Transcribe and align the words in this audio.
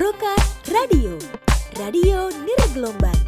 Roka 0.00 0.32
Radio, 0.72 1.12
Radio 1.76 2.32
Nirgelombang. 2.40 3.20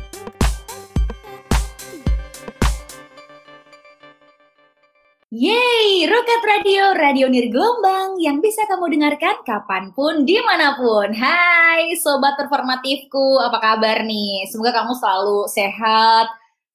Yeay, 5.29 6.09
Roket 6.09 6.41
Radio, 6.49 6.97
radio 6.97 7.29
nirgelombang 7.29 8.17
yang 8.25 8.41
bisa 8.41 8.65
kamu 8.73 8.89
dengarkan 8.89 9.45
kapan 9.45 9.93
pun, 9.93 10.25
di 10.25 10.41
mana 10.41 10.73
pun. 10.81 11.13
Hai 11.13 11.93
Sobat 12.01 12.41
Performatifku, 12.41 13.37
apa 13.45 13.61
kabar 13.61 14.09
nih? 14.09 14.49
Semoga 14.49 14.73
kamu 14.73 14.97
selalu 14.97 15.45
sehat, 15.53 16.33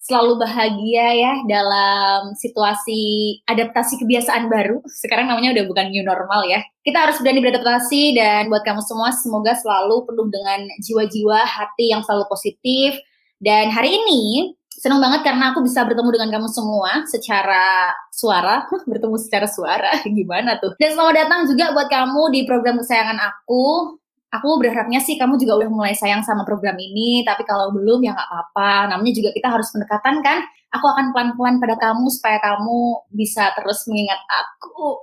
selalu 0.08 0.40
bahagia 0.40 1.08
ya 1.20 1.34
dalam 1.52 2.32
situasi 2.40 3.36
adaptasi 3.44 4.00
kebiasaan 4.00 4.48
baru. 4.48 4.80
Sekarang 4.88 5.28
namanya 5.28 5.52
udah 5.52 5.66
bukan 5.68 5.92
new 5.92 6.00
normal 6.08 6.48
ya. 6.48 6.64
Kita 6.80 7.04
harus 7.04 7.20
berani 7.20 7.44
beradaptasi 7.44 8.16
dan 8.16 8.48
buat 8.48 8.64
kamu 8.64 8.80
semua 8.88 9.12
semoga 9.12 9.52
selalu 9.60 10.08
penuh 10.08 10.28
dengan 10.32 10.64
jiwa-jiwa 10.80 11.44
hati 11.44 11.92
yang 11.92 12.08
selalu 12.08 12.24
positif. 12.32 12.96
Dan 13.44 13.68
hari 13.76 14.00
ini 14.00 14.56
senang 14.72 15.04
banget 15.04 15.28
karena 15.28 15.52
aku 15.52 15.60
bisa 15.68 15.84
bertemu 15.84 16.10
dengan 16.16 16.30
kamu 16.40 16.48
semua 16.56 17.04
secara 17.10 17.92
suara, 18.08 18.64
bertemu 18.88 19.20
secara 19.20 19.48
suara, 19.52 19.92
gimana 20.18 20.56
tuh? 20.64 20.72
Dan 20.80 20.96
selamat 20.96 21.16
datang 21.28 21.40
juga 21.52 21.76
buat 21.76 21.92
kamu 21.92 22.22
di 22.32 22.40
program 22.48 22.80
kesayangan 22.80 23.20
aku, 23.20 24.00
aku 24.28 24.60
berharapnya 24.60 25.00
sih 25.00 25.16
kamu 25.16 25.40
juga 25.40 25.64
udah 25.64 25.70
mulai 25.72 25.94
sayang 25.96 26.22
sama 26.24 26.44
program 26.44 26.76
ini, 26.76 27.24
tapi 27.24 27.48
kalau 27.48 27.72
belum 27.72 28.04
ya 28.04 28.12
nggak 28.12 28.28
apa-apa. 28.28 28.92
Namanya 28.96 29.14
juga 29.16 29.30
kita 29.32 29.48
harus 29.48 29.68
pendekatan 29.72 30.20
kan. 30.24 30.44
Aku 30.76 30.84
akan 30.84 31.16
pelan-pelan 31.16 31.64
pada 31.64 31.80
kamu 31.80 32.12
supaya 32.12 32.44
kamu 32.44 33.08
bisa 33.16 33.56
terus 33.56 33.88
mengingat 33.88 34.20
aku. 34.28 35.00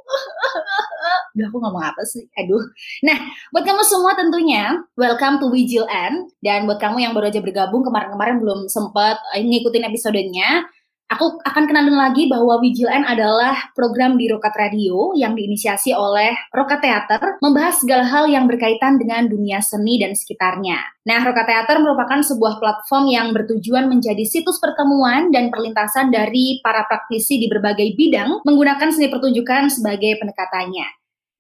Udah 1.35 1.47
aku 1.49 1.57
ngomong 1.57 1.85
apa 1.89 2.05
sih? 2.05 2.29
Aduh. 2.37 2.61
Nah, 3.01 3.17
buat 3.49 3.65
kamu 3.65 3.81
semua 3.89 4.13
tentunya, 4.13 4.77
welcome 5.01 5.41
to 5.41 5.49
Wijil 5.49 5.89
N. 5.89 6.29
Dan 6.45 6.69
buat 6.69 6.77
kamu 6.77 7.09
yang 7.09 7.13
baru 7.17 7.33
aja 7.33 7.41
bergabung 7.41 7.81
kemarin-kemarin 7.81 8.45
belum 8.45 8.69
sempat 8.69 9.17
eh, 9.33 9.41
ngikutin 9.41 9.89
episodenya, 9.89 10.69
Aku 11.13 11.37
akan 11.45 11.69
kenalin 11.69 12.01
lagi 12.01 12.33
bahwa 12.33 12.65
N 12.65 13.05
adalah 13.05 13.69
program 13.77 14.17
di 14.17 14.25
Rokat 14.25 14.57
Radio 14.57 15.13
yang 15.13 15.37
diinisiasi 15.37 15.93
oleh 15.93 16.33
Rokat 16.49 16.81
Theater, 16.81 17.37
membahas 17.45 17.77
segala 17.77 18.09
hal 18.09 18.25
yang 18.25 18.49
berkaitan 18.49 18.97
dengan 18.97 19.29
dunia 19.29 19.61
seni 19.61 20.01
dan 20.01 20.17
sekitarnya. 20.17 20.81
Nah, 21.05 21.21
Rokat 21.21 21.45
Theater 21.45 21.85
merupakan 21.85 22.25
sebuah 22.25 22.57
platform 22.57 23.05
yang 23.13 23.37
bertujuan 23.37 23.85
menjadi 23.85 24.25
situs 24.25 24.57
pertemuan 24.57 25.29
dan 25.29 25.53
perlintasan 25.53 26.09
dari 26.09 26.65
para 26.65 26.89
praktisi 26.89 27.37
di 27.37 27.53
berbagai 27.53 27.93
bidang 28.01 28.41
menggunakan 28.41 28.89
seni 28.89 29.13
pertunjukan 29.13 29.69
sebagai 29.69 30.17
pendekatannya. 30.25 30.89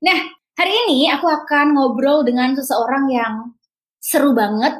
Nah, 0.04 0.18
hari 0.60 0.72
ini 0.84 1.08
aku 1.08 1.24
akan 1.24 1.72
ngobrol 1.72 2.20
dengan 2.20 2.52
seseorang 2.52 3.08
yang 3.08 3.56
seru 3.96 4.36
banget, 4.36 4.76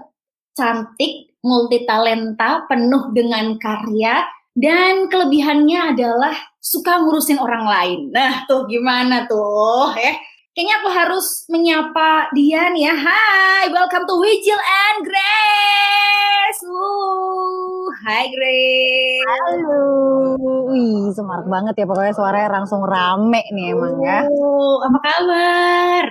cantik, 0.53 1.33
multi 1.41 1.89
talenta, 1.89 2.69
penuh 2.69 3.17
dengan 3.17 3.57
karya, 3.57 4.29
dan 4.55 5.11
kelebihannya 5.11 5.99
adalah 5.99 6.35
suka 6.63 7.03
ngurusin 7.03 7.43
orang 7.43 7.67
lain. 7.67 8.01
Nah, 8.15 8.47
tuh 8.47 8.71
gimana 8.71 9.27
tuh 9.27 9.91
ya? 9.99 10.15
Kayaknya 10.55 10.75
aku 10.79 10.89
harus 10.95 11.27
menyapa 11.51 12.31
dia 12.31 12.71
nih 12.71 12.87
ya. 12.87 12.95
Hai, 12.95 13.67
welcome 13.75 14.07
to 14.07 14.15
Wijil 14.23 14.55
and 14.55 14.99
Grace. 15.03 16.61
Uh, 16.63 17.91
hai 18.07 18.31
Grace. 18.31 19.27
Halo. 19.27 19.83
Wih, 20.71 21.11
semarak 21.11 21.51
banget 21.51 21.75
ya 21.83 21.91
pokoknya 21.91 22.15
suaranya 22.15 22.51
langsung 22.63 22.87
rame 22.87 23.43
nih 23.51 23.75
emang 23.75 23.99
ya. 24.07 24.23
Uh, 24.31 24.87
apa 24.87 24.99
kabar? 25.03 26.05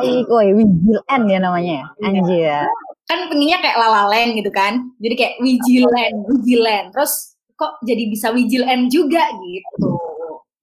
Baik, 0.00 0.24
woi 0.32 0.56
Wijil 0.56 1.04
N 1.04 1.22
ya 1.28 1.38
namanya. 1.44 1.84
ya? 2.00 2.08
Anjir. 2.08 2.40
ya. 2.48 2.60
Kan 3.04 3.28
pengennya 3.28 3.60
kayak 3.60 3.76
lalalen 3.76 4.32
gitu 4.32 4.48
kan. 4.48 4.88
Jadi 4.96 5.14
kayak 5.20 5.34
Wijilan, 5.44 6.12
Wijilan. 6.24 6.84
Terus 6.96 7.36
kok 7.60 7.76
jadi 7.84 8.08
bisa 8.08 8.32
Wijil 8.32 8.64
N 8.64 8.88
juga 8.88 9.20
gitu. 9.44 9.92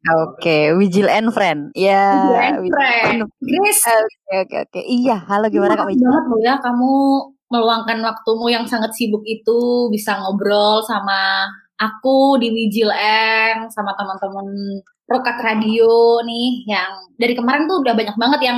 Oke, 0.08 0.72
Wijil 0.74 1.06
and 1.12 1.30
Friend. 1.30 1.70
Ya. 1.78 2.16
Wijil 2.26 2.40
and 2.42 2.58
Wijil 2.64 2.74
Friend. 2.74 3.18
Grace, 3.44 3.84
Oke, 3.86 4.36
oke, 4.48 4.56
oke. 4.66 4.82
Iya, 4.82 5.16
halo 5.30 5.46
gimana 5.52 5.78
Kak 5.78 5.86
Makasih 5.86 6.00
Wijil? 6.00 6.08
banget 6.10 6.26
loh 6.32 6.40
ya 6.42 6.56
kamu 6.64 6.92
meluangkan 7.48 8.00
waktumu 8.04 8.46
yang 8.52 8.66
sangat 8.68 8.92
sibuk 8.98 9.24
itu 9.24 9.88
bisa 9.88 10.20
ngobrol 10.20 10.84
sama 10.84 11.48
aku 11.80 12.42
di 12.42 12.50
Wijil 12.52 12.90
N 12.92 13.70
sama 13.72 13.94
teman-teman 13.96 14.48
Rokat 15.08 15.40
Radio 15.40 16.20
nih 16.28 16.68
yang 16.68 16.92
dari 17.16 17.32
kemarin 17.32 17.64
tuh 17.72 17.80
udah 17.80 17.96
banyak 17.96 18.16
banget 18.20 18.42
yang 18.44 18.58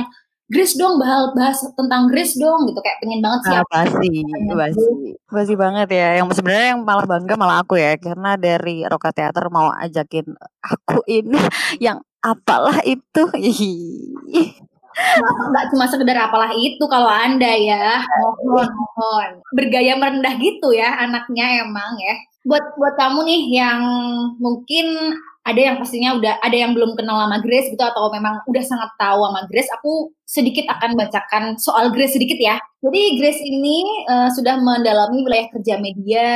Grace 0.50 0.74
dong 0.74 0.98
bahas, 0.98 1.30
bahas 1.38 1.62
tentang 1.78 2.10
Grace 2.10 2.34
dong 2.34 2.66
gitu. 2.66 2.82
Kayak 2.82 2.98
pengen 2.98 3.20
banget 3.22 3.40
sih 3.46 3.54
Ah, 3.54 3.64
pasti, 3.70 4.08
pasti, 4.50 4.86
pasti 5.30 5.54
banget 5.54 5.88
ya. 5.94 6.18
Yang 6.18 6.42
sebenarnya 6.42 6.74
yang 6.74 6.82
malah 6.82 7.06
bangga 7.06 7.34
malah 7.38 7.62
aku 7.62 7.78
ya, 7.78 7.94
karena 7.94 8.34
dari 8.34 8.82
Roka 8.82 9.14
Teater 9.14 9.46
mau 9.46 9.70
ajakin 9.70 10.26
aku 10.58 11.06
ini 11.06 11.38
yang 11.86 12.02
apalah 12.18 12.82
itu. 12.82 13.22
Nggak 15.54 15.64
cuma 15.70 15.86
sekedar 15.86 16.18
apalah 16.18 16.50
itu 16.50 16.82
kalau 16.90 17.06
anda 17.06 17.54
ya. 17.54 18.02
Mohon 18.42 18.68
mohon. 18.74 19.30
Bergaya 19.54 19.94
merendah 19.94 20.34
gitu 20.42 20.74
ya 20.74 20.98
anaknya 20.98 21.62
emang 21.62 21.94
ya. 21.94 22.14
Buat 22.42 22.74
buat 22.74 22.94
kamu 22.98 23.22
nih 23.22 23.42
yang 23.54 23.80
mungkin 24.42 25.14
ada 25.40 25.60
yang 25.60 25.76
pastinya 25.80 26.20
udah 26.20 26.36
ada 26.44 26.56
yang 26.56 26.76
belum 26.76 26.94
kenal 27.00 27.16
sama 27.16 27.40
Grace 27.40 27.72
gitu 27.72 27.80
atau 27.80 28.12
memang 28.12 28.44
udah 28.44 28.64
sangat 28.64 28.90
tahu 29.00 29.20
sama 29.24 29.40
Grace 29.48 29.70
aku 29.72 30.12
sedikit 30.28 30.68
akan 30.68 30.94
bacakan 31.00 31.44
soal 31.56 31.88
Grace 31.90 32.14
sedikit 32.14 32.36
ya. 32.36 32.60
Jadi 32.84 33.02
Grace 33.16 33.40
ini 33.40 33.84
eh, 34.08 34.28
sudah 34.36 34.60
mendalami 34.60 35.24
wilayah 35.24 35.48
kerja 35.52 35.80
media 35.80 36.28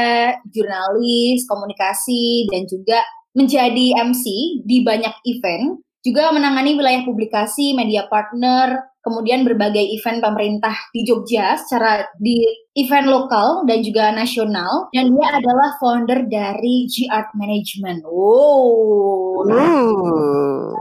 jurnalis 0.50 1.44
komunikasi 1.44 2.48
dan 2.48 2.64
juga 2.64 3.04
menjadi 3.34 3.98
MC 3.98 4.24
di 4.62 4.86
banyak 4.86 5.14
event 5.26 5.84
juga 6.04 6.28
menangani 6.36 6.76
wilayah 6.76 7.02
publikasi, 7.08 7.72
media 7.72 8.04
partner, 8.12 8.76
kemudian 9.04 9.44
berbagai 9.44 9.84
event 9.94 10.24
pemerintah 10.24 10.74
di 10.90 11.04
Jogja 11.04 11.60
secara 11.60 12.08
di 12.18 12.40
event 12.74 13.06
lokal 13.06 13.68
dan 13.68 13.84
juga 13.84 14.10
nasional. 14.10 14.88
Dan 14.90 15.14
dia 15.14 15.28
adalah 15.30 15.76
founder 15.78 16.26
dari 16.26 16.88
G 16.90 17.06
Art 17.12 17.30
Management. 17.36 18.02
Wow. 18.08 19.44
Uh. 19.46 20.72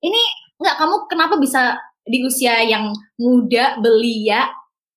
Ini 0.00 0.22
nggak 0.56 0.76
kamu 0.80 0.96
kenapa 1.10 1.34
bisa 1.36 1.76
di 2.06 2.24
usia 2.24 2.64
yang 2.64 2.96
muda 3.20 3.76
belia, 3.82 4.48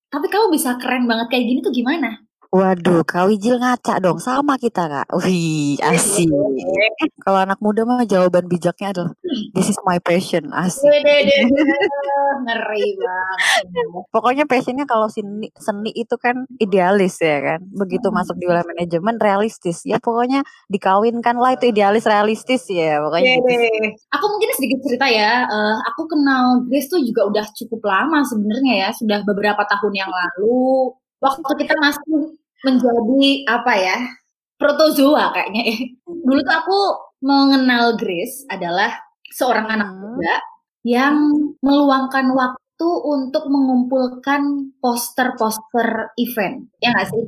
tapi 0.08 0.32
kamu 0.32 0.48
bisa 0.54 0.80
keren 0.80 1.04
banget 1.04 1.28
kayak 1.28 1.44
gini 1.44 1.60
tuh 1.60 1.74
gimana? 1.74 2.23
Waduh, 2.54 3.02
Kak 3.02 3.26
Wijil 3.26 3.58
ngaca 3.58 3.98
dong 3.98 4.22
sama 4.22 4.54
kita 4.54 4.86
Kak. 4.86 5.10
Wih, 5.26 5.74
asik. 5.82 6.30
Kalau 7.18 7.42
anak 7.42 7.58
muda 7.58 7.82
mah 7.82 8.06
jawaban 8.06 8.46
bijaknya 8.46 8.94
adalah 8.94 9.10
this 9.58 9.74
is 9.74 9.78
my 9.82 9.98
passion, 9.98 10.54
asik. 10.54 10.86
Ngeri 12.46 12.86
banget. 12.94 13.64
Pokoknya 14.14 14.46
passionnya 14.46 14.86
kalau 14.86 15.10
seni, 15.10 15.50
seni 15.58 15.90
itu 15.98 16.14
kan 16.14 16.46
idealis 16.62 17.18
ya 17.18 17.42
kan. 17.42 17.60
Begitu 17.74 18.06
Hmm. 18.06 18.22
masuk 18.22 18.38
di 18.38 18.46
wilayah 18.46 18.62
manajemen 18.62 19.18
realistis. 19.18 19.82
Ya 19.82 19.98
pokoknya 19.98 20.46
dikawinkan 20.70 21.34
lah 21.34 21.58
itu 21.58 21.74
idealis 21.74 22.06
realistis 22.06 22.70
ya. 22.70 23.02
Pokoknya 23.02 23.34
gitu. 23.34 23.50
Aku 24.14 24.24
mungkin 24.30 24.50
sedikit 24.54 24.78
cerita 24.86 25.10
ya. 25.10 25.42
Eh, 25.42 25.76
aku 25.90 26.06
kenal 26.06 26.62
Grace 26.70 26.86
tuh 26.86 27.02
juga 27.02 27.26
udah 27.26 27.50
cukup 27.50 27.82
lama 27.82 28.22
sebenarnya 28.22 28.86
ya. 28.86 28.88
Sudah 28.94 29.26
beberapa 29.26 29.66
tahun 29.66 29.90
yang 30.06 30.10
lalu. 30.12 30.94
Waktu 31.18 31.50
kita 31.64 31.74
masih 31.80 32.36
menjadi 32.66 33.22
apa 33.48 33.72
ya? 33.76 33.96
Protozoa 34.60 35.34
kayaknya 35.34 35.62
ya. 35.72 35.76
Dulu 36.06 36.40
tuh 36.44 36.56
aku 36.56 36.78
mengenal 37.24 37.96
Grace 38.00 38.44
adalah 38.48 38.92
seorang 39.32 39.66
anak 39.68 39.88
Hmm. 39.92 40.00
muda 40.16 40.34
yang 40.84 41.16
meluangkan 41.64 42.26
waktu 42.36 42.63
untuk 42.82 43.46
mengumpulkan 43.46 44.74
poster-poster 44.82 46.10
event. 46.18 46.66
Ya 46.82 46.90
nggak 46.90 47.06
sih? 47.14 47.22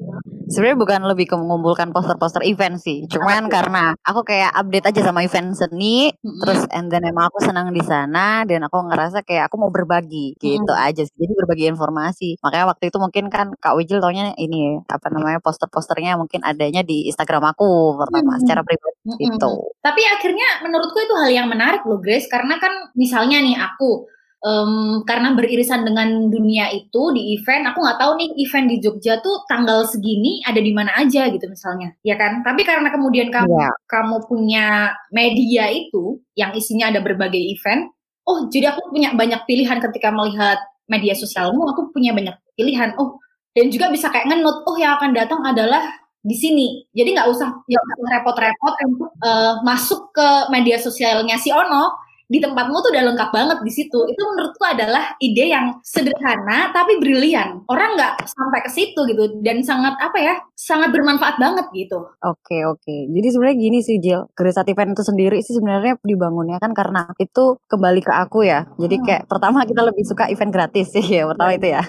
Sebenarnya 0.47 0.79
bukan 0.79 1.01
lebih 1.11 1.27
ke 1.31 1.35
mengumpulkan 1.39 1.91
poster-poster 1.91 2.43
event 2.47 2.79
sih. 2.79 3.07
Cuman 3.07 3.47
karena 3.51 3.95
aku 4.03 4.23
kayak 4.23 4.55
update 4.55 4.91
aja 4.91 5.11
sama 5.11 5.23
event 5.23 5.55
seni, 5.55 6.11
Mm-mm. 6.23 6.39
terus 6.43 6.67
and 6.71 6.91
then 6.91 7.03
emang 7.03 7.31
aku 7.31 7.43
senang 7.43 7.71
di 7.71 7.83
sana 7.83 8.47
dan 8.47 8.63
aku 8.67 8.79
ngerasa 8.87 9.27
kayak 9.27 9.51
aku 9.51 9.59
mau 9.59 9.71
berbagi 9.71 10.39
gitu 10.39 10.71
Mm. 10.71 10.87
aja 10.87 11.03
sih. 11.03 11.17
Jadi 11.19 11.33
berbagi 11.35 11.65
informasi. 11.71 12.39
Makanya 12.43 12.67
waktu 12.71 12.91
itu 12.91 12.99
mungkin 13.03 13.25
kan 13.31 13.55
Kak 13.59 13.75
Wijil 13.75 13.99
taunya 13.99 14.35
ini 14.39 14.79
apa 14.87 15.11
namanya 15.11 15.43
poster-posternya 15.43 16.15
mungkin 16.15 16.47
adanya 16.47 16.87
di 16.87 17.11
Instagram 17.11 17.55
aku 17.55 17.99
pertama 17.99 18.39
Mm. 18.39 18.41
secara 18.47 18.63
pribadi 18.63 18.99
Mm-mm. 19.03 19.19
gitu. 19.19 19.51
Tapi 19.83 20.03
akhirnya 20.07 20.63
menurutku 20.63 20.99
itu 21.03 21.15
hal 21.19 21.31
yang 21.31 21.47
menarik 21.51 21.83
loh 21.87 21.99
Grace 21.99 22.31
karena 22.31 22.59
kan 22.63 22.71
misalnya 22.95 23.43
nih 23.43 23.59
aku 23.59 24.07
em, 24.45 25.01
karena 25.09 25.33
beririsan 25.33 25.87
dengan 25.87 26.29
dunia 26.29 26.69
itu 26.75 27.13
di 27.17 27.39
event 27.39 27.73
aku 27.73 27.79
nggak 27.81 27.99
tahu 28.01 28.13
nih 28.21 28.29
event 28.43 28.67
di 28.69 28.77
Jogja 28.85 29.21
tuh 29.25 29.45
tanggal 29.49 29.89
segini 29.89 30.45
ada 30.45 30.61
di 30.61 30.73
mana 30.77 30.93
aja 30.99 31.29
gitu 31.33 31.47
misalnya 31.49 31.95
ya 32.05 32.17
kan? 32.21 32.45
Tapi 32.45 32.63
karena 32.67 32.89
kemudian 32.93 33.33
kamu 33.33 33.49
Iya. 33.57 33.71
kamu 33.89 34.17
punya 34.29 34.67
media 35.15 35.71
itu 35.73 36.21
yang 36.37 36.53
isinya 36.53 36.93
ada 36.93 37.01
berbagai 37.01 37.41
event 37.41 37.89
oh 38.29 38.51
jadi 38.53 38.75
aku 38.77 38.91
punya 38.93 39.15
banyak 39.17 39.41
pilihan 39.49 39.79
ketika 39.81 40.11
melihat 40.13 40.59
media 40.91 41.15
sosialmu 41.17 41.63
aku 41.73 41.91
punya 41.95 42.13
banyak 42.13 42.37
pilihan 42.59 42.93
oh 43.01 43.19
dan 43.57 43.73
juga 43.73 43.89
bisa 43.89 44.13
kayak 44.13 44.29
ngenut 44.29 44.67
oh 44.69 44.77
yang 44.77 45.01
akan 45.01 45.17
datang 45.17 45.41
adalah 45.41 45.81
di 46.27 46.35
sini. 46.35 46.83
Jadi 46.91 47.15
nggak 47.15 47.29
usah 47.31 47.49
ya 47.71 47.79
repot-repot 48.19 48.75
untuk 48.91 49.15
uh, 49.23 49.63
masuk 49.63 50.11
ke 50.11 50.29
media 50.51 50.77
sosialnya 50.77 51.39
si 51.39 51.55
Ono 51.55 51.95
di 52.27 52.43
tempatmu 52.43 52.77
tuh 52.83 52.91
udah 52.91 53.05
lengkap 53.15 53.31
banget 53.31 53.59
di 53.63 53.73
situ. 53.73 53.99
Itu 54.07 54.23
menurutku 54.35 54.65
adalah 54.67 55.15
ide 55.23 55.47
yang 55.47 55.79
sederhana 55.87 56.75
tapi 56.75 56.99
brilian. 56.99 57.63
Orang 57.71 57.95
nggak 57.95 58.27
sampai 58.27 58.61
ke 58.67 58.71
situ 58.71 59.01
gitu 59.07 59.39
dan 59.47 59.63
sangat 59.63 59.95
apa 60.03 60.19
ya? 60.19 60.35
Sangat 60.59 60.91
bermanfaat 60.91 61.39
banget 61.39 61.67
gitu. 61.71 62.03
Oke 62.27 62.67
oke. 62.67 62.97
Jadi 63.15 63.27
sebenarnya 63.31 63.57
gini 63.59 63.79
sih 63.81 63.97
Jill, 64.03 64.27
Grace 64.35 64.59
Event 64.59 64.99
itu 64.99 65.03
sendiri 65.07 65.39
sih 65.41 65.55
sebenarnya 65.55 65.99
dibangunnya 66.03 66.59
kan 66.59 66.75
karena 66.75 67.07
itu 67.23 67.59
kembali 67.71 68.01
ke 68.03 68.13
aku 68.13 68.43
ya. 68.43 68.67
Jadi 68.77 68.97
kayak 69.07 69.23
hmm. 69.27 69.31
pertama 69.31 69.63
kita 69.63 69.83
lebih 69.87 70.03
suka 70.03 70.27
event 70.27 70.51
gratis 70.51 70.91
sih 70.91 71.07
ya 71.07 71.31
pertama 71.31 71.55
itu 71.55 71.69
ya. 71.71 71.83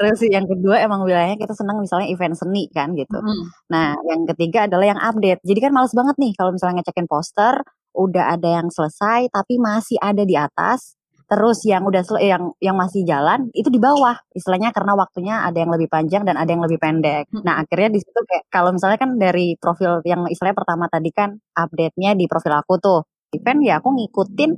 Terus 0.00 0.18
yang 0.32 0.48
kedua 0.48 0.80
emang 0.80 1.04
wilayahnya 1.04 1.36
kita 1.36 1.52
senang 1.52 1.84
misalnya 1.84 2.08
event 2.08 2.34
seni 2.34 2.72
kan 2.72 2.96
gitu. 2.96 3.20
Hmm. 3.20 3.44
Nah 3.68 4.00
yang 4.08 4.24
ketiga 4.32 4.64
adalah 4.64 4.86
yang 4.88 5.00
update. 5.00 5.44
Jadi 5.44 5.58
kan 5.60 5.72
males 5.76 5.92
banget 5.92 6.16
nih 6.16 6.32
kalau 6.32 6.56
misalnya 6.56 6.80
ngecekin 6.80 7.04
poster 7.04 7.60
udah 7.94 8.34
ada 8.34 8.60
yang 8.60 8.68
selesai 8.68 9.30
tapi 9.30 9.56
masih 9.62 9.96
ada 10.02 10.26
di 10.26 10.34
atas 10.34 10.98
terus 11.24 11.64
yang 11.64 11.82
udah 11.88 12.04
yang 12.20 12.52
yang 12.60 12.76
masih 12.76 13.00
jalan 13.08 13.48
itu 13.56 13.72
di 13.72 13.80
bawah 13.80 14.12
istilahnya 14.36 14.70
karena 14.76 14.92
waktunya 14.92 15.40
ada 15.40 15.56
yang 15.56 15.72
lebih 15.72 15.88
panjang 15.88 16.22
dan 16.28 16.36
ada 16.36 16.50
yang 16.52 16.60
lebih 16.60 16.76
pendek. 16.76 17.24
Hmm. 17.32 17.42
Nah 17.42 17.64
akhirnya 17.64 17.96
di 17.96 18.00
situ 18.04 18.20
kayak 18.28 18.44
kalau 18.52 18.76
misalnya 18.76 18.98
kan 19.00 19.16
dari 19.16 19.56
profil 19.56 20.04
yang 20.04 20.28
istilahnya 20.28 20.58
pertama 20.60 20.84
tadi 20.92 21.10
kan 21.10 21.32
update-nya 21.56 22.12
di 22.12 22.28
profil 22.28 22.54
aku 22.60 22.76
tuh 22.76 23.00
event 23.32 23.60
ya 23.66 23.80
aku 23.80 23.88
ngikutin 23.96 24.50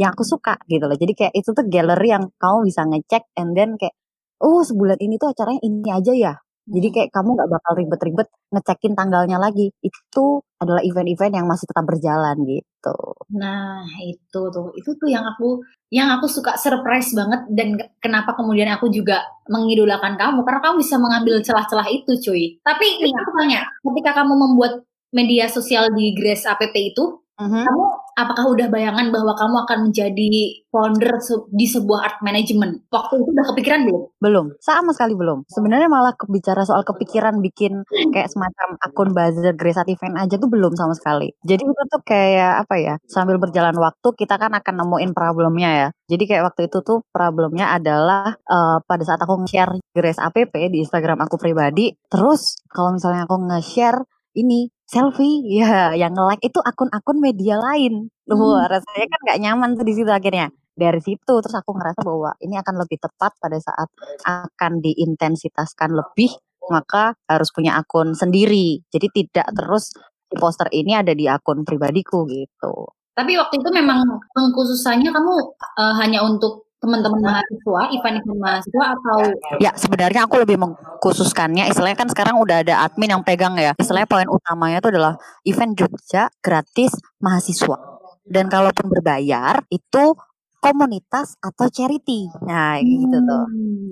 yang 0.00 0.10
aku 0.16 0.24
suka 0.24 0.56
gitu 0.66 0.88
loh. 0.88 0.96
Jadi 0.96 1.12
kayak 1.12 1.32
itu 1.36 1.50
tuh 1.52 1.64
gallery 1.68 2.10
yang 2.16 2.24
kamu 2.40 2.58
bisa 2.66 2.82
ngecek 2.88 3.22
and 3.36 3.52
then 3.54 3.76
kayak 3.76 3.94
oh 4.40 4.64
sebulan 4.64 4.98
ini 4.98 5.20
tuh 5.20 5.30
acaranya 5.30 5.60
ini 5.62 5.88
aja 5.92 6.12
ya. 6.16 6.34
Jadi 6.64 6.88
kayak 6.92 7.10
kamu 7.12 7.36
nggak 7.36 7.50
bakal 7.52 7.72
ribet-ribet 7.76 8.28
ngecekin 8.48 8.96
tanggalnya 8.96 9.36
lagi. 9.36 9.68
Itu 9.84 10.40
adalah 10.56 10.80
event-event 10.80 11.34
yang 11.36 11.46
masih 11.48 11.68
tetap 11.68 11.84
berjalan 11.84 12.36
gitu. 12.48 12.96
Nah, 13.36 13.84
itu 14.00 14.40
tuh. 14.48 14.72
Itu 14.72 14.96
tuh 14.96 15.08
yang 15.12 15.28
aku 15.28 15.60
yang 15.92 16.08
aku 16.16 16.26
suka 16.26 16.56
surprise 16.56 17.12
banget 17.12 17.44
dan 17.52 17.68
kenapa 18.00 18.32
kemudian 18.32 18.72
aku 18.72 18.88
juga 18.88 19.20
mengidolakan 19.52 20.16
kamu 20.16 20.40
karena 20.42 20.60
kamu 20.64 20.76
bisa 20.80 20.96
mengambil 20.96 21.36
celah-celah 21.44 21.88
itu, 21.92 22.12
cuy. 22.18 22.56
Tapi 22.64 22.86
nih 23.04 23.12
aku 23.12 23.30
tanya, 23.36 23.60
ketika 23.84 24.24
kamu 24.24 24.32
membuat 24.34 24.72
media 25.14 25.46
sosial 25.52 25.92
di 25.92 26.16
Grace 26.16 26.48
App 26.48 26.64
itu, 26.64 27.24
Mm-hmm. 27.34 27.64
Kamu 27.66 27.86
apakah 28.14 28.44
udah 28.50 28.66
bayangan 28.70 29.10
bahwa 29.10 29.32
kamu 29.34 29.56
akan 29.66 29.78
menjadi 29.90 30.30
founder 30.70 31.14
di 31.54 31.66
sebuah 31.66 32.00
art 32.02 32.18
management? 32.22 32.86
Waktu 32.90 33.22
itu 33.22 33.30
udah 33.30 33.46
kepikiran 33.54 33.80
belum? 33.86 34.02
Belum, 34.18 34.46
sama 34.62 34.90
sekali 34.94 35.14
belum. 35.14 35.46
Sebenarnya 35.50 35.88
malah 35.90 36.14
bicara 36.30 36.62
soal 36.66 36.82
kepikiran 36.82 37.38
bikin 37.42 37.86
kayak 38.10 38.30
semacam 38.30 38.78
akun 38.82 39.10
buzzer 39.14 39.54
Grace 39.54 39.82
Event 39.86 40.16
aja 40.18 40.34
tuh 40.38 40.50
belum 40.50 40.74
sama 40.74 40.94
sekali. 40.94 41.30
Jadi 41.42 41.62
itu 41.62 41.82
tuh 41.90 42.02
kayak 42.02 42.66
apa 42.66 42.74
ya? 42.80 42.94
Sambil 43.06 43.36
berjalan 43.38 43.74
waktu 43.78 44.08
kita 44.16 44.38
kan 44.38 44.54
akan 44.54 44.74
nemuin 44.82 45.12
problemnya 45.14 45.70
ya. 45.70 45.88
Jadi 46.10 46.24
kayak 46.26 46.52
waktu 46.52 46.68
itu 46.70 46.82
tuh 46.84 47.02
problemnya 47.10 47.74
adalah 47.74 48.34
uh, 48.48 48.78
pada 48.84 49.02
saat 49.06 49.20
aku 49.22 49.44
nge-share 49.44 49.78
Grace 49.94 50.20
APP 50.20 50.52
di 50.70 50.82
Instagram 50.84 51.22
aku 51.24 51.38
pribadi, 51.38 51.94
terus 52.10 52.58
kalau 52.68 52.94
misalnya 52.94 53.24
aku 53.24 53.36
nge-share 53.40 54.02
ini 54.34 54.73
selfie 54.84 55.44
ya 55.48 55.96
yang 55.96 56.12
nge-like 56.12 56.44
itu 56.44 56.60
akun-akun 56.60 57.18
media 57.20 57.56
lain. 57.60 58.08
Hmm. 58.24 58.40
wah 58.40 58.64
rasanya 58.68 59.06
kan 59.08 59.20
nggak 59.24 59.40
nyaman 59.40 59.70
tuh 59.76 59.84
di 59.84 59.94
situ 59.96 60.10
akhirnya. 60.10 60.48
Dari 60.74 60.98
situ 60.98 61.34
terus 61.38 61.54
aku 61.54 61.70
ngerasa 61.70 62.02
bahwa 62.02 62.34
ini 62.42 62.58
akan 62.58 62.74
lebih 62.82 62.98
tepat 62.98 63.32
pada 63.38 63.58
saat 63.62 63.88
akan 64.26 64.82
diintensitaskan 64.82 65.94
lebih 65.94 66.34
maka 66.66 67.12
harus 67.28 67.52
punya 67.52 67.76
akun 67.76 68.16
sendiri. 68.16 68.80
Jadi 68.88 69.06
tidak 69.12 69.52
terus 69.52 69.92
di 70.28 70.36
poster 70.40 70.66
ini 70.72 70.96
ada 70.96 71.12
di 71.12 71.28
akun 71.28 71.62
pribadiku 71.62 72.24
gitu. 72.26 72.90
Tapi 73.14 73.38
waktu 73.38 73.62
itu 73.62 73.70
memang 73.70 74.02
pengkhususannya 74.34 75.10
kamu 75.14 75.34
uh, 75.78 75.94
hanya 76.02 76.26
untuk 76.26 76.63
teman-teman 76.84 77.20
mahasiswa, 77.24 77.80
event-event 77.96 78.40
mahasiswa 78.44 78.84
atau 78.92 79.18
ya 79.56 79.72
sebenarnya 79.72 80.28
aku 80.28 80.36
lebih 80.44 80.60
mengkhususkannya 80.60 81.72
istilahnya 81.72 81.96
kan 81.96 82.12
sekarang 82.12 82.36
udah 82.36 82.60
ada 82.60 82.84
admin 82.84 83.16
yang 83.16 83.24
pegang 83.24 83.56
ya. 83.56 83.72
Istilahnya 83.80 84.04
poin 84.04 84.28
utamanya 84.28 84.84
itu 84.84 84.92
adalah 84.92 85.16
event 85.48 85.72
Jogja 85.72 86.28
gratis 86.44 86.92
mahasiswa. 87.24 87.96
Dan 88.24 88.52
kalaupun 88.52 88.92
berbayar 88.92 89.64
itu 89.72 90.16
komunitas 90.60 91.36
atau 91.40 91.68
charity. 91.72 92.28
Nah 92.44 92.80
hmm, 92.80 92.88
gitu 92.88 93.18
tuh. 93.20 93.44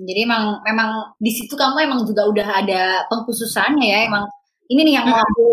jadi 0.09 0.25
emang 0.25 0.57
memang 0.65 0.89
di 1.21 1.29
situ 1.29 1.53
kamu 1.53 1.85
emang 1.85 2.01
juga 2.05 2.25
udah 2.29 2.47
ada 2.61 3.05
pengkhususannya 3.09 3.85
ya. 3.89 3.99
Emang 4.05 4.25
ini 4.69 4.89
nih 4.89 4.93
yang 5.01 5.05
mau 5.09 5.21
aku 5.21 5.45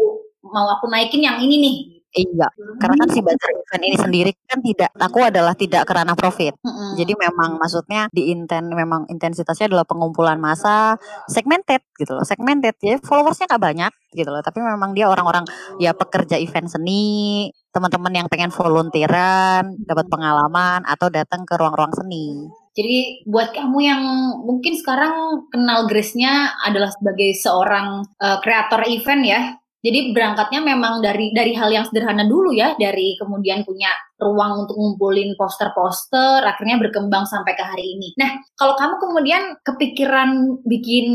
mau 0.49 0.67
aku 0.73 0.89
naikin 0.89 1.21
yang 1.21 1.37
ini 1.41 1.57
nih 1.61 1.77
Iya, 2.11 2.51
karena 2.83 3.07
kan 3.07 3.09
si 3.15 3.23
bazar 3.23 3.51
event 3.55 3.85
ini 3.87 3.95
sendiri 3.95 4.31
kan 4.51 4.59
tidak, 4.59 4.91
aku 4.99 5.23
adalah 5.23 5.55
tidak 5.55 5.87
kerana 5.87 6.19
profit. 6.19 6.59
Mm-hmm. 6.59 6.99
Jadi 6.99 7.13
memang 7.15 7.55
maksudnya 7.55 8.11
di 8.11 8.35
inten, 8.35 8.67
memang 8.75 9.07
intensitasnya 9.07 9.71
adalah 9.71 9.87
pengumpulan 9.87 10.43
massa 10.43 10.99
segmented 11.31 11.87
gitu 11.95 12.19
loh, 12.19 12.27
segmented 12.27 12.75
ya 12.83 12.99
followersnya 12.99 13.47
nggak 13.47 13.63
banyak 13.63 13.93
gitu 14.11 14.27
loh, 14.27 14.43
tapi 14.43 14.59
memang 14.59 14.91
dia 14.91 15.07
orang-orang 15.07 15.47
ya 15.79 15.95
pekerja 15.95 16.35
event 16.35 16.67
seni, 16.67 17.47
teman-teman 17.71 18.11
yang 18.11 18.27
pengen 18.27 18.51
volunteeran, 18.51 19.79
dapat 19.87 20.11
pengalaman 20.11 20.83
atau 20.91 21.07
datang 21.15 21.47
ke 21.47 21.55
ruang-ruang 21.55 21.95
seni. 21.95 22.51
Jadi 22.75 23.23
buat 23.23 23.55
kamu 23.55 23.79
yang 23.83 24.03
mungkin 24.43 24.75
sekarang 24.75 25.47
kenal 25.51 25.87
Grace-nya 25.87 26.59
adalah 26.67 26.91
sebagai 26.91 27.39
seorang 27.39 28.03
uh, 28.19 28.39
kreator 28.43 28.83
event 28.91 29.23
ya, 29.23 29.41
jadi 29.81 30.13
berangkatnya 30.13 30.61
memang 30.61 31.01
dari 31.01 31.33
dari 31.33 31.57
hal 31.57 31.73
yang 31.73 31.85
sederhana 31.89 32.29
dulu 32.29 32.53
ya, 32.53 32.77
dari 32.77 33.17
kemudian 33.17 33.65
punya 33.65 33.89
ruang 34.21 34.69
untuk 34.69 34.77
ngumpulin 34.77 35.33
poster-poster, 35.41 36.45
akhirnya 36.45 36.77
berkembang 36.77 37.25
sampai 37.25 37.57
ke 37.57 37.65
hari 37.65 37.97
ini. 37.97 38.13
Nah, 38.21 38.37
kalau 38.61 38.77
kamu 38.77 38.95
kemudian 39.01 39.43
kepikiran 39.65 40.61
bikin 40.69 41.09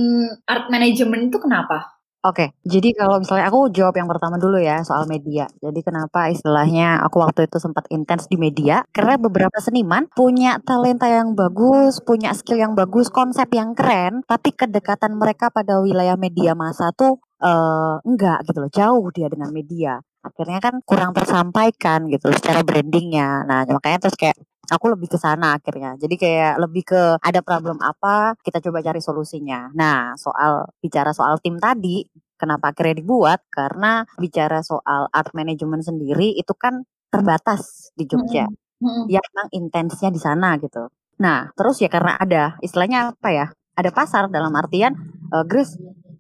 art 0.50 0.74
management 0.74 1.30
itu 1.30 1.38
kenapa? 1.38 1.96
Oke, 2.26 2.58
jadi 2.66 2.90
kalau 2.98 3.22
misalnya 3.22 3.46
aku 3.54 3.70
jawab 3.70 4.02
yang 4.02 4.10
pertama 4.10 4.42
dulu 4.42 4.58
ya 4.58 4.82
soal 4.82 5.06
media. 5.06 5.46
Jadi 5.62 5.86
kenapa 5.86 6.26
istilahnya 6.34 6.98
aku 7.06 7.22
waktu 7.22 7.46
itu 7.46 7.62
sempat 7.62 7.86
intens 7.94 8.26
di 8.26 8.34
media? 8.34 8.82
Karena 8.90 9.14
beberapa 9.22 9.54
seniman 9.62 10.10
punya 10.10 10.58
talenta 10.66 11.06
yang 11.06 11.38
bagus, 11.38 12.02
punya 12.02 12.34
skill 12.34 12.58
yang 12.58 12.74
bagus, 12.74 13.14
konsep 13.14 13.46
yang 13.54 13.78
keren, 13.78 14.26
tapi 14.26 14.58
kedekatan 14.58 15.22
mereka 15.22 15.54
pada 15.54 15.78
wilayah 15.86 16.18
media 16.18 16.58
masa 16.58 16.90
tuh 16.98 17.22
uh, 17.42 17.98
enggak 18.06 18.46
gitu 18.48 18.58
loh, 18.64 18.72
jauh 18.72 19.06
dia 19.12 19.28
dengan 19.28 19.50
media. 19.52 20.00
Akhirnya 20.26 20.58
kan 20.58 20.82
kurang 20.84 21.14
tersampaikan 21.14 22.10
gitu 22.10 22.34
secara 22.34 22.66
brandingnya. 22.66 23.46
Nah 23.46 23.66
makanya 23.70 24.10
terus 24.10 24.18
kayak 24.18 24.38
aku 24.72 24.86
lebih 24.94 25.12
ke 25.14 25.18
sana 25.22 25.58
akhirnya. 25.58 25.94
Jadi 26.00 26.16
kayak 26.18 26.58
lebih 26.62 26.84
ke 26.86 27.02
ada 27.22 27.40
problem 27.46 27.78
apa, 27.82 28.34
kita 28.42 28.58
coba 28.62 28.82
cari 28.82 29.02
solusinya. 29.02 29.70
Nah, 29.78 30.18
soal 30.18 30.66
bicara 30.82 31.14
soal 31.14 31.38
tim 31.42 31.62
tadi, 31.62 32.06
kenapa 32.38 32.74
akhirnya 32.74 33.02
dibuat? 33.02 33.46
Karena 33.54 34.02
bicara 34.18 34.66
soal 34.66 35.10
art 35.14 35.32
management 35.38 35.86
sendiri 35.86 36.34
itu 36.34 36.54
kan 36.58 36.82
terbatas 37.14 37.94
di 37.94 38.10
Jogja. 38.10 38.50
Hmm. 38.50 38.58
Hmm. 38.82 39.06
Ya 39.08 39.24
memang 39.24 39.48
intensnya 39.56 40.10
di 40.12 40.20
sana 40.20 40.60
gitu. 40.60 40.92
Nah, 41.22 41.48
terus 41.56 41.80
ya 41.80 41.88
karena 41.88 42.20
ada 42.20 42.60
istilahnya 42.60 43.16
apa 43.16 43.30
ya? 43.32 43.48
Ada 43.76 43.92
pasar 43.92 44.32
dalam 44.32 44.56
artian 44.56 44.96
uh, 45.36 45.44
Grace 45.44 45.76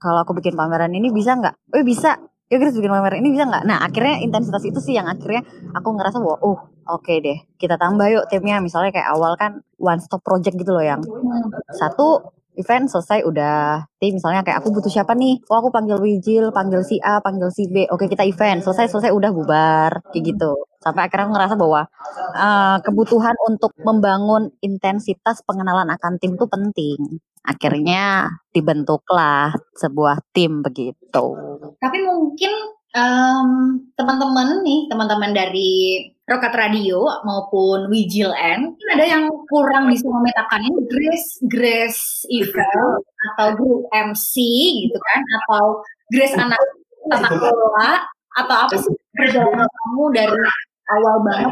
kalau 0.05 0.21
aku 0.21 0.38
bikin 0.38 0.53
pameran 0.53 0.93
ini 0.93 1.09
bisa 1.09 1.33
nggak? 1.33 1.74
Oh 1.74 1.81
bisa, 1.81 2.21
ya 2.45 2.55
Grace 2.62 2.77
bikin 2.77 2.93
pameran 2.93 3.17
ini 3.25 3.33
bisa 3.33 3.50
nggak? 3.50 3.63
Nah 3.65 3.81
akhirnya 3.81 4.21
intensitas 4.21 4.62
itu 4.62 4.77
sih 4.77 4.93
yang 4.93 5.09
akhirnya 5.09 5.41
aku 5.74 5.89
ngerasa 5.97 6.21
bahwa 6.21 6.38
oh 6.45 6.57
oke 6.85 7.01
okay 7.01 7.17
deh 7.25 7.38
kita 7.57 7.81
tambah 7.81 8.05
yuk 8.13 8.29
timnya. 8.29 8.62
Misalnya 8.62 8.93
kayak 8.93 9.09
awal 9.09 9.33
kan 9.41 9.65
one 9.81 9.97
stop 9.97 10.21
project 10.21 10.53
gitu 10.53 10.69
loh 10.69 10.85
yang 10.85 11.01
satu 11.74 12.21
event 12.55 12.85
selesai 12.88 13.25
udah. 13.25 13.89
Tim 13.97 14.21
misalnya 14.21 14.45
kayak 14.45 14.62
aku 14.62 14.69
butuh 14.77 14.93
siapa 14.93 15.17
nih? 15.17 15.41
Oh 15.50 15.57
aku 15.59 15.74
panggil 15.74 15.97
Wijil 15.97 16.53
panggil 16.53 16.85
si 16.85 17.01
A 17.01 17.17
panggil 17.19 17.50
si 17.50 17.65
B. 17.67 17.89
Oke 17.89 18.05
kita 18.05 18.21
event. 18.24 18.62
Selesai 18.62 18.93
selesai 18.93 19.12
udah 19.12 19.33
bubar. 19.33 19.91
Kayak 20.13 20.24
gitu. 20.38 20.69
Sampai 20.85 21.09
akhirnya 21.09 21.25
aku 21.25 21.33
ngerasa 21.33 21.55
bahwa 21.57 21.81
uh, 22.38 22.77
kebutuhan 22.85 23.35
untuk 23.50 23.74
membangun 23.81 24.53
intensitas 24.62 25.41
pengenalan 25.41 25.89
akan 25.89 26.21
tim 26.21 26.38
itu 26.38 26.45
penting 26.45 27.19
akhirnya 27.45 28.33
dibentuklah 28.51 29.53
sebuah 29.77 30.21
tim 30.33 30.65
begitu. 30.65 31.25
Tapi 31.79 31.97
mungkin 32.03 32.53
um, 32.97 33.49
teman-teman 33.93 34.65
nih, 34.65 34.89
teman-teman 34.89 35.31
dari 35.35 35.73
Rokat 36.25 36.57
Radio 36.57 37.05
maupun 37.21 37.85
Wijil 37.93 38.33
N, 38.33 38.73
ada 38.97 39.05
yang 39.05 39.29
kurang 39.45 39.93
bisa 39.93 40.09
memetakan 40.09 40.65
ini 40.65 40.79
Grace 40.89 41.31
Grace 41.45 42.03
event 42.33 43.05
atau 43.33 43.53
grup 43.53 43.85
MC 43.93 44.33
gitu 44.89 44.97
kan, 44.97 45.21
atau 45.21 45.85
Grace 46.09 46.33
anak 46.33 46.57
tata 47.13 47.29
kelola 47.29 47.91
atau 48.35 48.55
apa 48.67 48.75
sih 48.75 48.95
perjalanan 49.13 49.69
kamu 49.69 50.03
dari 50.17 50.41
awal 50.85 51.15
banget. 51.25 51.51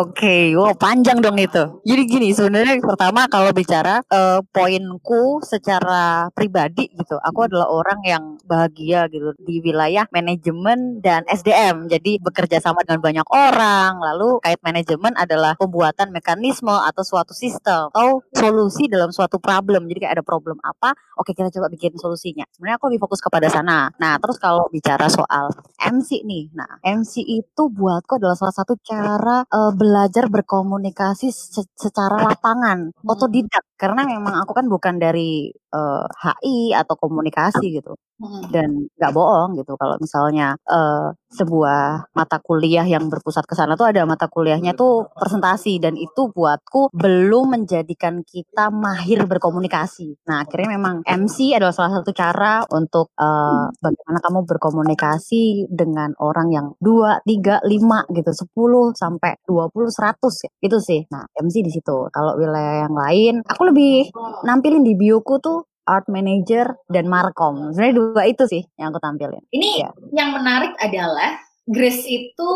Oke, 0.00 0.36
wow 0.56 0.72
panjang 0.72 1.20
dong 1.20 1.36
itu. 1.36 1.80
Jadi 1.84 2.02
gini 2.08 2.28
sebenarnya 2.32 2.80
pertama 2.80 3.28
kalau 3.28 3.52
bicara 3.52 4.00
eh, 4.08 4.40
poinku 4.52 5.40
secara 5.44 6.28
pribadi 6.32 6.88
gitu, 6.96 7.16
aku 7.20 7.46
adalah 7.46 7.68
orang 7.68 8.00
yang 8.04 8.24
bahagia 8.44 9.06
gitu 9.12 9.36
di 9.40 9.60
wilayah 9.60 10.08
manajemen 10.10 10.98
dan 11.04 11.24
SDM. 11.28 11.86
Jadi 11.92 12.20
bekerja 12.20 12.58
sama 12.58 12.82
dengan 12.82 13.00
banyak 13.04 13.26
orang. 13.30 14.00
Lalu 14.00 14.40
kait 14.42 14.60
manajemen 14.64 15.12
adalah 15.16 15.54
pembuatan 15.60 16.10
mekanisme 16.10 16.72
atau 16.72 17.02
suatu 17.04 17.36
sistem 17.36 17.92
atau 17.92 18.24
solusi 18.34 18.88
dalam 18.90 19.12
suatu 19.14 19.38
problem. 19.38 19.86
Jadi 19.86 20.06
kayak 20.06 20.14
ada 20.20 20.24
problem 20.24 20.58
apa, 20.64 20.92
oke 21.16 21.32
kita 21.32 21.52
coba 21.52 21.70
bikin 21.70 21.96
solusinya. 21.96 22.44
Sebenarnya 22.52 22.76
aku 22.80 22.86
lebih 22.90 23.02
fokus 23.06 23.20
kepada 23.22 23.46
sana. 23.52 23.92
Nah, 24.00 24.16
terus 24.18 24.36
kalau 24.40 24.66
bicara 24.72 25.06
soal 25.06 25.52
MC 25.78 26.24
nih, 26.24 26.50
nah 26.52 26.80
MC 26.82 27.22
itu 27.22 27.62
buatku 27.70 28.18
adalah 28.18 28.36
salah 28.36 28.54
satu 28.54 28.69
cara 28.82 29.42
eh, 29.46 29.72
belajar 29.80 30.24
berkomunikasi 30.30 31.26
se- 31.34 31.70
secara 31.76 32.16
lapangan, 32.28 32.78
otodidak. 33.06 33.64
Karena 33.80 34.02
memang 34.06 34.34
aku 34.42 34.52
kan 34.58 34.66
bukan 34.70 34.96
dari 35.02 35.50
eh, 35.50 36.04
HI 36.22 36.72
atau 36.76 36.94
komunikasi 36.98 37.64
gitu 37.78 37.94
Hmm. 38.20 38.52
dan 38.52 38.68
nggak 39.00 39.12
bohong 39.16 39.56
gitu 39.56 39.80
kalau 39.80 39.96
misalnya 39.96 40.52
eh, 40.68 41.08
sebuah 41.32 42.12
mata 42.12 42.36
kuliah 42.44 42.84
yang 42.84 43.08
berpusat 43.08 43.48
ke 43.48 43.56
sana 43.56 43.80
tuh 43.80 43.88
ada 43.88 44.04
mata 44.04 44.28
kuliahnya 44.28 44.76
tuh 44.76 45.08
presentasi 45.16 45.80
dan 45.80 45.96
itu 45.96 46.28
buatku 46.28 46.92
belum 46.92 47.56
menjadikan 47.56 48.20
kita 48.26 48.68
mahir 48.68 49.24
berkomunikasi. 49.24 50.20
Nah 50.28 50.44
akhirnya 50.44 50.76
memang 50.76 51.00
MC 51.08 51.56
adalah 51.56 51.72
salah 51.72 52.02
satu 52.02 52.12
cara 52.12 52.60
untuk 52.68 53.08
eh, 53.16 53.64
bagaimana 53.80 54.18
kamu 54.20 54.40
berkomunikasi 54.44 55.72
dengan 55.72 56.12
orang 56.20 56.52
yang 56.52 56.66
dua, 56.76 57.24
tiga, 57.24 57.62
lima 57.64 58.04
gitu, 58.12 58.36
10 58.36 58.92
sampai 59.00 59.40
20, 59.48 59.88
100 59.88 60.44
ya. 60.44 60.50
Itu 60.60 60.76
sih. 60.82 61.08
Nah 61.08 61.24
MC 61.40 61.64
di 61.64 61.72
situ. 61.72 61.96
Kalau 62.12 62.36
wilayah 62.36 62.84
yang 62.84 62.92
lain, 62.92 63.34
aku 63.48 63.62
lebih 63.70 64.12
nampilin 64.44 64.84
di 64.84 64.92
bioku 64.92 65.40
tuh 65.40 65.69
art 65.88 66.06
manager 66.08 66.76
dan 66.88 67.06
markom. 67.06 67.72
Sebenarnya 67.72 67.94
dua 67.96 68.22
itu 68.28 68.44
sih 68.48 68.62
yang 68.76 68.92
aku 68.92 69.00
tampilin. 69.00 69.42
Ini 69.52 69.68
Iya. 69.84 69.90
yang 70.12 70.30
menarik 70.36 70.72
adalah 70.80 71.40
Grace 71.70 72.02
itu 72.04 72.50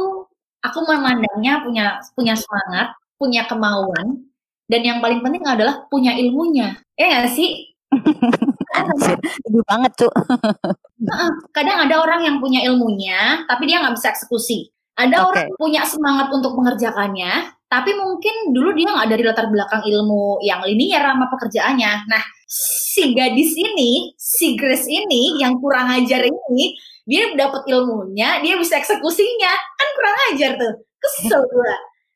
aku 0.60 0.78
memandangnya 0.88 1.62
punya 1.62 1.84
punya 2.16 2.34
semangat, 2.34 2.96
punya 3.20 3.46
kemauan, 3.46 4.26
dan 4.66 4.80
yang 4.82 4.98
paling 4.98 5.20
penting 5.22 5.44
adalah 5.46 5.86
punya 5.92 6.16
ilmunya. 6.16 6.74
Ya 6.98 7.04
nggak 7.10 7.30
sih? 7.30 7.68
Sedih 9.44 9.64
banget 9.70 9.92
cu. 9.94 10.08
Heeh, 11.10 11.30
Kadang 11.54 11.78
ada 11.86 11.94
orang 12.00 12.20
yang 12.26 12.36
punya 12.42 12.64
ilmunya, 12.66 13.44
tapi 13.46 13.68
dia 13.70 13.78
nggak 13.84 13.94
bisa 13.94 14.10
eksekusi. 14.10 14.72
Ada 14.94 15.26
Oke. 15.26 15.30
orang 15.30 15.46
punya 15.58 15.82
semangat 15.86 16.30
untuk 16.30 16.54
mengerjakannya, 16.54 17.50
tapi 17.66 17.90
mungkin 17.98 18.54
dulu 18.54 18.74
dia 18.78 18.88
nggak 18.94 19.10
dari 19.10 19.22
latar 19.26 19.46
belakang 19.50 19.82
ilmu 19.82 20.38
yang 20.42 20.62
linier 20.62 21.02
sama 21.02 21.26
pekerjaannya. 21.34 21.92
Nah, 22.06 22.22
si 22.54 23.10
gadis 23.18 23.50
ini, 23.58 24.14
si 24.14 24.54
Grace 24.54 24.86
ini 24.86 25.42
yang 25.42 25.58
kurang 25.58 25.90
ajar 25.90 26.22
ini, 26.22 26.78
dia 27.02 27.34
dapat 27.34 27.66
ilmunya, 27.66 28.38
dia 28.40 28.54
bisa 28.54 28.78
eksekusinya, 28.78 29.52
kan 29.52 29.88
kurang 29.98 30.16
ajar 30.30 30.50
tuh. 30.54 30.74
Kesel 31.02 31.42
gue. 31.50 31.74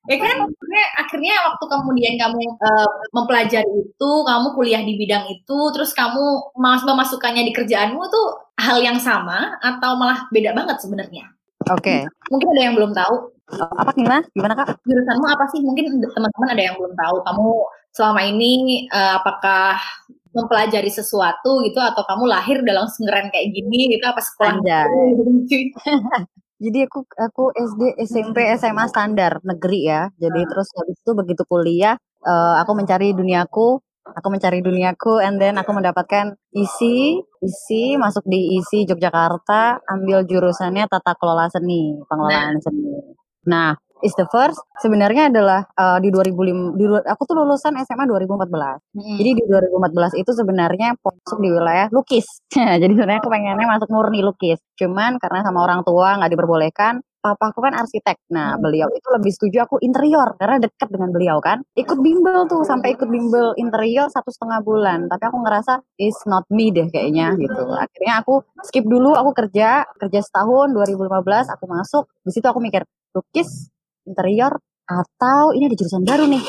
Ya 0.08 0.16
kan, 0.16 0.40
akhirnya, 0.40 0.84
akhirnya 0.96 1.34
waktu 1.52 1.64
kemudian 1.68 2.14
kamu 2.16 2.38
eh, 2.40 2.88
mempelajari 3.12 3.72
itu, 3.84 4.10
kamu 4.24 4.46
kuliah 4.56 4.80
di 4.80 4.96
bidang 4.96 5.28
itu, 5.28 5.58
terus 5.76 5.92
kamu 5.92 6.54
mas 6.56 6.80
memasukkannya 6.86 7.44
di 7.44 7.52
kerjaanmu 7.52 8.00
tuh 8.08 8.26
hal 8.56 8.80
yang 8.80 8.96
sama 8.96 9.60
atau 9.60 10.00
malah 10.00 10.24
beda 10.32 10.56
banget 10.56 10.80
sebenarnya? 10.80 11.28
Oke. 11.68 12.08
Mungkin 12.32 12.48
ada 12.56 12.62
yang 12.70 12.74
belum 12.78 12.94
tahu 12.96 13.36
Apa 13.48 13.96
gimana? 13.96 14.20
Gimana 14.36 14.52
kak? 14.60 14.76
jurusanmu 14.84 15.24
apa 15.24 15.44
sih? 15.48 15.60
Mungkin 15.64 16.00
teman-teman 16.04 16.48
ada 16.52 16.62
yang 16.68 16.76
belum 16.76 16.92
tahu. 16.92 17.16
Kamu 17.24 17.48
selama 17.96 18.20
ini 18.24 18.84
eh, 18.88 19.12
apakah 19.16 19.80
mempelajari 20.32 20.90
sesuatu 20.92 21.64
gitu 21.64 21.80
atau 21.80 22.02
kamu 22.04 22.24
lahir 22.28 22.58
dalam 22.64 22.84
senggeran 22.88 23.32
kayak 23.32 23.48
gini 23.52 23.96
gitu 23.96 24.04
apa 24.04 24.20
sekolah 24.20 24.60
Anjay. 24.60 24.86
dulu 25.16 25.30
gitu? 25.48 25.78
Jadi 26.58 26.78
aku 26.90 27.06
aku 27.14 27.44
SD, 27.54 27.82
SMP, 28.02 28.42
SMA 28.58 28.90
standar 28.90 29.38
negeri 29.46 29.86
ya. 29.86 30.10
Jadi 30.18 30.40
terus 30.42 30.66
habis 30.74 30.98
itu 30.98 31.12
begitu 31.14 31.42
kuliah, 31.46 31.94
eh, 32.26 32.54
aku 32.58 32.74
mencari 32.74 33.14
duniaku, 33.14 33.78
aku 34.02 34.26
mencari 34.26 34.58
duniaku, 34.58 35.22
and 35.22 35.38
then 35.38 35.54
aku 35.54 35.70
mendapatkan 35.70 36.34
isi, 36.50 37.22
isi 37.46 37.94
masuk 37.94 38.26
di 38.26 38.58
isi 38.58 38.90
Yogyakarta, 38.90 39.86
ambil 39.86 40.26
jurusannya 40.26 40.90
tata 40.90 41.14
kelola 41.14 41.46
seni, 41.46 41.94
pengelolaan 42.10 42.58
seni. 42.58 42.90
Nah, 43.46 43.78
is 44.02 44.14
the 44.14 44.26
first 44.30 44.58
sebenarnya 44.80 45.30
adalah 45.30 45.66
eh, 45.74 45.98
di 46.02 46.08
2005, 46.14 46.78
di, 46.78 46.84
aku 46.86 47.22
tuh 47.26 47.36
lulusan 47.38 47.74
SMA 47.82 48.04
2014. 48.06 48.94
Mm-mm. 48.94 49.16
Jadi 49.18 49.30
di 49.38 49.44
2014 49.46 50.20
itu 50.20 50.30
sebenarnya 50.34 50.88
masuk 50.98 51.38
di 51.42 51.48
wilayah 51.50 51.86
lukis. 51.90 52.26
Jadi 52.82 52.92
sebenarnya 52.94 53.20
aku 53.20 53.30
pengennya 53.30 53.66
masuk 53.66 53.88
murni 53.90 54.20
lukis. 54.22 54.58
Cuman 54.78 55.18
karena 55.18 55.42
sama 55.42 55.64
orang 55.66 55.82
tua 55.82 56.18
nggak 56.18 56.30
diperbolehkan, 56.30 57.02
papa 57.18 57.50
aku 57.50 57.60
kan 57.60 57.74
arsitek. 57.74 58.16
Nah, 58.30 58.54
Hmm. 58.54 58.62
beliau 58.62 58.88
itu 58.94 59.08
lebih 59.10 59.32
setuju 59.34 59.66
aku 59.66 59.76
interior 59.82 60.38
karena 60.38 60.62
dekat 60.62 60.88
dengan 60.88 61.10
beliau 61.10 61.38
kan. 61.42 61.60
Ikut 61.74 61.98
bimbel 61.98 62.46
tuh 62.46 62.62
sampai 62.62 62.94
ikut 62.94 63.10
bimbel 63.10 63.52
interior 63.58 64.08
satu 64.08 64.30
setengah 64.30 64.62
bulan. 64.62 65.10
Tapi 65.10 65.22
aku 65.26 65.38
ngerasa 65.42 65.82
is 65.98 66.16
not 66.30 66.46
me 66.48 66.70
deh 66.70 66.86
kayaknya 66.88 67.34
gitu. 67.36 67.64
Akhirnya 67.74 68.22
aku 68.22 68.46
skip 68.64 68.86
dulu, 68.86 69.18
aku 69.18 69.34
kerja 69.34 69.84
kerja 69.98 70.20
setahun 70.22 70.72
2015 70.72 71.50
aku 71.50 71.64
masuk. 71.66 72.04
Di 72.22 72.30
situ 72.32 72.46
aku 72.46 72.62
mikir 72.62 72.86
lukis 73.12 73.72
interior 74.08 74.56
atau 74.88 75.52
ini 75.52 75.68
ada 75.68 75.76
jurusan 75.76 76.00
baru 76.00 76.24
nih 76.24 76.40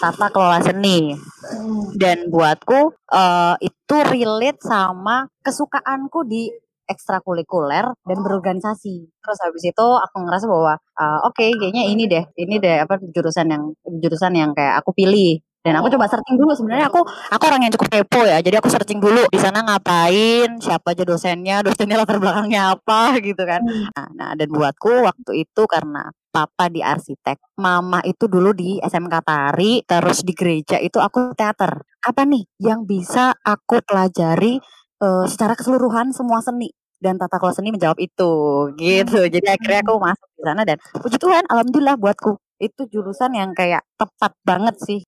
tata 0.00 0.32
kelola 0.32 0.64
seni 0.64 1.12
Mm. 1.42 2.00
dan 2.00 2.32
buatku 2.32 2.96
eh, 3.12 3.54
itu 3.60 3.96
relate 4.08 4.56
sama 4.64 5.28
kesukaanku 5.44 6.24
di 6.24 6.48
ekstrakurikuler 6.88 7.84
dan 8.04 8.18
berorganisasi. 8.24 8.96
Terus 9.10 9.38
habis 9.44 9.62
itu 9.64 9.86
aku 10.00 10.16
ngerasa 10.24 10.46
bahwa 10.48 10.74
eh, 10.78 11.18
oke 11.28 11.44
kayaknya 11.60 11.82
ini 11.92 12.04
deh, 12.08 12.24
ini 12.40 12.56
deh 12.56 12.82
apa 12.84 12.96
jurusan 13.00 13.46
yang 13.52 13.62
jurusan 14.00 14.32
yang 14.32 14.50
kayak 14.56 14.80
aku 14.80 14.96
pilih. 14.96 15.40
Dan 15.62 15.78
aku 15.78 15.94
coba 15.94 16.10
searching 16.10 16.34
dulu 16.34 16.58
sebenarnya 16.58 16.90
aku 16.90 17.06
aku 17.06 17.42
orang 17.46 17.62
yang 17.68 17.72
cukup 17.78 17.88
kepo 17.92 18.26
ya. 18.26 18.42
Jadi 18.42 18.56
aku 18.58 18.66
searching 18.66 18.98
dulu 18.98 19.22
di 19.30 19.38
sana 19.38 19.62
ngapain, 19.62 20.58
siapa 20.58 20.90
aja 20.90 21.06
dosennya, 21.06 21.62
dosennya 21.62 21.96
latar 22.02 22.18
belakangnya 22.18 22.74
apa 22.74 23.14
gitu 23.22 23.42
kan. 23.46 23.62
Nah, 23.94 24.08
nah, 24.18 24.30
dan 24.34 24.48
buatku 24.50 25.06
waktu 25.06 25.46
itu 25.46 25.62
karena 25.70 26.10
papa 26.32 26.72
di 26.72 26.80
arsitek, 26.80 27.36
mama 27.60 28.00
itu 28.08 28.24
dulu 28.26 28.56
di 28.56 28.80
SMK 28.80 29.14
Tari, 29.20 29.84
terus 29.84 30.24
di 30.24 30.32
gereja 30.32 30.80
itu 30.80 30.96
aku 30.98 31.36
teater. 31.36 31.84
Apa 32.02 32.24
nih 32.24 32.42
yang 32.58 32.88
bisa 32.88 33.36
aku 33.44 33.84
pelajari 33.84 34.56
eh, 35.04 35.24
secara 35.28 35.52
keseluruhan 35.54 36.10
semua 36.16 36.40
seni? 36.40 36.72
Dan 37.02 37.18
tata 37.18 37.36
kelola 37.36 37.54
seni 37.54 37.74
menjawab 37.74 37.98
itu, 37.98 38.32
gitu. 38.78 39.18
Jadi 39.26 39.46
akhirnya 39.50 39.82
aku 39.82 39.98
masuk 39.98 40.28
di 40.38 40.42
sana 40.46 40.62
dan 40.62 40.78
puji 41.02 41.18
Tuhan, 41.18 41.44
alhamdulillah 41.50 41.98
buatku 41.98 42.38
itu 42.62 42.82
jurusan 42.86 43.34
yang 43.34 43.50
kayak 43.58 43.82
tepat 43.98 44.32
banget 44.46 44.78
sih. 44.78 45.00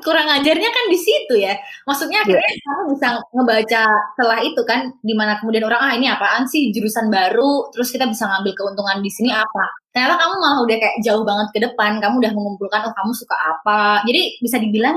Kurang 0.00 0.28
ajarnya 0.28 0.70
kan 0.72 0.84
di 0.88 0.98
situ 0.98 1.34
ya. 1.38 1.54
Maksudnya 1.86 2.24
akhirnya 2.24 2.52
kamu 2.64 2.82
bisa 2.96 3.08
ngebaca 3.36 3.84
setelah 4.16 4.38
itu 4.42 4.62
kan 4.64 4.80
di 5.04 5.14
mana 5.14 5.36
kemudian 5.38 5.64
orang 5.68 5.80
ah 5.80 5.92
ini 5.94 6.08
apaan 6.08 6.44
sih 6.48 6.74
jurusan 6.74 7.12
baru 7.12 7.68
terus 7.72 7.92
kita 7.92 8.08
bisa 8.08 8.26
ngambil 8.26 8.52
keuntungan 8.56 8.98
di 9.04 9.10
sini 9.12 9.30
apa. 9.30 9.64
Ternyata 9.90 10.16
kamu 10.16 10.34
malah 10.38 10.58
udah 10.64 10.76
kayak 10.78 10.96
jauh 11.02 11.24
banget 11.26 11.48
ke 11.50 11.58
depan, 11.66 11.98
kamu 11.98 12.14
udah 12.22 12.32
mengumpulkan 12.32 12.80
oh 12.86 12.94
kamu 12.94 13.12
suka 13.14 13.36
apa. 13.36 14.02
Jadi 14.08 14.40
bisa 14.42 14.56
dibilang 14.58 14.96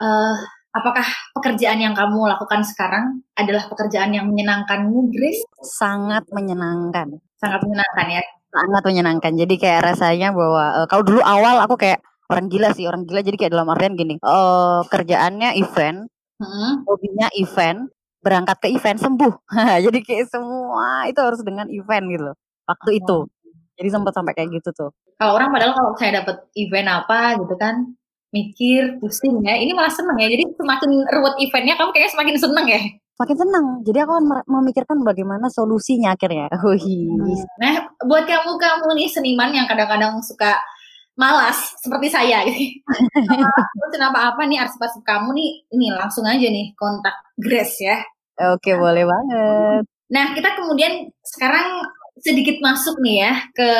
eh 0.00 0.36
apakah 0.70 1.06
pekerjaan 1.34 1.82
yang 1.82 1.94
kamu 1.98 2.30
lakukan 2.30 2.62
sekarang 2.62 3.26
adalah 3.34 3.66
pekerjaan 3.66 4.14
yang 4.14 4.30
menyenangkanmu, 4.30 5.10
Grace? 5.10 5.42
Sangat 5.62 6.26
menyenangkan. 6.30 7.18
Sangat 7.40 7.60
menyenangkan 7.66 8.08
ya. 8.10 8.22
sangat 8.50 8.82
menyenangkan. 8.82 9.32
Jadi 9.38 9.54
kayak 9.62 9.94
rasanya 9.94 10.34
bahwa 10.34 10.82
eh, 10.82 10.86
kalau 10.90 11.06
dulu 11.06 11.22
awal 11.22 11.62
aku 11.62 11.78
kayak 11.78 12.02
orang 12.30 12.46
gila 12.46 12.68
sih, 12.72 12.86
orang 12.86 13.02
gila. 13.04 13.20
Jadi 13.26 13.36
kayak 13.36 13.52
dalam 13.52 13.68
artian 13.68 13.98
gini, 13.98 14.14
eh 14.16 14.80
kerjaannya 14.86 15.58
event, 15.58 16.06
Hmm. 16.40 16.86
hobinya 16.88 17.28
event, 17.36 17.92
berangkat 18.24 18.56
ke 18.64 18.68
event 18.72 18.96
sembuh. 18.96 19.34
Jadi 19.84 19.98
kayak 20.00 20.32
semua 20.32 21.04
itu 21.04 21.20
harus 21.20 21.42
dengan 21.44 21.68
event 21.68 22.04
gitu 22.08 22.22
loh. 22.32 22.36
Waktu 22.64 22.90
itu. 23.02 23.18
Jadi 23.76 23.88
sempat 23.92 24.12
sampai 24.16 24.32
kayak 24.32 24.48
gitu 24.56 24.70
tuh. 24.72 24.90
Kalau 25.20 25.36
orang 25.36 25.52
padahal 25.52 25.76
kalau 25.76 25.92
saya 26.00 26.24
dapat 26.24 26.40
event 26.56 26.88
apa 26.88 27.36
gitu 27.36 27.54
kan 27.60 27.92
mikir 28.30 29.02
pusing 29.02 29.42
ya 29.42 29.58
ini 29.58 29.74
malah 29.74 29.90
seneng 29.90 30.14
ya 30.14 30.30
jadi 30.30 30.46
semakin 30.54 30.90
ruwet 31.10 31.34
eventnya 31.42 31.74
kamu 31.74 31.90
kayaknya 31.90 32.12
semakin 32.14 32.36
seneng 32.38 32.66
ya 32.70 32.80
Makin 33.20 33.36
senang. 33.36 33.66
Jadi 33.84 33.98
aku 34.00 34.12
akan 34.16 34.24
memikirkan 34.48 34.96
bagaimana 35.04 35.52
solusinya 35.52 36.16
akhirnya. 36.16 36.48
Wih. 36.64 37.36
nah 37.60 37.84
buat 38.08 38.24
kamu 38.24 38.56
kamu 38.56 38.88
nih 38.96 39.08
seniman 39.12 39.52
yang 39.52 39.68
kadang-kadang 39.68 40.16
suka 40.24 40.56
malas 41.20 41.76
seperti 41.84 42.08
saya 42.08 42.40
gitu 42.48 42.80
ngurusin 43.76 44.04
apa-apa 44.08 44.40
nih 44.48 44.64
arsip-arsip 44.64 45.04
kamu 45.04 45.36
nih 45.36 45.50
ini 45.76 45.86
langsung 45.92 46.24
aja 46.24 46.48
nih 46.48 46.72
kontak 46.80 47.12
Grace 47.36 47.76
ya 47.84 48.00
Oke, 48.40 48.72
boleh 48.72 49.04
banget. 49.04 49.84
nah 50.08 50.32
kita 50.32 50.56
kemudian 50.56 51.12
sekarang 51.20 51.84
sedikit 52.20 52.60
masuk 52.60 53.00
nih 53.00 53.24
ya 53.24 53.32
ke 53.56 53.70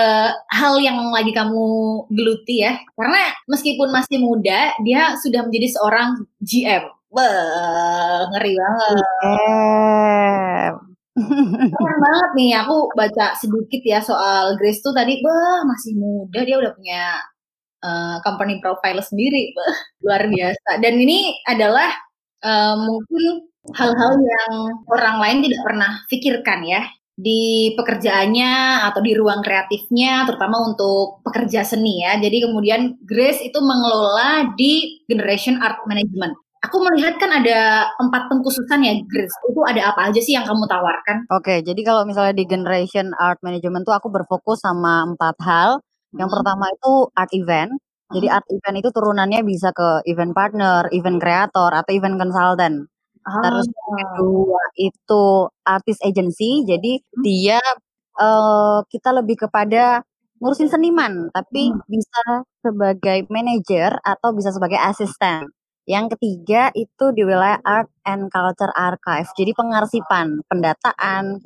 hal 0.53 0.81
yang 0.81 0.97
lagi 1.13 1.33
kamu 1.33 1.65
geluti 2.13 2.65
ya. 2.65 2.81
Karena 2.97 3.33
meskipun 3.49 3.89
masih 3.93 4.19
muda, 4.21 4.73
dia 4.85 5.17
sudah 5.21 5.45
menjadi 5.45 5.77
seorang 5.77 6.25
GM. 6.41 6.85
Beuh, 7.11 8.21
ngeri 8.33 8.53
banget. 8.57 8.97
GM. 9.25 10.90
Keren 11.71 11.99
banget 12.01 12.31
nih, 12.39 12.51
aku 12.61 12.77
baca 12.97 13.27
sedikit 13.37 13.83
ya 13.85 14.01
soal 14.01 14.57
Grace 14.57 14.81
tuh 14.81 14.95
tadi, 14.97 15.21
bah 15.21 15.67
masih 15.69 15.93
muda 15.99 16.41
dia 16.43 16.57
udah 16.57 16.73
punya 16.75 17.03
uh, 17.85 18.17
company 18.25 18.59
profile 18.63 19.01
sendiri, 19.05 19.53
bah, 19.57 19.75
luar 20.05 20.23
biasa. 20.29 20.71
Dan 20.81 20.95
ini 21.01 21.37
adalah 21.49 21.91
uh, 22.45 22.77
mungkin 22.81 23.49
hal-hal 23.77 24.13
yang 24.17 24.55
orang 24.89 25.17
lain 25.21 25.39
tidak 25.45 25.61
pernah 25.67 25.93
pikirkan 26.09 26.61
ya 26.65 26.83
di 27.21 27.77
pekerjaannya 27.77 28.81
atau 28.89 29.01
di 29.05 29.13
ruang 29.13 29.45
kreatifnya, 29.45 30.25
terutama 30.25 30.65
untuk 30.65 31.21
pekerja 31.21 31.61
seni 31.69 32.01
ya. 32.01 32.17
Jadi 32.17 32.49
kemudian 32.49 32.97
Grace 33.05 33.45
itu 33.45 33.61
mengelola 33.61 34.57
di 34.57 35.05
Generation 35.05 35.61
Art 35.61 35.85
Management. 35.85 36.33
Aku 36.61 36.77
melihat 36.77 37.17
kan 37.17 37.33
ada 37.33 37.89
empat 37.97 38.29
pengkhususan 38.29 38.85
ya, 38.85 38.93
Grace. 39.09 39.33
Itu 39.49 39.65
ada 39.65 39.97
apa 39.97 40.13
aja 40.13 40.21
sih 40.21 40.37
yang 40.37 40.45
kamu 40.45 40.69
tawarkan? 40.69 41.25
Oke, 41.33 41.65
jadi 41.65 41.81
kalau 41.81 42.05
misalnya 42.05 42.37
di 42.37 42.45
Generation 42.45 43.17
Art 43.17 43.41
Management 43.41 43.89
tuh 43.89 43.97
aku 43.97 44.13
berfokus 44.13 44.61
sama 44.61 45.09
empat 45.09 45.41
hal. 45.41 45.81
Yang 46.13 46.29
hmm. 46.29 46.37
pertama 46.37 46.65
itu 46.69 46.93
art 47.17 47.33
event. 47.33 47.73
Jadi 48.13 48.27
hmm. 48.29 48.37
art 48.37 48.47
event 48.53 48.77
itu 48.77 48.89
turunannya 48.93 49.41
bisa 49.41 49.73
ke 49.73 50.05
event 50.05 50.37
partner, 50.37 50.85
event 50.93 51.17
creator, 51.17 51.71
atau 51.73 51.91
event 51.97 52.21
consultant. 52.21 52.77
Oh. 53.25 53.41
Terus 53.41 53.67
kedua 53.73 54.63
itu 54.77 55.25
artist 55.65 56.01
agency. 56.05 56.69
Jadi 56.69 57.01
hmm. 57.01 57.23
dia 57.25 57.61
uh, 58.21 58.85
kita 58.85 59.17
lebih 59.17 59.49
kepada 59.49 60.05
ngurusin 60.45 60.69
seniman, 60.69 61.33
tapi 61.33 61.73
hmm. 61.73 61.89
bisa 61.89 62.45
sebagai 62.61 63.25
manager 63.33 63.97
atau 64.05 64.37
bisa 64.37 64.53
sebagai 64.53 64.77
asisten. 64.77 65.49
Yang 65.89 66.17
ketiga 66.17 66.71
itu 66.77 67.05
di 67.17 67.23
wilayah 67.25 67.61
Art 67.65 67.91
and 68.05 68.29
Culture 68.29 68.73
Archive. 68.77 69.29
Jadi 69.35 69.53
pengarsipan, 69.57 70.45
pendataan, 70.47 71.41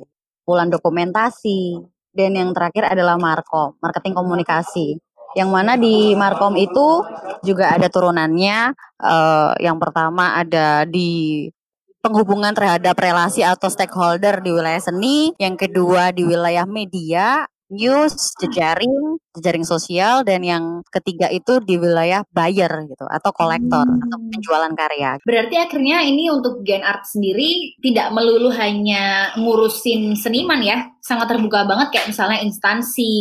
bulan 0.45 0.69
dokumentasi, 0.69 1.81
dan 2.15 2.31
yang 2.35 2.51
terakhir 2.55 2.87
adalah 2.87 3.19
Markom, 3.19 3.75
marketing 3.83 4.15
komunikasi. 4.15 4.95
Yang 5.35 5.49
mana 5.51 5.75
di 5.75 6.15
Markom 6.15 6.55
itu 6.55 7.03
juga 7.43 7.75
ada 7.75 7.91
turunannya. 7.91 8.71
Uh, 8.95 9.51
yang 9.59 9.75
pertama 9.75 10.39
ada 10.39 10.87
di 10.87 11.51
penghubungan 11.99 12.53
terhadap 12.53 12.95
relasi 12.95 13.41
atau 13.41 13.67
stakeholder 13.67 14.39
di 14.39 14.53
wilayah 14.53 14.79
seni, 14.79 15.33
yang 15.41 15.57
kedua 15.57 16.13
di 16.13 16.21
wilayah 16.21 16.63
media, 16.69 17.49
news, 17.69 18.35
jejaring, 18.37 19.17
jejaring 19.33 19.65
sosial 19.65 20.21
dan 20.21 20.45
yang 20.45 20.85
ketiga 20.93 21.31
itu 21.33 21.57
di 21.63 21.81
wilayah 21.81 22.21
buyer 22.29 22.69
gitu 22.85 23.05
atau 23.09 23.31
kolektor 23.33 23.83
hmm. 23.83 24.03
atau 24.05 24.17
penjualan 24.29 24.73
karya. 24.77 25.17
Berarti 25.25 25.55
akhirnya 25.57 26.05
ini 26.05 26.29
untuk 26.29 26.61
Gen 26.61 26.85
Art 26.85 27.09
sendiri 27.09 27.79
tidak 27.81 28.13
melulu 28.13 28.53
hanya 28.53 29.33
ngurusin 29.39 30.13
seniman 30.13 30.61
ya, 30.61 30.93
sangat 31.01 31.33
terbuka 31.33 31.65
banget 31.65 31.91
kayak 31.93 32.09
misalnya 32.13 32.39
instansi 32.45 33.13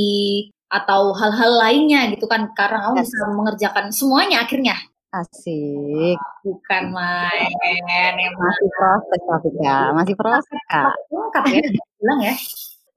atau 0.69 1.15
hal-hal 1.15 1.53
lainnya 1.55 2.11
gitu 2.11 2.27
kan 2.27 2.51
karena 2.57 2.83
kamu 2.83 2.97
yes. 2.99 3.07
bisa 3.07 3.27
mengerjakan 3.33 3.87
semuanya 3.95 4.43
akhirnya. 4.43 4.77
Asik. 5.15 6.19
Bukan 6.43 6.85
main. 6.91 8.23
Masih 8.35 8.69
proses 8.75 9.55
ya, 9.63 9.95
masih 9.95 10.15
proses 10.19 10.59
kak. 10.67 10.91
Lengkap 11.07 11.45
ya, 11.55 11.63
bilang 12.03 12.21
ya. 12.27 12.35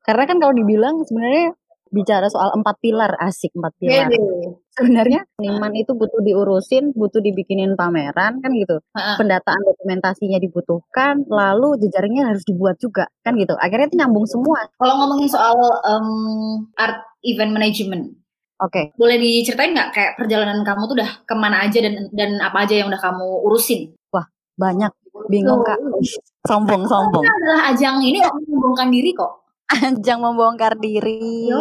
Karena 0.07 0.23
kan 0.23 0.37
kalau 0.39 0.55
dibilang 0.55 1.03
sebenarnya 1.03 1.51
bicara 1.91 2.27
soal 2.27 2.51
empat 2.55 2.79
pilar 2.83 3.11
asik 3.19 3.51
empat 3.55 3.73
pilar. 3.79 4.07
Yeah, 4.07 4.55
Sebenarnya 4.75 5.21
seniman 5.39 5.73
itu 5.75 5.91
butuh 5.95 6.23
diurusin, 6.23 6.95
butuh 6.95 7.19
dibikinin 7.19 7.75
pameran 7.75 8.39
kan 8.39 8.51
gitu. 8.55 8.79
Uh-uh. 8.79 9.15
Pendataan 9.19 9.61
dokumentasinya 9.67 10.39
dibutuhkan, 10.39 11.27
lalu 11.27 11.79
jejaringnya 11.83 12.31
harus 12.31 12.43
dibuat 12.47 12.79
juga 12.79 13.11
kan 13.23 13.35
gitu. 13.35 13.55
Akhirnya 13.59 13.91
itu 13.91 13.97
nyambung 13.99 14.27
semua. 14.27 14.67
Kalau 14.79 14.95
ngomongin 15.03 15.27
soal 15.27 15.57
um, 15.83 16.07
art 16.79 17.03
event 17.23 17.51
management, 17.51 18.15
Oke. 18.57 18.73
Okay. 18.73 18.85
Boleh 18.97 19.21
diceritain 19.21 19.69
nggak 19.69 19.93
kayak 19.93 20.11
perjalanan 20.17 20.65
kamu 20.65 20.89
tuh 20.89 20.95
udah 20.97 21.11
ke 21.29 21.35
mana 21.37 21.61
aja 21.61 21.77
dan 21.77 22.09
dan 22.09 22.41
apa 22.41 22.65
aja 22.65 22.73
yang 22.81 22.89
udah 22.89 22.97
kamu 22.97 23.25
urusin? 23.45 23.93
Wah 24.09 24.25
banyak, 24.57 24.89
bingung 25.29 25.61
kak. 25.61 25.77
Sombong 26.49 26.89
sombong. 26.89 27.21
Ini 27.21 27.29
adalah 27.37 27.61
ajang 27.69 28.01
ini 28.01 28.17
kok 28.17 28.33
membongkar 28.49 28.89
diri 28.89 29.13
kok. 29.13 29.46
Ajang 29.67 30.19
membongkar 30.23 30.79
diri. 30.79 31.51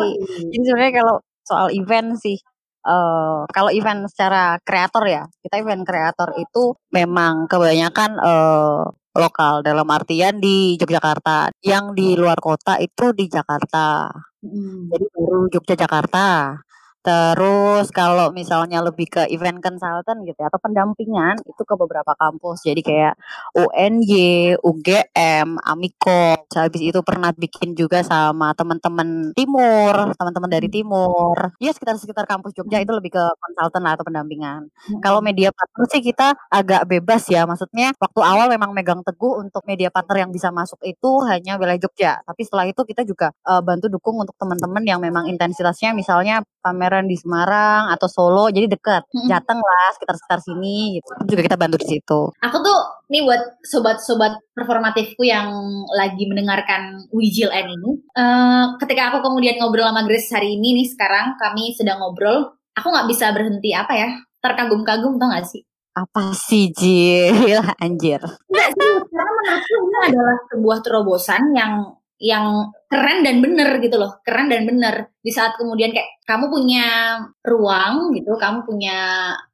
Jadi 0.52 0.62
sebenarnya 0.62 0.94
kalau 1.02 1.16
soal 1.42 1.68
event 1.74 2.14
sih, 2.18 2.38
uh, 2.86 3.42
kalau 3.50 3.70
event 3.74 4.06
secara 4.06 4.62
kreator 4.62 5.04
ya, 5.10 5.22
kita 5.42 5.58
event 5.58 5.82
kreator 5.82 6.30
itu 6.38 6.78
memang 6.94 7.50
kebanyakan 7.50 8.18
uh, 8.22 8.86
lokal 9.16 9.64
dalam 9.66 9.88
artian 9.90 10.38
di 10.38 10.78
Yogyakarta. 10.78 11.50
Yang 11.64 11.84
di 11.98 12.08
luar 12.14 12.38
kota 12.38 12.78
itu 12.78 13.10
di 13.16 13.26
Jakarta. 13.26 14.06
Hmm. 14.38 14.86
Jadi 14.92 15.04
baru 15.10 15.50
Jogja 15.50 15.74
Jakarta. 15.74 16.54
Terus 17.06 17.86
kalau 17.94 18.34
misalnya 18.34 18.82
lebih 18.82 19.06
ke 19.06 19.22
event 19.30 19.62
consultant 19.62 20.26
gitu 20.26 20.34
ya, 20.42 20.50
atau 20.50 20.58
pendampingan 20.58 21.38
itu 21.46 21.62
ke 21.62 21.74
beberapa 21.78 22.18
kampus. 22.18 22.66
Jadi 22.66 22.82
kayak 22.82 23.14
UNY, 23.54 24.58
UGM, 24.58 25.62
Amiko. 25.62 26.34
Habis 26.50 26.82
itu 26.82 26.98
pernah 27.06 27.30
bikin 27.30 27.78
juga 27.78 28.02
sama 28.02 28.50
teman-teman 28.58 29.30
timur, 29.38 29.94
teman-teman 30.18 30.50
dari 30.50 30.66
timur. 30.66 31.54
Ya 31.62 31.70
sekitar-sekitar 31.70 32.26
kampus 32.26 32.58
Jogja 32.58 32.82
itu 32.82 32.90
lebih 32.90 33.14
ke 33.14 33.24
konsultan 33.38 33.86
atau 33.86 34.02
pendampingan. 34.02 34.66
Hmm. 34.66 34.98
Kalau 34.98 35.22
media 35.22 35.54
partner 35.54 35.86
sih 35.86 36.02
kita 36.02 36.34
agak 36.50 36.90
bebas 36.90 37.22
ya. 37.30 37.46
Maksudnya 37.46 37.94
waktu 38.02 38.20
awal 38.24 38.50
memang 38.50 38.74
megang 38.74 39.06
teguh 39.06 39.46
untuk 39.46 39.62
media 39.68 39.94
partner 39.94 40.26
yang 40.26 40.30
bisa 40.34 40.50
masuk 40.50 40.82
itu 40.82 41.22
hanya 41.30 41.54
wilayah 41.54 41.78
Jogja. 41.78 42.18
Tapi 42.26 42.42
setelah 42.42 42.66
itu 42.66 42.82
kita 42.82 43.06
juga 43.06 43.30
uh, 43.46 43.62
bantu 43.62 43.86
dukung 43.86 44.18
untuk 44.18 44.34
teman-teman 44.40 44.82
yang 44.82 44.98
memang 44.98 45.28
intensitasnya 45.30 45.92
misalnya 45.92 46.40
pameran 46.64 46.95
liburan 46.96 47.12
di 47.12 47.16
Semarang 47.20 47.92
atau 47.92 48.08
Solo 48.08 48.48
jadi 48.48 48.64
deket 48.64 49.04
hmm. 49.04 49.28
Jateng 49.28 49.60
lah 49.60 49.86
sekitar-sekitar 49.92 50.40
sini 50.40 50.96
gitu. 50.96 51.10
Juga 51.28 51.40
kita 51.44 51.56
bantu 51.60 51.76
di 51.84 51.88
situ. 51.92 52.20
Aku 52.40 52.56
tuh 52.64 52.78
nih 53.12 53.20
buat 53.28 53.60
sobat-sobat 53.60 54.40
performatifku 54.56 55.20
yang 55.28 55.52
lagi 55.92 56.24
mendengarkan 56.24 57.04
Wijil 57.12 57.52
N 57.52 57.68
ini 57.68 57.90
uh, 58.16 58.80
ketika 58.80 59.12
aku 59.12 59.20
kemudian 59.20 59.60
ngobrol 59.60 59.86
sama 59.86 60.08
Grace 60.08 60.32
hari 60.32 60.56
ini 60.56 60.82
nih 60.82 60.88
sekarang 60.88 61.36
kami 61.36 61.76
sedang 61.76 62.00
ngobrol 62.00 62.56
aku 62.72 62.86
nggak 62.88 63.08
bisa 63.12 63.30
berhenti 63.36 63.76
apa 63.76 63.92
ya 63.92 64.10
terkagum-kagum 64.40 65.20
tau 65.20 65.28
gak 65.28 65.46
sih? 65.46 65.62
Apa 65.96 66.32
sih 66.32 66.72
Jil 66.72 67.60
anjir. 67.84 68.20
Karena 68.20 69.30
menurutku 69.32 69.74
ini 69.80 69.98
adalah 70.12 70.36
sebuah 70.52 70.78
terobosan 70.84 71.42
yang 71.56 71.72
yang 72.16 72.72
keren 72.88 73.20
dan 73.20 73.44
bener 73.44 73.76
gitu 73.84 73.96
loh 74.00 74.20
keren 74.24 74.48
dan 74.48 74.64
bener. 74.64 75.12
Di 75.20 75.30
saat 75.34 75.58
kemudian 75.60 75.92
kayak 75.92 76.22
kamu 76.24 76.48
punya 76.48 76.86
ruang 77.44 78.14
gitu 78.16 78.34
kamu 78.40 78.64
punya 78.64 78.98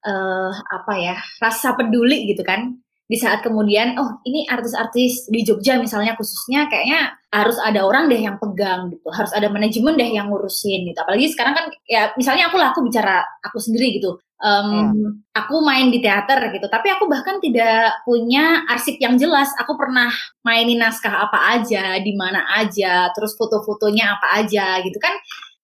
uh, 0.04 0.50
apa 0.52 0.92
ya 0.98 1.16
rasa 1.42 1.74
peduli 1.74 2.28
gitu 2.30 2.44
kan 2.46 2.76
di 3.12 3.20
saat 3.20 3.44
kemudian 3.44 3.92
oh 4.00 4.24
ini 4.24 4.48
artis-artis 4.48 5.28
di 5.28 5.44
Jogja 5.44 5.76
misalnya 5.76 6.16
khususnya 6.16 6.64
kayaknya 6.72 7.12
harus 7.28 7.60
ada 7.60 7.84
orang 7.84 8.08
deh 8.08 8.16
yang 8.16 8.40
pegang 8.40 8.88
gitu. 8.88 9.04
Harus 9.12 9.36
ada 9.36 9.52
manajemen 9.52 10.00
deh 10.00 10.16
yang 10.16 10.32
ngurusin 10.32 10.88
gitu. 10.88 10.96
Apalagi 10.96 11.28
sekarang 11.28 11.52
kan 11.52 11.68
ya 11.84 12.08
misalnya 12.16 12.48
aku 12.48 12.56
lah 12.56 12.72
aku 12.72 12.80
bicara 12.80 13.20
aku 13.44 13.60
sendiri 13.60 14.00
gitu. 14.00 14.16
Um, 14.42 14.90
hmm. 14.90 15.10
aku 15.38 15.62
main 15.62 15.94
di 15.94 16.02
teater 16.02 16.50
gitu 16.50 16.66
tapi 16.66 16.90
aku 16.90 17.06
bahkan 17.06 17.38
tidak 17.38 18.00
punya 18.08 18.64
arsip 18.64 18.96
yang 18.96 19.20
jelas. 19.20 19.52
Aku 19.60 19.76
pernah 19.76 20.08
mainin 20.40 20.80
naskah 20.80 21.28
apa 21.28 21.60
aja 21.60 22.00
di 22.00 22.16
mana 22.16 22.48
aja 22.56 23.12
terus 23.12 23.36
foto-fotonya 23.36 24.16
apa 24.16 24.40
aja 24.40 24.80
gitu 24.80 24.96
kan 24.96 25.12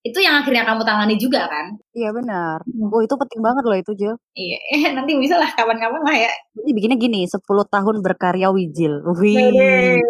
itu 0.08 0.18
yang 0.24 0.40
akhirnya 0.40 0.64
kamu 0.64 0.82
tangani 0.82 1.14
juga 1.20 1.44
kan? 1.46 1.76
Iya 1.92 2.10
benar. 2.16 2.64
Hmm. 2.64 2.88
oh 2.90 3.00
itu 3.04 3.14
penting 3.14 3.40
banget 3.44 3.64
loh 3.64 3.78
itu 3.78 3.92
Jil. 3.94 4.14
Iya 4.32 4.58
nanti 4.96 5.12
bisa 5.16 5.36
lah 5.36 5.50
kapan-kapan 5.52 6.02
lah 6.02 6.16
ya. 6.16 6.32
Jadi 6.56 6.70
bikinnya 6.72 6.98
gini 6.98 7.28
10 7.28 7.44
tahun 7.44 7.96
berkarya 8.00 8.48
Wijil. 8.50 9.04
Wih. 9.16 10.00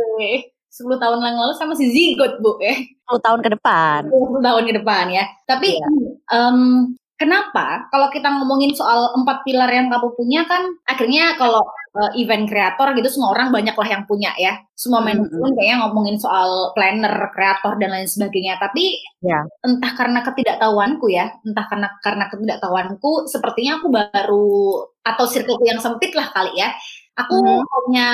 10 0.68 1.02
tahun 1.02 1.18
yang 1.18 1.37
lalu 1.42 1.52
sama 1.58 1.74
si 1.74 1.90
Zigot 1.90 2.38
bu 2.38 2.54
ya. 2.62 2.78
10 3.11 3.18
tahun 3.24 3.40
ke 3.42 3.50
depan. 3.58 4.00
10 4.06 4.46
tahun 4.46 4.62
ke 4.68 4.72
depan 4.78 5.04
ya. 5.11 5.24
Tapi 5.48 5.74
iya. 5.74 5.88
um, 6.30 6.94
Kenapa? 7.18 7.90
Kalau 7.90 8.14
kita 8.14 8.31
ngomongin 8.31 8.78
soal 8.78 9.11
empat 9.18 9.42
pilar 9.42 9.66
yang 9.66 9.90
kamu 9.90 10.14
punya 10.14 10.46
kan, 10.46 10.70
akhirnya 10.87 11.35
kalau 11.35 11.66
uh, 11.98 12.14
event 12.14 12.46
kreator 12.46 12.94
gitu 12.94 13.11
semua 13.11 13.35
orang 13.35 13.50
banyak 13.50 13.74
lah 13.74 13.88
yang 13.90 14.07
punya 14.07 14.31
ya. 14.38 14.54
Semua 14.78 15.02
manajemen 15.02 15.35
mm-hmm. 15.35 15.57
kayaknya 15.59 15.76
ngomongin 15.83 16.16
soal 16.22 16.70
planner, 16.78 17.11
kreator 17.35 17.74
dan 17.83 17.90
lain 17.90 18.07
sebagainya. 18.07 18.62
Tapi 18.62 19.02
yeah. 19.26 19.42
entah 19.66 19.98
karena 19.98 20.22
ketidaktahuanku 20.22 21.11
ya, 21.11 21.26
entah 21.42 21.66
karena 21.66 21.90
karena 22.07 22.24
ketidaktahuanku, 22.31 23.26
sepertinya 23.26 23.83
aku 23.83 23.87
baru 23.90 24.50
atau 25.02 25.24
circleku 25.26 25.66
yang 25.66 25.83
sempit 25.83 26.14
lah 26.14 26.31
kali 26.31 26.54
ya. 26.54 26.70
Aku 27.18 27.35
mm-hmm. 27.35 27.66
hanya 27.66 28.09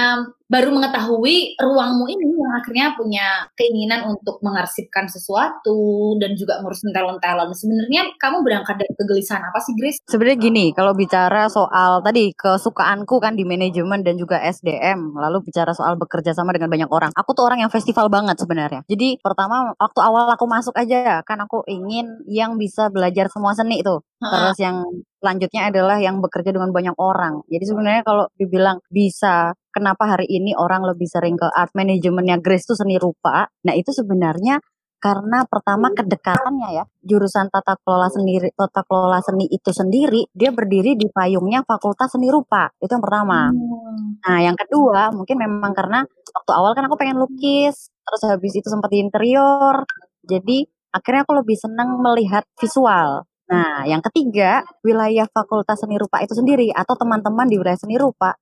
baru 0.44 0.76
mengetahui 0.76 1.56
ruangmu 1.56 2.04
ini 2.04 2.24
yang 2.36 2.52
akhirnya 2.60 2.86
punya 2.94 3.26
keinginan 3.56 4.12
untuk 4.12 4.38
mengarsipkan 4.44 5.08
sesuatu 5.08 6.14
dan 6.20 6.36
juga 6.36 6.60
ngurusin 6.60 6.92
talent-talent. 6.92 7.56
Sebenarnya 7.56 8.12
kamu 8.20 8.44
berangkat 8.44 8.76
dari 8.76 8.92
kegelisahan 8.92 9.40
apa 9.40 9.58
sih, 9.64 9.72
Grace? 9.74 9.98
Sebenarnya 10.04 10.38
gini, 10.38 10.64
kalau 10.76 10.92
bicara 10.92 11.48
soal 11.48 12.04
tadi 12.04 12.36
kesukaanku 12.36 13.16
kan 13.24 13.34
di 13.34 13.48
manajemen 13.48 14.04
dan 14.04 14.20
juga 14.20 14.36
SDM, 14.44 15.16
lalu 15.16 15.40
bicara 15.48 15.72
soal 15.72 15.96
bekerja 15.96 16.36
sama 16.36 16.52
dengan 16.52 16.68
banyak 16.68 16.90
orang. 16.92 17.10
Aku 17.16 17.32
tuh 17.32 17.48
orang 17.48 17.64
yang 17.64 17.72
festival 17.72 18.12
banget 18.12 18.36
sebenarnya. 18.36 18.84
Jadi 18.84 19.16
pertama 19.24 19.72
waktu 19.80 20.00
awal 20.04 20.28
aku 20.28 20.44
masuk 20.44 20.76
aja 20.76 21.24
kan 21.24 21.40
aku 21.40 21.64
ingin 21.66 22.20
yang 22.28 22.60
bisa 22.60 22.92
belajar 22.92 23.32
semua 23.32 23.56
seni 23.56 23.80
tuh. 23.80 24.04
Terus 24.20 24.56
yang 24.60 24.84
selanjutnya 25.20 25.72
adalah 25.72 25.96
yang 26.00 26.20
bekerja 26.20 26.52
dengan 26.52 26.68
banyak 26.72 26.96
orang. 27.00 27.40
Jadi 27.48 27.64
sebenarnya 27.64 28.02
kalau 28.04 28.28
dibilang 28.36 28.80
bisa 28.92 29.56
kenapa 29.74 30.06
hari 30.06 30.30
ini 30.30 30.54
orang 30.54 30.86
lebih 30.86 31.10
sering 31.10 31.34
ke 31.34 31.50
art 31.50 31.74
manajemennya 31.74 32.38
Grace 32.38 32.70
itu 32.70 32.78
seni 32.78 32.94
rupa. 32.94 33.50
Nah, 33.66 33.74
itu 33.74 33.90
sebenarnya 33.90 34.62
karena 35.04 35.44
pertama 35.44 35.92
kedekatannya 35.92 36.68
ya. 36.80 36.84
Jurusan 37.04 37.52
tata 37.52 37.76
kelola 37.84 38.08
sendiri 38.08 38.48
tata 38.56 38.80
kelola 38.88 39.20
seni 39.20 39.44
itu 39.52 39.68
sendiri 39.68 40.24
dia 40.32 40.48
berdiri 40.48 40.96
di 40.96 41.12
payungnya 41.12 41.60
fakultas 41.68 42.16
seni 42.16 42.32
rupa. 42.32 42.72
Itu 42.80 42.96
yang 42.96 43.04
pertama. 43.04 43.52
Hmm. 43.52 44.16
nah 44.24 44.40
yang 44.40 44.56
kedua 44.56 45.12
mungkin 45.12 45.36
memang 45.36 45.76
karena 45.76 46.00
waktu 46.08 46.52
awal 46.56 46.72
kan 46.72 46.88
aku 46.88 46.96
pengen 46.96 47.20
lukis 47.20 47.92
terus 47.92 48.22
habis 48.24 48.56
itu 48.56 48.64
sempat 48.64 48.88
di 48.88 49.04
interior. 49.04 49.84
Jadi 50.24 50.64
akhirnya 50.88 51.28
aku 51.28 51.36
lebih 51.36 51.56
senang 51.60 52.00
melihat 52.00 52.48
visual. 52.56 53.28
Nah 53.52 53.84
yang 53.84 54.00
ketiga 54.08 54.64
wilayah 54.80 55.28
fakultas 55.28 55.84
seni 55.84 56.00
rupa 56.00 56.24
itu 56.24 56.32
sendiri 56.32 56.72
atau 56.72 56.96
teman-teman 56.96 57.44
di 57.44 57.60
wilayah 57.60 57.76
seni 57.76 58.00
rupa 58.00 58.32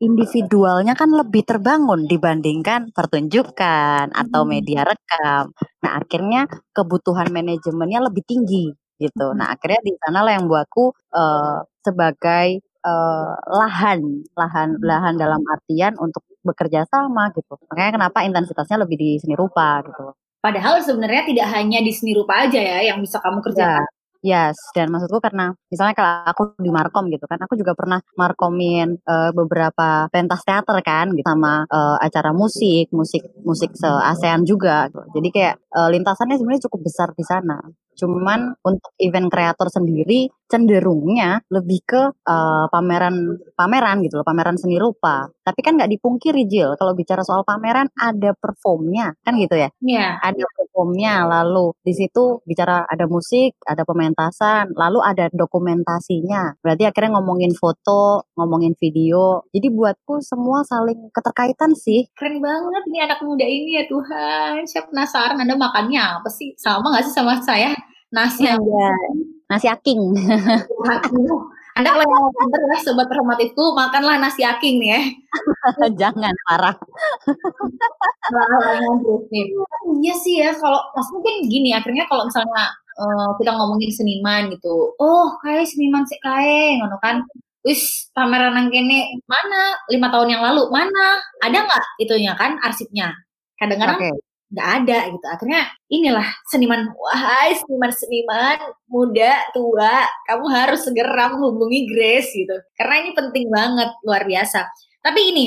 individualnya 0.00 0.94
kan 0.96 1.10
lebih 1.12 1.42
terbangun 1.44 2.08
dibandingkan 2.08 2.92
pertunjukan 2.96 4.08
atau 4.14 4.42
Hmm. 4.44 4.50
media 4.54 4.80
rekam. 4.88 5.52
Nah, 5.84 5.92
akhirnya 6.00 6.48
kebutuhan 6.76 7.28
manajemennya 7.34 8.00
lebih 8.08 8.22
tinggi 8.24 8.72
gitu. 9.02 9.34
Nah, 9.36 9.52
akhirnya 9.54 9.80
di 9.84 9.92
sanalah 10.00 10.32
yang 10.38 10.46
buatku 10.48 10.84
eh, 11.18 11.58
sebagai 11.86 12.48
eh, 12.62 13.32
lahan, 13.58 14.00
lahan, 14.38 14.68
lahan 14.82 15.14
dalam 15.20 15.42
artian 15.54 15.94
untuk 16.00 16.22
bekerja 16.46 16.82
sama 16.90 17.30
gitu. 17.36 17.54
Makanya 17.70 17.90
kenapa 18.00 18.18
intensitasnya 18.26 18.82
lebih 18.82 18.96
di 18.98 19.10
seni 19.22 19.34
rupa 19.38 19.82
gitu. 19.86 20.14
Padahal 20.44 20.82
sebenarnya 20.82 21.22
tidak 21.30 21.46
hanya 21.54 21.78
di 21.86 21.92
seni 21.94 22.12
rupa 22.18 22.34
aja 22.46 22.58
ya 22.58 22.78
yang 22.90 22.98
bisa 23.04 23.18
kamu 23.22 23.38
Ya, 23.54 23.76
kerjakan. 23.78 23.91
Yes. 24.22 24.56
Dan 24.72 24.88
maksudku 24.94 25.18
karena 25.18 25.52
misalnya 25.68 25.94
kalau 25.98 26.12
aku 26.24 26.42
di 26.62 26.70
Markom 26.70 27.10
gitu 27.10 27.26
kan, 27.26 27.38
aku 27.42 27.54
juga 27.58 27.76
pernah 27.76 28.00
markomin 28.14 28.96
eh, 28.96 29.30
beberapa 29.34 30.06
pentas 30.08 30.46
teater 30.46 30.78
kan 30.80 31.10
gitu 31.12 31.26
sama 31.26 31.66
eh, 31.66 31.96
acara 32.06 32.30
musik, 32.32 32.88
musik 32.94 33.22
musik 33.42 33.74
se 33.74 33.90
ASEAN 33.90 34.46
juga. 34.46 34.88
gitu. 34.88 35.02
Jadi 35.20 35.28
kayak 35.34 35.54
eh, 35.58 35.88
lintasannya 35.92 36.38
sebenarnya 36.38 36.64
cukup 36.70 36.80
besar 36.86 37.08
di 37.12 37.24
sana. 37.26 37.58
Cuman 37.96 38.56
untuk 38.64 38.92
event 38.98 39.28
kreator 39.28 39.68
sendiri 39.68 40.28
cenderungnya 40.46 41.40
lebih 41.48 41.80
ke 41.88 42.02
eh, 42.12 42.66
pameran 42.68 43.40
pameran 43.56 44.04
gitu 44.04 44.20
loh, 44.20 44.26
pameran 44.26 44.56
seni 44.60 44.76
rupa. 44.76 45.24
Tapi 45.42 45.60
kan 45.64 45.80
nggak 45.80 45.90
dipungkiri 45.96 46.44
Jil, 46.46 46.76
kalau 46.76 46.92
bicara 46.92 47.24
soal 47.24 47.42
pameran 47.42 47.88
ada 47.96 48.30
performnya 48.36 49.16
kan 49.24 49.34
gitu 49.40 49.56
ya 49.58 49.68
Iya. 49.82 50.20
ada 50.22 50.44
performnya, 50.54 51.24
lalu 51.26 51.72
di 51.82 51.92
situ 51.96 52.38
bicara 52.44 52.84
ada 52.86 53.08
musik, 53.08 53.56
ada 53.64 53.82
pementasan, 53.88 54.70
lalu 54.76 55.00
ada 55.02 55.26
dokumentasinya. 55.32 56.60
Berarti 56.62 56.84
akhirnya 56.86 57.18
ngomongin 57.18 57.52
foto, 57.56 58.28
ngomongin 58.36 58.74
video. 58.78 59.42
Jadi 59.50 59.68
buatku 59.72 60.20
semua 60.22 60.62
saling 60.62 61.10
keterkaitan 61.10 61.72
sih. 61.74 62.06
Keren 62.14 62.38
banget 62.38 62.82
nih 62.92 63.00
anak 63.08 63.20
muda 63.24 63.44
ini 63.46 63.80
ya 63.80 63.84
Tuhan. 63.88 64.62
Saya 64.68 64.84
penasaran 64.88 65.40
Anda 65.40 65.56
makannya 65.56 66.22
apa 66.22 66.28
sih? 66.30 66.54
Sama 66.60 66.92
nggak 66.92 67.04
sih 67.08 67.14
sama 67.14 67.40
saya? 67.42 67.72
Nasi 68.12 68.44
yang. 68.44 68.60
Nasi 69.48 69.66
aking. 69.68 70.00
Anda 71.72 71.88
kalau 71.88 72.04
yang 72.04 72.24
pinter 72.36 72.60
ya 72.68 72.76
sobat 72.84 73.08
formatifku 73.08 73.72
makanlah 73.72 74.20
nasi 74.20 74.44
aking 74.44 74.76
nih 74.76 74.90
ya. 74.92 75.00
Jangan 76.04 76.36
parah. 76.44 76.76
Yang. 79.32 79.48
Iya 80.04 80.14
sih 80.20 80.44
ya 80.44 80.52
kalau 80.52 80.76
maksudnya 80.92 81.24
kan 81.24 81.36
gini 81.48 81.72
akhirnya 81.72 82.04
kalau 82.12 82.28
misalnya 82.28 82.76
eh, 82.92 83.28
kita 83.40 83.56
ngomongin 83.56 83.88
seniman 83.88 84.52
gitu. 84.52 84.92
Oh, 85.00 85.32
kayak 85.40 85.64
seniman 85.64 86.04
sih 86.04 86.20
kae 86.20 86.76
ngono 86.76 87.00
kan. 87.00 87.24
Wis 87.64 88.12
pameran 88.12 88.52
nang 88.52 88.68
kene 88.68 89.22
mana? 89.24 89.80
Lima 89.88 90.12
tahun 90.12 90.28
yang 90.28 90.42
lalu 90.44 90.68
mana? 90.68 91.24
Ada 91.40 91.56
nggak 91.64 91.84
itunya 92.04 92.36
kan 92.36 92.60
arsipnya? 92.60 93.16
Kadang-kadang 93.56 93.96
Oke. 93.96 94.31
Nggak 94.52 94.68
ada 94.84 94.98
gitu. 95.08 95.26
Akhirnya 95.26 95.62
inilah 95.88 96.28
seniman, 96.52 96.92
wahai 96.92 97.56
seniman-seniman 97.56 98.58
muda, 98.86 99.32
tua, 99.56 100.04
kamu 100.28 100.44
harus 100.52 100.80
segera 100.84 101.32
menghubungi 101.32 101.88
Grace 101.88 102.30
gitu. 102.36 102.52
Karena 102.76 102.94
ini 103.02 103.10
penting 103.16 103.48
banget, 103.48 103.88
luar 104.04 104.22
biasa. 104.28 104.68
Tapi 105.00 105.20
ini, 105.32 105.46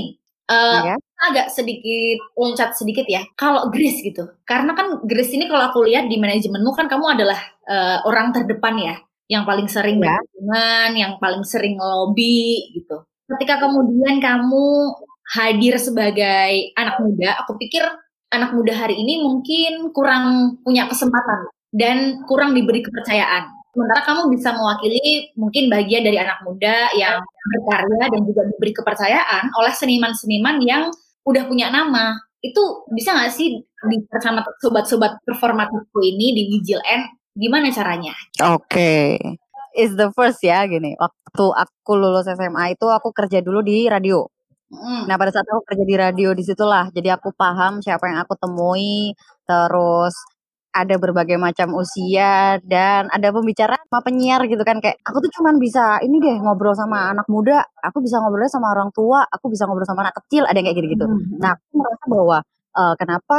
eh, 0.49 0.79
Iya. 0.89 0.95
agak 1.29 1.47
sedikit 1.53 2.17
loncat 2.35 2.73
sedikit 2.75 3.05
ya. 3.07 3.21
Kalau 3.37 3.69
Grace 3.69 4.01
gitu, 4.03 4.25
karena 4.43 4.73
kan 4.73 5.05
Grace 5.05 5.31
ini 5.31 5.45
kalau 5.47 5.69
aku 5.69 5.85
lihat 5.85 6.09
di 6.09 6.17
manajemenmu 6.19 6.71
kan 6.75 6.89
kamu 6.89 7.05
adalah 7.17 7.39
eh, 7.65 7.97
orang 8.05 8.29
terdepan 8.33 8.75
ya, 8.77 8.95
yang 9.29 9.41
paling 9.45 9.65
sering 9.69 9.97
Ya. 10.01 10.17
berhubungan, 10.21 10.89
yang 10.97 11.13
paling 11.21 11.41
sering 11.45 11.77
lobby 11.81 12.73
gitu. 12.77 13.01
Ketika 13.25 13.57
kemudian 13.57 14.21
kamu 14.21 14.65
hadir 15.33 15.73
sebagai 15.81 16.69
anak 16.77 17.01
muda, 17.01 17.33
aku 17.41 17.57
pikir 17.57 17.81
anak 18.35 18.51
muda 18.51 18.75
hari 18.75 18.99
ini 18.99 19.23
mungkin 19.23 19.95
kurang 19.95 20.57
punya 20.61 20.85
kesempatan 20.91 21.47
dan 21.75 22.23
kurang 22.27 22.55
diberi 22.55 22.83
kepercayaan. 22.83 23.51
Sementara 23.75 24.07
kamu 24.07 24.31
bisa 24.31 24.55
mewakili 24.55 25.35
mungkin 25.35 25.67
bagian 25.67 26.07
dari 26.07 26.15
anak 26.15 26.39
muda 26.47 26.87
yang 26.95 27.19
berkarya 27.51 28.07
dan 28.07 28.21
juga 28.23 28.47
diberi 28.47 28.71
kepercayaan 28.71 29.51
oleh 29.51 29.73
seniman-seniman 29.75 30.63
yang 30.63 30.87
udah 31.27 31.43
punya 31.43 31.67
nama. 31.67 32.15
Itu 32.39 32.87
bisa 32.95 33.11
nggak 33.11 33.31
sih 33.35 33.59
di 33.59 33.97
bersama 34.07 34.47
sobat-sobat 34.63 35.19
performatifku 35.27 35.99
ini 35.99 36.31
di 36.31 36.43
Vigil 36.55 36.79
N? 36.87 37.03
Gimana 37.35 37.67
caranya? 37.75 38.15
Oke. 38.47 39.19
Is 39.75 39.91
the 39.99 40.07
first 40.15 40.39
ya 40.39 40.63
gini. 40.63 40.95
Waktu 40.95 41.45
aku 41.51 41.91
lulus 41.99 42.31
SMA 42.31 42.79
itu 42.79 42.87
aku 42.87 43.11
kerja 43.11 43.43
dulu 43.43 43.59
di 43.59 43.91
radio. 43.91 44.23
Mm. 44.75 45.07
Nah 45.07 45.15
pada 45.19 45.31
saat 45.31 45.47
aku 45.47 45.61
kerja 45.67 45.83
di 45.87 45.95
radio 45.95 46.29
di 46.35 46.43
situlah, 46.43 46.91
jadi 46.91 47.15
aku 47.15 47.31
paham 47.35 47.79
siapa 47.79 48.05
yang 48.11 48.19
aku 48.23 48.35
temui, 48.39 49.15
terus 49.47 50.13
ada 50.75 50.95
berbagai 50.99 51.39
macam 51.39 51.71
usia 51.79 52.59
dan 52.67 53.07
ada 53.07 53.31
pembicara 53.31 53.79
sama 53.87 54.03
penyiar 54.03 54.43
gitu 54.51 54.59
kan 54.67 54.83
kayak 54.83 54.99
aku 55.07 55.23
tuh 55.23 55.31
cuman 55.39 55.55
bisa 55.55 56.03
ini 56.03 56.19
deh 56.19 56.35
ngobrol 56.43 56.75
sama 56.75 57.15
anak 57.15 57.27
muda, 57.31 57.63
aku 57.79 58.03
bisa 58.03 58.19
ngobrol 58.19 58.43
sama 58.51 58.75
orang 58.75 58.91
tua, 58.91 59.23
aku 59.23 59.47
bisa 59.47 59.63
ngobrol 59.67 59.87
sama 59.87 60.03
anak 60.03 60.15
kecil, 60.25 60.43
ada 60.43 60.55
yang 60.59 60.67
kayak 60.67 60.77
gitu-gitu. 60.83 61.05
Mm. 61.07 61.39
Nah 61.39 61.55
aku 61.55 61.65
merasa 61.79 62.03
bahwa 62.11 62.37
eh, 62.75 62.93
kenapa 62.99 63.37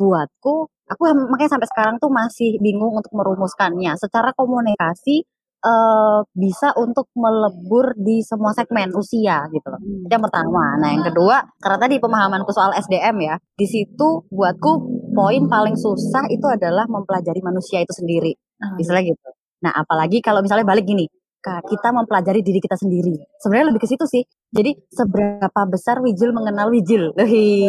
buatku, 0.00 0.54
aku 0.88 1.02
makanya 1.28 1.50
sampai 1.58 1.68
sekarang 1.68 1.96
tuh 2.00 2.08
masih 2.12 2.56
bingung 2.64 2.94
untuk 2.96 3.12
merumuskannya. 3.12 3.92
Secara 4.00 4.32
komunikasi 4.32 5.24
eh 5.58 6.20
bisa 6.38 6.70
untuk 6.78 7.10
melebur 7.18 7.90
di 7.98 8.22
semua 8.22 8.54
segmen 8.54 8.94
usia 8.94 9.42
gitu 9.50 9.66
loh. 9.66 9.80
Itu 9.82 10.12
yang 10.12 10.22
pertama. 10.22 10.78
Nah, 10.78 10.94
yang 10.94 11.02
kedua, 11.02 11.42
karena 11.58 11.78
tadi 11.82 11.98
pemahamanku 11.98 12.50
soal 12.54 12.74
SDM 12.78 13.16
ya, 13.26 13.34
di 13.58 13.66
situ 13.66 14.22
buatku 14.30 14.72
poin 15.12 15.42
paling 15.50 15.74
susah 15.74 16.30
itu 16.30 16.46
adalah 16.46 16.86
mempelajari 16.86 17.42
manusia 17.42 17.82
itu 17.82 17.90
sendiri. 17.90 18.32
Ah. 18.62 18.78
Istilah 18.78 19.02
gitu. 19.02 19.28
Nah, 19.66 19.74
apalagi 19.74 20.22
kalau 20.22 20.38
misalnya 20.46 20.62
balik 20.62 20.86
gini, 20.86 21.10
kita 21.42 21.88
mempelajari 21.94 22.44
diri 22.44 22.60
kita 22.60 22.76
sendiri. 22.76 23.14
Sebenarnya 23.40 23.72
lebih 23.72 23.82
ke 23.86 23.88
situ 23.88 24.04
sih. 24.04 24.22
Jadi 24.48 24.74
seberapa 24.92 25.60
besar 25.68 26.00
Wijil 26.00 26.32
mengenal 26.32 26.68
Wijil. 26.72 27.12
Hei. 27.16 27.64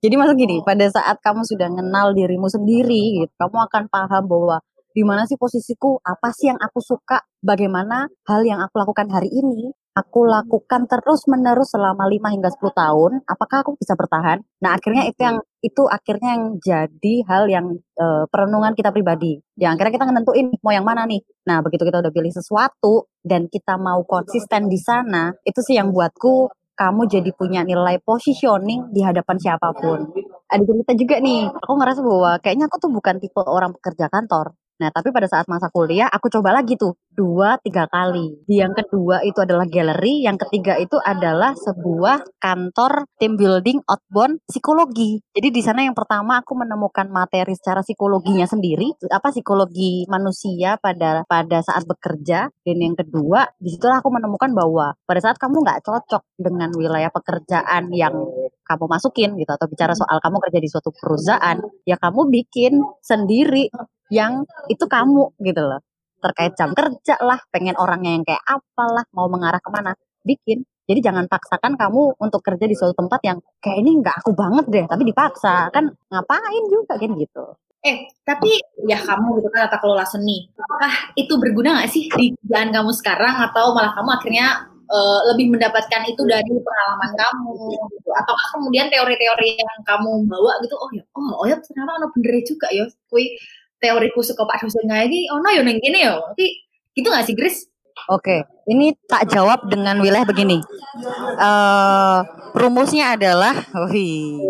Jadi 0.00 0.14
maksud 0.14 0.36
gini, 0.38 0.62
pada 0.62 0.86
saat 0.90 1.18
kamu 1.22 1.42
sudah 1.46 1.68
mengenal 1.70 2.12
dirimu 2.14 2.46
sendiri, 2.46 3.24
gitu, 3.24 3.32
kamu 3.40 3.56
akan 3.66 3.82
paham 3.90 4.22
bahwa 4.26 4.56
di 4.90 5.02
mana 5.06 5.26
sih 5.26 5.38
posisiku, 5.38 6.02
apa 6.02 6.34
sih 6.34 6.50
yang 6.50 6.58
aku 6.58 6.82
suka, 6.82 7.22
bagaimana 7.40 8.10
hal 8.26 8.40
yang 8.42 8.60
aku 8.60 8.78
lakukan 8.78 9.06
hari 9.10 9.30
ini, 9.30 9.70
aku 9.94 10.26
lakukan 10.26 10.86
terus 10.86 11.26
menerus 11.26 11.74
selama 11.74 12.06
5 12.06 12.34
hingga 12.34 12.50
10 12.50 12.72
tahun, 12.72 13.12
apakah 13.26 13.66
aku 13.66 13.70
bisa 13.76 13.98
bertahan? 13.98 14.38
Nah, 14.62 14.78
akhirnya 14.78 15.06
itu 15.10 15.20
yang 15.20 15.38
itu 15.60 15.82
akhirnya 15.84 16.28
yang 16.38 16.44
jadi 16.62 17.14
hal 17.28 17.44
yang 17.50 17.66
eh, 17.76 18.24
perenungan 18.30 18.72
kita 18.72 18.90
pribadi. 18.94 19.38
Yang 19.58 19.70
akhirnya 19.76 19.94
kita 20.00 20.04
nentuin 20.08 20.46
mau 20.64 20.72
yang 20.72 20.86
mana 20.86 21.04
nih. 21.04 21.20
Nah, 21.46 21.60
begitu 21.60 21.84
kita 21.84 22.00
udah 22.00 22.12
pilih 22.14 22.32
sesuatu 22.32 23.10
dan 23.20 23.50
kita 23.50 23.76
mau 23.76 24.00
konsisten 24.06 24.70
di 24.70 24.78
sana, 24.80 25.34
itu 25.44 25.60
sih 25.60 25.76
yang 25.76 25.92
buatku 25.92 26.48
kamu 26.80 27.02
jadi 27.12 27.30
punya 27.36 27.60
nilai 27.60 28.00
positioning 28.00 28.88
di 28.88 29.04
hadapan 29.04 29.36
siapa 29.36 29.68
pun. 29.76 30.16
Ada 30.48 30.64
cerita 30.64 30.92
juga 30.96 31.16
nih, 31.20 31.52
aku 31.52 31.72
ngerasa 31.76 32.00
bahwa 32.00 32.32
kayaknya 32.40 32.72
aku 32.72 32.76
tuh 32.80 32.90
bukan 32.90 33.20
tipe 33.20 33.42
orang 33.44 33.76
pekerja 33.76 34.08
kantor. 34.08 34.56
Nah, 34.80 34.88
tapi 34.88 35.12
pada 35.12 35.28
saat 35.28 35.44
masa 35.44 35.68
kuliah 35.68 36.08
aku 36.08 36.32
coba 36.32 36.56
lagi 36.56 36.80
tuh 36.80 36.96
dua 37.12 37.60
tiga 37.60 37.84
kali. 37.84 38.40
Yang 38.48 38.80
kedua 38.80 39.20
itu 39.28 39.36
adalah 39.44 39.68
galeri, 39.68 40.24
yang 40.24 40.40
ketiga 40.40 40.80
itu 40.80 40.96
adalah 41.04 41.52
sebuah 41.52 42.40
kantor 42.40 43.04
team 43.20 43.36
building 43.36 43.84
outbound 43.84 44.40
psikologi. 44.48 45.20
Jadi 45.36 45.52
di 45.52 45.60
sana 45.60 45.84
yang 45.84 45.92
pertama 45.92 46.40
aku 46.40 46.56
menemukan 46.56 47.12
materi 47.12 47.52
secara 47.52 47.84
psikologinya 47.84 48.48
sendiri, 48.48 48.96
apa 49.12 49.28
psikologi 49.28 50.08
manusia 50.08 50.80
pada 50.80 51.28
pada 51.28 51.60
saat 51.60 51.84
bekerja. 51.84 52.48
Dan 52.64 52.80
yang 52.80 52.96
kedua, 52.96 53.52
di 53.60 53.76
situlah 53.76 54.00
aku 54.00 54.08
menemukan 54.08 54.48
bahwa 54.56 54.96
pada 55.04 55.20
saat 55.20 55.36
kamu 55.36 55.60
nggak 55.60 55.84
cocok 55.84 56.24
dengan 56.40 56.72
wilayah 56.72 57.12
pekerjaan 57.12 57.92
yang 57.92 58.16
kamu 58.64 58.86
masukin 58.86 59.34
gitu 59.34 59.50
atau 59.50 59.66
bicara 59.66 59.92
soal 59.98 60.22
kamu 60.22 60.38
kerja 60.46 60.58
di 60.62 60.68
suatu 60.70 60.94
perusahaan 60.94 61.58
ya 61.82 61.98
kamu 61.98 62.30
bikin 62.30 62.78
sendiri 63.02 63.66
yang 64.10 64.44
itu 64.68 64.84
kamu 64.84 65.34
gitu 65.40 65.62
loh 65.64 65.80
terkait 66.20 66.52
jam 66.58 66.76
kerja 66.76 67.16
lah 67.24 67.40
pengen 67.48 67.74
orangnya 67.80 68.12
yang 68.20 68.24
kayak 68.28 68.44
apalah 68.44 69.06
mau 69.16 69.26
mengarah 69.32 69.62
ke 69.62 69.70
mana 69.72 69.96
bikin 70.20 70.66
jadi 70.84 71.00
jangan 71.00 71.30
paksakan 71.30 71.78
kamu 71.78 72.18
untuk 72.18 72.42
kerja 72.44 72.66
di 72.66 72.76
suatu 72.76 72.92
tempat 72.98 73.20
yang 73.24 73.38
kayak 73.62 73.78
ini 73.80 74.02
nggak 74.02 74.20
aku 74.20 74.36
banget 74.36 74.64
deh 74.68 74.84
tapi 74.84 75.02
dipaksa 75.08 75.72
kan 75.72 75.88
ngapain 76.12 76.64
juga 76.68 76.98
kan 77.00 77.10
gitu 77.16 77.56
Eh, 77.80 78.12
tapi 78.28 78.60
ya 78.84 79.00
kamu 79.00 79.40
gitu 79.40 79.48
kan 79.48 79.64
tata 79.64 79.80
kelola 79.80 80.04
seni. 80.04 80.52
Apakah 80.52 81.16
itu 81.16 81.32
berguna 81.40 81.80
nggak 81.80 81.88
sih 81.88 82.12
di 82.12 82.36
kerjaan 82.36 82.68
kamu 82.76 82.92
sekarang 82.92 83.40
atau 83.40 83.72
malah 83.72 83.96
kamu 83.96 84.10
akhirnya 84.20 84.46
uh, 84.84 85.20
lebih 85.32 85.48
mendapatkan 85.56 86.02
itu 86.04 86.22
dari 86.28 86.52
pengalaman 86.60 87.10
kamu 87.16 87.52
gitu. 87.88 88.10
Apakah 88.12 88.46
kemudian 88.52 88.92
teori-teori 88.92 89.64
yang 89.64 89.80
kamu 89.88 90.28
bawa 90.28 90.60
gitu, 90.60 90.76
oh 90.76 90.90
ya, 90.92 91.04
oh, 91.16 91.40
oh 91.40 91.46
ya 91.48 91.56
ternyata 91.56 91.90
ono 92.04 92.06
bener 92.12 92.36
juga 92.44 92.68
ya. 92.68 92.84
Kui 93.08 93.32
teoriku 93.80 94.20
suka 94.20 94.44
Pak 94.44 94.62
dosen 94.62 94.86
ini 94.86 95.26
ono 95.32 95.48
ya 95.50 95.64
ning 95.64 95.80
kene 95.80 95.98
ya. 96.04 96.14
Tapi 96.20 96.46
gitu 96.94 97.08
nggak 97.08 97.24
sih, 97.26 97.34
Gris? 97.34 97.56
Oke, 98.08 98.48
ini 98.64 98.96
tak 99.04 99.28
jawab 99.28 99.68
dengan 99.68 100.00
wilayah 100.00 100.24
begini. 100.24 100.56
Uh, 101.36 102.24
rumusnya 102.56 103.12
adalah, 103.12 103.52
wih, 103.92 104.40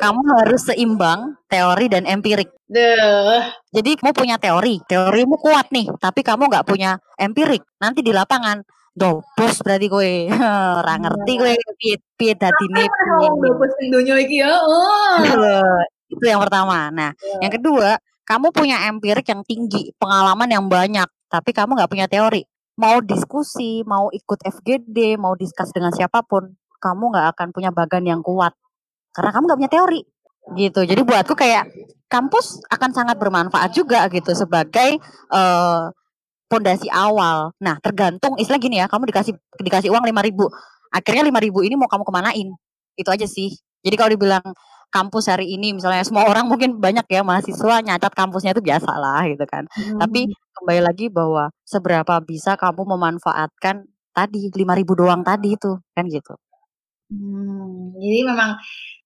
kamu 0.00 0.20
harus 0.40 0.62
seimbang 0.64 1.36
teori 1.52 1.92
dan 1.92 2.08
empirik. 2.08 2.48
Deh. 2.64 3.44
Jadi 3.76 4.00
kamu 4.00 4.12
punya 4.16 4.36
teori, 4.40 4.80
teorimu 4.88 5.36
kuat 5.36 5.68
nih, 5.68 5.92
tapi 6.00 6.24
kamu 6.24 6.48
nggak 6.48 6.64
punya 6.64 6.96
empirik. 7.20 7.60
Nanti 7.76 8.00
di 8.00 8.08
lapangan, 8.14 8.64
dobos 8.96 9.60
berarti 9.60 9.86
kowe 9.90 10.12
ora 10.80 10.94
ngerti 10.96 11.32
kowe 11.34 11.54
piye 11.76 11.96
piye 12.16 12.32
dadine 12.38 12.88
piye. 12.88 13.28
Dobos 13.36 13.72
ning 13.82 13.88
donya 13.92 14.14
iki 14.16 14.40
ya. 14.40 14.54
Oh. 14.64 15.20
Itu 16.08 16.24
yang 16.24 16.40
pertama. 16.40 16.88
Nah, 16.94 17.10
yang 17.42 17.52
kedua, 17.52 17.98
kamu 18.24 18.50
punya 18.50 18.88
empirik 18.88 19.28
yang 19.28 19.44
tinggi, 19.44 19.92
pengalaman 20.00 20.48
yang 20.48 20.66
banyak, 20.66 21.08
tapi 21.28 21.52
kamu 21.52 21.76
nggak 21.76 21.90
punya 21.92 22.08
teori 22.08 22.44
mau 22.74 22.98
diskusi, 22.98 23.86
mau 23.86 24.10
ikut 24.10 24.42
FGD, 24.42 25.14
mau 25.18 25.38
diskus 25.38 25.70
dengan 25.70 25.94
siapa 25.94 26.26
pun, 26.26 26.50
kamu 26.82 27.14
nggak 27.14 27.26
akan 27.38 27.48
punya 27.54 27.70
bagan 27.70 28.04
yang 28.04 28.20
kuat 28.20 28.52
karena 29.14 29.30
kamu 29.30 29.44
nggak 29.46 29.58
punya 29.62 29.72
teori 29.72 30.00
gitu. 30.58 30.80
Jadi 30.84 31.00
buatku 31.06 31.32
kayak 31.38 31.70
kampus 32.10 32.60
akan 32.68 32.90
sangat 32.92 33.16
bermanfaat 33.16 33.70
juga 33.72 34.04
gitu 34.10 34.34
sebagai 34.34 34.98
pondasi 36.50 36.90
uh, 36.90 37.08
awal. 37.08 37.54
Nah 37.62 37.78
tergantung 37.80 38.36
istilah 38.36 38.60
gini 38.60 38.82
ya, 38.82 38.90
kamu 38.90 39.08
dikasih 39.08 39.32
dikasih 39.62 39.88
uang 39.94 40.04
lima 40.04 40.20
ribu, 40.20 40.50
akhirnya 40.90 41.24
lima 41.24 41.38
ribu 41.40 41.62
ini 41.62 41.78
mau 41.78 41.88
kamu 41.88 42.04
kemanain? 42.04 42.48
Itu 42.98 43.08
aja 43.08 43.24
sih. 43.24 43.54
Jadi 43.86 43.94
kalau 43.94 44.10
dibilang 44.12 44.44
kampus 44.94 45.26
hari 45.26 45.50
ini 45.50 45.74
misalnya 45.74 46.06
semua 46.06 46.30
orang 46.30 46.46
mungkin 46.46 46.78
banyak 46.78 47.02
ya 47.10 47.26
mahasiswa 47.26 47.82
nyatat 47.82 48.14
kampusnya 48.14 48.54
itu 48.54 48.62
biasa 48.62 48.94
lah 48.94 49.26
gitu 49.26 49.42
kan. 49.50 49.66
Hmm. 49.74 49.98
Tapi 49.98 50.30
kembali 50.54 50.80
lagi 50.86 51.10
bahwa 51.10 51.50
seberapa 51.66 52.22
bisa 52.22 52.54
kamu 52.54 52.86
memanfaatkan 52.94 53.90
tadi 54.14 54.46
5000 54.54 54.86
doang 54.94 55.26
tadi 55.26 55.58
itu 55.58 55.74
kan 55.98 56.06
gitu. 56.06 56.38
Hmm, 57.10 57.90
jadi 57.98 58.22
memang 58.22 58.54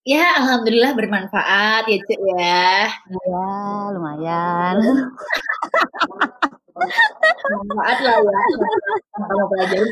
ya 0.04 0.36
alhamdulillah 0.44 0.92
bermanfaat 0.92 1.88
ya 1.88 1.98
Cik 2.04 2.20
ya. 2.36 2.92
Ya, 3.08 3.48
lumayan. 3.96 4.76
bermanfaat 7.48 7.98
lah 8.04 8.16
ya. 8.20 8.40
Kalau 9.16 9.44
pelajarin 9.48 9.88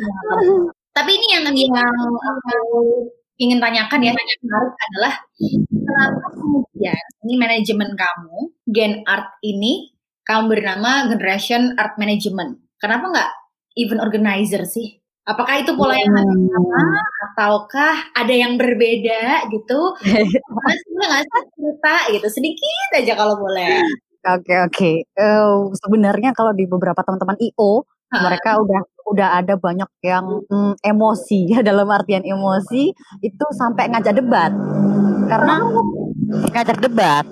Tapi 0.96 1.10
ini 1.12 1.26
yang 1.36 1.44
yang 1.52 1.92
ingin 3.36 3.60
tanyakan 3.60 4.00
ya, 4.00 4.12
yang 4.12 4.42
menarik 4.44 4.74
adalah 4.76 5.14
kenapa 5.68 6.26
kemudian 6.36 7.04
ini 7.24 7.34
manajemen 7.36 7.90
kamu, 7.92 8.36
Gen 8.72 8.92
Art 9.04 9.36
ini 9.44 9.92
kamu 10.26 10.58
bernama 10.58 11.06
Generation 11.12 11.76
Art 11.76 12.00
Management. 12.00 12.58
Kenapa 12.80 13.04
nggak 13.12 13.30
event 13.78 14.02
organizer 14.02 14.64
sih? 14.66 14.98
Apakah 15.26 15.58
itu 15.58 15.74
pola 15.74 15.98
yang 15.98 16.14
hmm. 16.14 16.46
sama 16.54 16.84
ataukah 17.30 18.14
ada 18.14 18.30
yang 18.30 18.54
berbeda 18.54 19.50
gitu? 19.50 19.80
Mas 20.54 20.80
nggak 20.86 21.22
sih 21.26 21.42
cerita 21.58 21.94
gitu 22.14 22.26
sedikit 22.30 22.88
aja 22.94 23.12
kalau 23.18 23.34
boleh. 23.34 23.82
Oke 24.26 24.42
okay, 24.42 24.58
oke. 24.58 24.74
Okay. 24.74 24.94
Uh, 25.18 25.70
sebenarnya 25.82 26.30
kalau 26.34 26.54
di 26.54 26.66
beberapa 26.66 27.02
teman-teman 27.02 27.38
IO. 27.42 27.86
Mereka 28.24 28.50
udah 28.60 28.80
udah 29.06 29.28
ada 29.38 29.54
banyak 29.54 29.90
yang 30.02 30.42
mm, 30.50 30.82
emosi 30.82 31.46
ya 31.54 31.60
dalam 31.62 31.86
artian 31.90 32.26
emosi 32.26 32.90
itu 33.22 33.46
sampai 33.54 33.92
ngajak 33.92 34.18
debat. 34.18 34.52
Karena 35.26 35.62
ngajak 36.52 36.78
debat. 36.82 37.24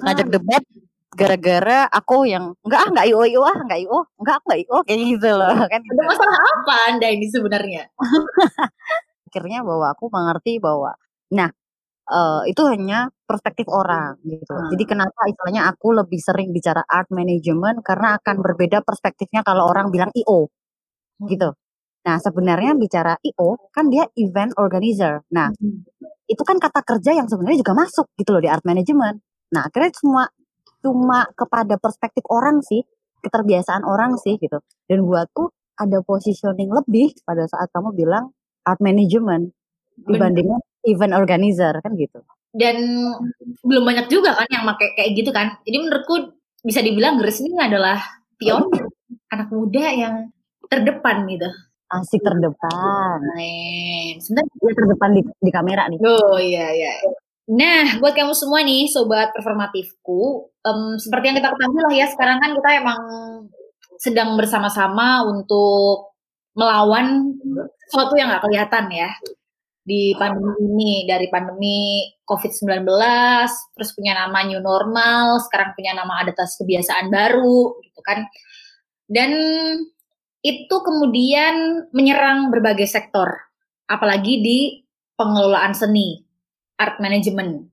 Ngajak 0.00 0.28
debat 0.32 0.62
gara-gara 1.10 1.84
aku 1.90 2.24
yang 2.24 2.56
enggak 2.64 2.80
ah 2.80 2.88
enggak 2.88 3.06
io 3.12 3.20
io 3.28 3.42
ah 3.44 3.58
enggak 3.60 3.80
io 3.82 3.98
enggak 4.16 4.34
aku 4.40 4.44
enggak 4.48 4.60
io 4.64 4.76
kayak 4.88 5.00
gitu 5.04 5.28
loh 5.36 5.52
kan. 5.68 5.80
ada 5.84 6.02
masalah 6.08 6.38
apa 6.40 6.74
anda 6.88 7.06
ini 7.12 7.26
sebenarnya? 7.28 7.82
Akhirnya 9.28 9.60
bahwa 9.60 9.92
aku 9.92 10.08
mengerti 10.08 10.56
bahwa 10.56 10.96
nah 11.30 11.52
uh, 12.08 12.42
itu 12.48 12.62
hanya 12.70 13.10
perspektif 13.28 13.68
orang 13.68 14.16
gitu. 14.24 14.54
Hmm. 14.54 14.70
Jadi 14.72 14.84
kenapa 14.88 15.20
istilahnya 15.28 15.68
aku 15.70 15.92
lebih 15.92 16.20
sering 16.20 16.50
bicara 16.50 16.82
art 16.86 17.10
management 17.12 17.84
karena 17.84 18.16
akan 18.18 18.36
berbeda 18.40 18.82
perspektifnya 18.82 19.44
kalau 19.44 19.68
orang 19.68 19.92
bilang 19.92 20.10
IO 20.16 20.48
gitu. 21.28 21.52
Nah, 22.00 22.16
sebenarnya 22.16 22.72
bicara 22.80 23.14
IO 23.20 23.70
kan 23.70 23.92
dia 23.92 24.08
event 24.16 24.56
organizer. 24.56 25.20
Nah, 25.30 25.52
hmm. 25.52 25.84
itu 26.26 26.42
kan 26.42 26.56
kata 26.56 26.80
kerja 26.80 27.12
yang 27.12 27.28
sebenarnya 27.28 27.60
juga 27.60 27.74
masuk 27.76 28.06
gitu 28.16 28.32
loh 28.32 28.42
di 28.42 28.48
art 28.48 28.64
management. 28.64 29.20
Nah, 29.52 29.68
akhirnya 29.68 29.92
cuma 30.00 30.22
cuma 30.80 31.28
kepada 31.36 31.76
perspektif 31.76 32.24
orang 32.32 32.64
sih, 32.64 32.80
keterbiasaan 33.20 33.84
orang 33.84 34.16
sih 34.16 34.40
gitu. 34.40 34.64
Dan 34.88 35.04
buatku 35.04 35.52
ada 35.76 36.00
positioning 36.04 36.72
lebih 36.72 37.12
pada 37.24 37.44
saat 37.48 37.68
kamu 37.72 37.92
bilang 37.96 38.32
art 38.64 38.80
management 38.80 39.52
dibandingkan 40.08 40.60
event 40.84 41.12
organizer 41.16 41.74
kan 41.80 41.92
gitu. 41.96 42.20
Dan 42.50 42.76
belum 43.62 43.84
banyak 43.86 44.06
juga 44.10 44.34
kan 44.34 44.48
yang 44.50 44.64
pakai 44.66 44.98
kayak 44.98 45.10
gitu 45.14 45.30
kan. 45.30 45.60
Jadi 45.62 45.76
menurutku 45.78 46.34
bisa 46.64 46.80
dibilang 46.82 47.16
Gres 47.20 47.40
ini 47.40 47.56
adalah 47.56 48.00
pion 48.36 48.66
anak 49.34 49.48
muda 49.52 49.84
yang 49.92 50.14
terdepan 50.66 51.26
gitu. 51.30 51.48
Asik 51.90 52.22
terdepan. 52.22 53.18
Keren. 53.18 54.14
Sebentar 54.22 54.44
dia 54.46 54.74
terdepan 54.78 55.10
di, 55.10 55.22
di 55.26 55.50
kamera 55.50 55.90
nih. 55.90 55.98
Oh 56.06 56.38
iya 56.38 56.70
iya. 56.70 56.92
Nah, 57.50 57.98
buat 57.98 58.14
kamu 58.14 58.30
semua 58.30 58.62
nih, 58.62 58.86
sobat 58.86 59.34
performatifku, 59.34 60.46
um, 60.62 60.94
seperti 61.02 61.34
yang 61.34 61.36
kita 61.42 61.50
ketahui 61.50 61.82
lah 61.82 61.94
ya, 61.98 62.06
sekarang 62.06 62.38
kan 62.38 62.54
kita 62.54 62.70
emang 62.78 63.00
sedang 63.98 64.38
bersama-sama 64.38 65.26
untuk 65.26 66.14
melawan 66.54 67.34
sesuatu 67.90 68.14
yang 68.14 68.30
nggak 68.30 68.46
kelihatan 68.46 68.86
ya 68.94 69.10
di 69.80 70.12
pandemi 70.14 70.54
ini 70.60 70.92
dari 71.08 71.26
pandemi 71.32 72.04
COVID-19 72.28 72.84
terus 73.74 73.90
punya 73.96 74.12
nama 74.14 74.44
new 74.44 74.60
normal 74.60 75.40
sekarang 75.48 75.72
punya 75.72 75.96
nama 75.96 76.20
adaptasi 76.22 76.62
kebiasaan 76.62 77.08
baru 77.08 77.80
gitu 77.82 78.00
kan 78.04 78.28
dan 79.10 79.32
itu 80.40 80.72
kemudian 80.72 81.86
menyerang 81.92 82.48
berbagai 82.48 82.88
sektor, 82.88 83.28
apalagi 83.84 84.40
di 84.40 84.58
pengelolaan 85.20 85.76
seni, 85.76 86.24
art 86.80 86.96
management. 86.96 87.68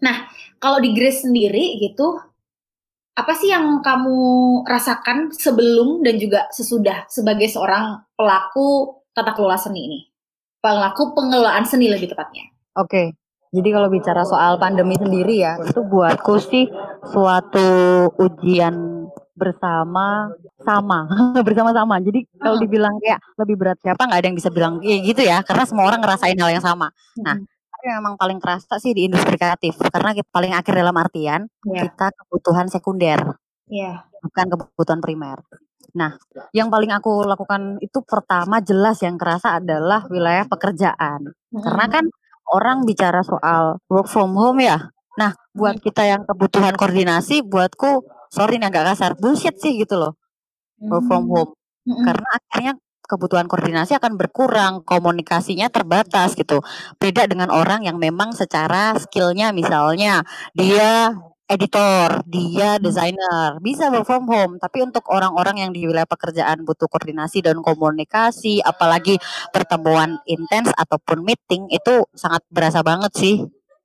Nah, 0.00 0.30
kalau 0.56 0.80
di 0.80 0.96
Grace 0.96 1.28
sendiri 1.28 1.76
gitu, 1.76 2.16
apa 3.12 3.36
sih 3.36 3.52
yang 3.52 3.84
kamu 3.84 4.16
rasakan 4.64 5.28
sebelum 5.36 6.00
dan 6.00 6.16
juga 6.16 6.48
sesudah 6.48 7.04
sebagai 7.12 7.52
seorang 7.52 8.00
pelaku 8.16 8.96
tata 9.12 9.36
kelola 9.36 9.60
seni 9.60 9.80
ini? 9.84 10.00
Pelaku 10.60 11.16
pengelolaan 11.16 11.64
seni 11.64 11.88
lebih 11.88 12.12
tepatnya. 12.12 12.52
Oke, 12.76 13.16
jadi 13.50 13.68
kalau 13.74 13.90
bicara 13.90 14.22
soal 14.22 14.62
pandemi 14.62 14.94
sendiri 14.94 15.42
ya, 15.42 15.58
itu 15.58 15.82
buatku 15.82 16.38
sih 16.38 16.70
suatu 17.10 17.66
ujian 18.22 19.08
bersama 19.34 20.30
sama 20.62 21.10
bersama-sama. 21.46 21.98
Jadi 21.98 22.30
kalau 22.38 22.62
dibilang 22.62 22.94
kayak 23.02 23.18
lebih 23.42 23.58
berat 23.58 23.78
siapa 23.82 24.06
nggak 24.06 24.20
ada 24.22 24.26
yang 24.30 24.38
bisa 24.38 24.50
bilang 24.54 24.78
kayak 24.78 25.02
gitu 25.02 25.22
ya 25.26 25.42
karena 25.42 25.64
semua 25.66 25.90
orang 25.90 25.98
ngerasain 25.98 26.38
hal 26.38 26.50
yang 26.54 26.62
sama. 26.62 26.94
Nah, 27.18 27.42
tapi 27.74 27.86
memang 27.90 28.14
paling 28.14 28.38
kerasa 28.38 28.78
sih 28.78 28.94
di 28.94 29.10
industri 29.10 29.34
kreatif 29.34 29.74
karena 29.82 30.14
kita 30.14 30.28
paling 30.30 30.52
akhir 30.54 30.70
dalam 30.76 30.94
artian 30.94 31.50
yeah. 31.66 31.88
kita 31.90 32.14
kebutuhan 32.14 32.70
sekunder. 32.70 33.18
Iya. 33.70 34.02
bukan 34.20 34.46
kebutuhan 34.52 35.00
primer. 35.00 35.38
Nah, 35.94 36.14
yang 36.54 36.70
paling 36.70 36.90
aku 36.94 37.26
lakukan 37.26 37.78
itu 37.82 37.98
pertama 38.06 38.62
jelas 38.62 39.02
yang 39.02 39.18
kerasa 39.18 39.58
adalah 39.58 40.06
wilayah 40.06 40.46
pekerjaan. 40.46 41.34
Karena 41.50 41.86
kan 41.90 42.04
orang 42.50 42.86
bicara 42.86 43.22
soal 43.26 43.78
work 43.90 44.06
from 44.06 44.34
home 44.38 44.62
ya. 44.62 44.90
Nah, 45.18 45.34
buat 45.52 45.82
kita 45.82 46.06
yang 46.06 46.22
kebutuhan 46.26 46.78
koordinasi, 46.78 47.42
buatku 47.42 48.06
sorry 48.30 48.62
nih 48.62 48.70
agak 48.70 48.94
kasar, 48.94 49.12
bullshit 49.18 49.58
sih 49.58 49.78
gitu 49.82 49.98
loh. 49.98 50.14
Work 50.78 51.04
from 51.10 51.26
home. 51.26 51.50
Mm-mm. 51.84 52.04
Karena 52.06 52.28
akhirnya 52.38 52.72
kebutuhan 53.10 53.50
koordinasi 53.50 53.98
akan 53.98 54.14
berkurang, 54.14 54.86
komunikasinya 54.86 55.66
terbatas 55.66 56.38
gitu. 56.38 56.62
Beda 57.02 57.26
dengan 57.26 57.50
orang 57.50 57.82
yang 57.82 57.98
memang 57.98 58.30
secara 58.30 58.94
skillnya 58.94 59.50
misalnya 59.50 60.22
dia 60.54 61.10
editor, 61.50 62.22
dia 62.30 62.78
desainer, 62.78 63.58
bisa 63.58 63.90
work 63.90 64.06
from 64.06 64.24
home. 64.30 64.54
Tapi 64.62 64.86
untuk 64.86 65.02
orang-orang 65.10 65.66
yang 65.66 65.70
di 65.74 65.82
wilayah 65.84 66.06
pekerjaan 66.06 66.62
butuh 66.62 66.86
koordinasi 66.86 67.42
dan 67.42 67.58
komunikasi, 67.58 68.62
apalagi 68.62 69.18
pertemuan 69.50 70.22
intens 70.30 70.70
ataupun 70.78 71.26
meeting 71.26 71.66
itu 71.74 72.06
sangat 72.14 72.46
berasa 72.54 72.80
banget 72.86 73.12
sih 73.18 73.36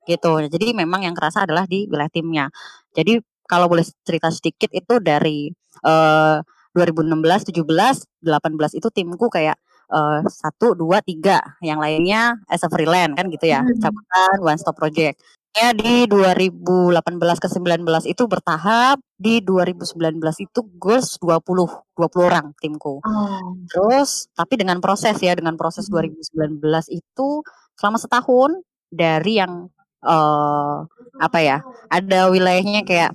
gitu. 0.06 0.38
Jadi 0.46 0.72
memang 0.78 1.02
yang 1.02 1.14
kerasa 1.18 1.42
adalah 1.42 1.66
di 1.66 1.90
wilayah 1.90 2.12
timnya. 2.12 2.46
Jadi 2.94 3.18
kalau 3.50 3.66
boleh 3.66 3.82
cerita 4.06 4.30
sedikit 4.30 4.70
itu 4.70 5.02
dari 5.02 5.50
eh 5.86 6.36
2016, 6.76 7.42
17, 7.48 8.04
18 8.20 8.76
itu 8.78 8.88
timku 8.92 9.26
kayak 9.32 9.56
eh, 9.86 10.20
satu, 10.28 10.74
dua, 10.74 10.98
tiga, 11.00 11.40
yang 11.62 11.78
lainnya 11.78 12.36
as 12.50 12.62
a 12.66 12.68
freelance 12.70 13.14
kan 13.16 13.26
gitu 13.30 13.46
ya, 13.48 13.62
Hmm. 13.62 13.78
cabatan 13.80 14.36
one 14.42 14.58
stop 14.58 14.74
project. 14.76 15.16
Ya 15.56 15.72
di 15.72 16.04
2018 16.04 17.40
ke 17.40 17.48
19 17.48 18.04
itu 18.04 18.28
bertahap, 18.28 19.00
di 19.16 19.40
2019 19.40 20.36
itu 20.44 20.60
goals 20.76 21.16
20, 21.16 21.64
20 21.96 22.28
orang 22.28 22.52
timku. 22.60 23.00
Oh. 23.00 23.56
Terus 23.72 24.28
tapi 24.36 24.60
dengan 24.60 24.84
proses 24.84 25.16
ya, 25.24 25.32
dengan 25.32 25.56
proses 25.56 25.88
Hmm. 25.88 25.96
2019 25.96 26.92
itu 26.92 27.40
selama 27.80 27.96
setahun 28.00 28.50
dari 28.92 29.40
yang 29.40 29.68
eh 30.04 30.76
apa 31.24 31.38
ya? 31.40 31.58
Ada 31.88 32.28
wilayahnya 32.28 32.84
kayak 32.84 33.12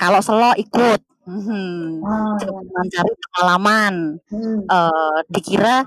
kalau 0.00 0.20
selo 0.22 0.54
ikut, 0.58 1.00
mhm, 1.26 2.02
Oh. 2.02 2.36
mencari 2.74 3.12
pengalaman, 3.30 3.94
Hmm. 4.30 4.62
eh 4.70 5.18
dikira 5.30 5.86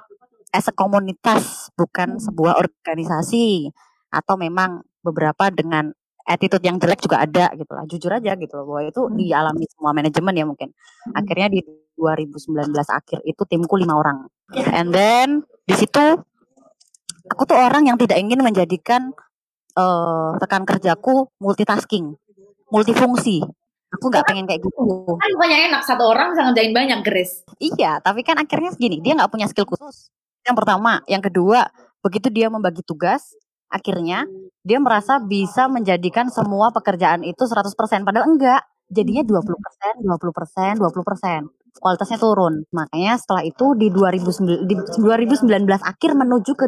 as 0.55 0.67
a 0.69 0.73
komunitas 0.75 1.71
bukan 1.79 2.19
Hmm. 2.19 2.23
sebuah 2.23 2.55
organisasi 2.59 3.71
atau 4.11 4.35
memang 4.39 4.83
beberapa 5.01 5.49
dengan 5.49 5.91
attitude 6.25 6.63
yang 6.63 6.77
jelek 6.77 7.01
juga 7.01 7.21
ada 7.25 7.49
gitu 7.57 7.71
lah. 7.73 7.83
Jujur 7.89 8.11
aja 8.13 8.37
gitu 8.37 8.53
loh 8.61 8.65
bahwa 8.69 8.81
itu 8.87 9.01
Hmm. 9.03 9.17
dialami 9.17 9.65
semua 9.67 9.91
manajemen 9.91 10.33
ya 10.37 10.45
mungkin. 10.45 10.69
Hmm. 10.71 11.13
Akhirnya 11.17 11.47
di 11.49 11.59
2019 11.97 12.87
akhir 12.89 13.19
itu 13.25 13.41
timku 13.49 13.75
lima 13.77 13.97
orang. 13.97 14.29
And 14.53 14.93
then 14.93 15.43
di 15.65 15.75
situ 15.75 16.21
aku 17.29 17.43
tuh 17.45 17.57
orang 17.57 17.89
yang 17.89 17.97
tidak 17.97 18.17
ingin 18.21 18.41
menjadikan 18.41 19.13
eh 19.71 20.29
rekan 20.37 20.67
kerjaku 20.67 21.31
multitasking, 21.39 22.15
multifungsi. 22.69 23.39
Aku 23.91 24.07
nggak 24.07 24.23
pengen 24.23 24.47
kayak 24.47 24.63
gitu. 24.63 24.87
Kan 25.19 25.29
bukannya 25.35 25.67
enak 25.67 25.83
satu 25.83 26.07
orang 26.07 26.31
bisa 26.31 26.47
ngerjain 26.47 26.71
banyak, 26.71 26.99
Grace. 27.03 27.43
Iya, 27.59 27.99
tapi 27.99 28.23
kan 28.23 28.39
akhirnya 28.39 28.71
gini, 28.79 29.03
dia 29.03 29.19
nggak 29.19 29.27
punya 29.27 29.51
skill 29.51 29.67
khusus. 29.67 30.07
Yang 30.47 30.55
pertama, 30.63 31.03
yang 31.11 31.19
kedua, 31.19 31.67
begitu 31.99 32.31
dia 32.31 32.47
membagi 32.47 32.87
tugas, 32.87 33.35
akhirnya 33.71 34.27
dia 34.61 34.77
merasa 34.77 35.17
bisa 35.17 35.65
menjadikan 35.65 36.29
semua 36.29 36.69
pekerjaan 36.69 37.25
itu 37.25 37.47
100%, 37.47 38.05
padahal 38.05 38.29
enggak. 38.29 38.61
Jadinya 38.91 39.23
20%, 39.23 40.03
20%, 40.03 40.75
20%. 40.77 41.47
Kualitasnya 41.79 42.19
turun. 42.19 42.67
Makanya 42.75 43.15
setelah 43.15 43.47
itu 43.47 43.71
di 43.79 43.87
2009 43.87 44.67
di 44.67 44.75
2019 44.99 45.47
akhir 45.79 46.11
menuju 46.13 46.51
ke 46.59 46.67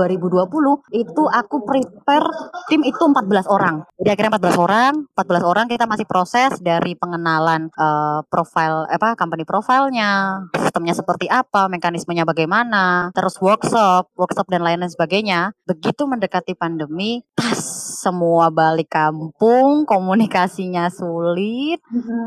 2020 0.00 0.96
itu 0.96 1.22
aku 1.28 1.56
prepare 1.68 2.28
tim 2.72 2.80
itu 2.86 3.02
14 3.04 3.44
orang. 3.52 3.84
Jadi 4.00 4.08
akhirnya 4.08 4.32
14 4.40 4.56
orang, 4.56 4.92
14 5.12 5.44
orang 5.44 5.66
kita 5.68 5.84
masih 5.84 6.06
proses 6.08 6.56
dari 6.64 6.96
pengenalan 6.96 7.68
eh, 7.68 8.20
profile 8.32 8.88
apa 8.88 9.12
company 9.18 9.44
profilnya, 9.44 10.40
sistemnya 10.56 10.94
seperti 10.96 11.26
apa, 11.28 11.66
mekanismenya 11.66 12.24
bagaimana, 12.24 13.10
terus 13.12 13.36
workshop, 13.42 14.08
workshop 14.16 14.46
dan 14.48 14.62
lain-lain 14.64 14.88
sebagainya. 14.88 15.50
Begitu 15.66 16.06
mendekati 16.06 16.54
pandemi, 16.54 17.26
tas 17.34 17.90
semua 18.00 18.48
balik 18.48 18.94
kampung, 18.94 19.84
komunikasinya 19.84 20.88
sulit, 20.88 21.82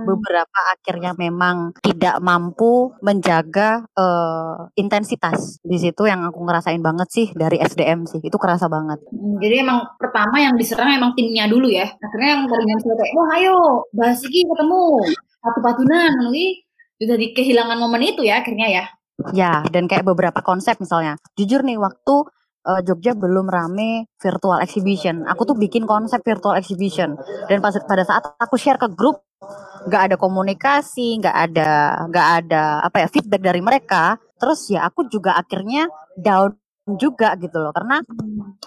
beberapa 0.05 0.59
akhirnya 0.75 1.17
memang 1.17 1.73
tidak 1.79 2.19
mampu 2.19 2.91
menjaga 2.99 3.87
eh, 3.95 4.57
intensitas. 4.75 5.63
Di 5.63 5.79
situ 5.79 6.03
yang 6.03 6.27
aku 6.27 6.43
ngerasain 6.43 6.83
banget 6.83 7.07
sih 7.09 7.27
dari 7.31 7.62
SDM 7.67 7.99
sih, 8.09 8.19
itu 8.19 8.37
kerasa 8.39 8.67
banget. 8.67 8.99
Hmm, 9.09 9.39
Jadi 9.39 9.55
emang 9.63 9.83
pertama 9.95 10.39
yang 10.39 10.53
diserang 10.59 10.91
emang 10.91 11.15
timnya 11.15 11.47
dulu 11.47 11.67
ya. 11.71 11.87
Akhirnya 11.99 12.29
yang 12.37 12.41
tadinya 12.47 12.75
misalnya 12.79 12.97
kayak, 12.99 13.13
wah 13.15 13.29
ayo 13.39 13.57
bahas 13.95 14.19
iki 14.23 14.43
ketemu 14.43 14.83
satu 15.43 15.59
patunan, 15.59 16.11
nanti 16.15 16.63
udah 17.03 17.17
di 17.19 17.27
kehilangan 17.35 17.77
momen 17.79 18.01
itu 18.03 18.21
ya 18.23 18.39
akhirnya 18.39 18.67
ya. 18.69 18.85
Ya, 19.31 19.53
dan 19.69 19.85
kayak 19.85 20.07
beberapa 20.07 20.41
konsep 20.41 20.79
misalnya. 20.81 21.19
Jujur 21.37 21.61
nih, 21.61 21.77
waktu 21.77 22.15
eh, 22.65 22.81
Jogja 22.83 23.13
belum 23.13 23.47
rame 23.47 24.09
virtual 24.17 24.59
exhibition, 24.63 25.23
aku 25.29 25.53
tuh 25.53 25.55
bikin 25.59 25.85
konsep 25.85 26.23
virtual 26.25 26.57
exhibition. 26.57 27.15
Dan 27.47 27.61
pas 27.61 27.75
pada 27.85 28.03
saat 28.03 28.23
aku 28.39 28.57
share 28.57 28.81
ke 28.81 28.89
grup, 28.91 29.21
nggak 29.87 30.01
ada 30.11 30.15
komunikasi, 30.15 31.19
nggak 31.19 31.37
ada 31.51 31.69
nggak 32.07 32.27
ada 32.43 32.63
apa 32.87 33.03
ya 33.03 33.07
feedback 33.11 33.41
dari 33.43 33.61
mereka. 33.61 34.17
Terus 34.39 34.67
ya 34.71 34.87
aku 34.87 35.07
juga 35.07 35.35
akhirnya 35.39 35.87
down 36.17 36.55
juga 36.83 37.39
gitu 37.39 37.57
loh, 37.63 37.71
karena 37.71 38.03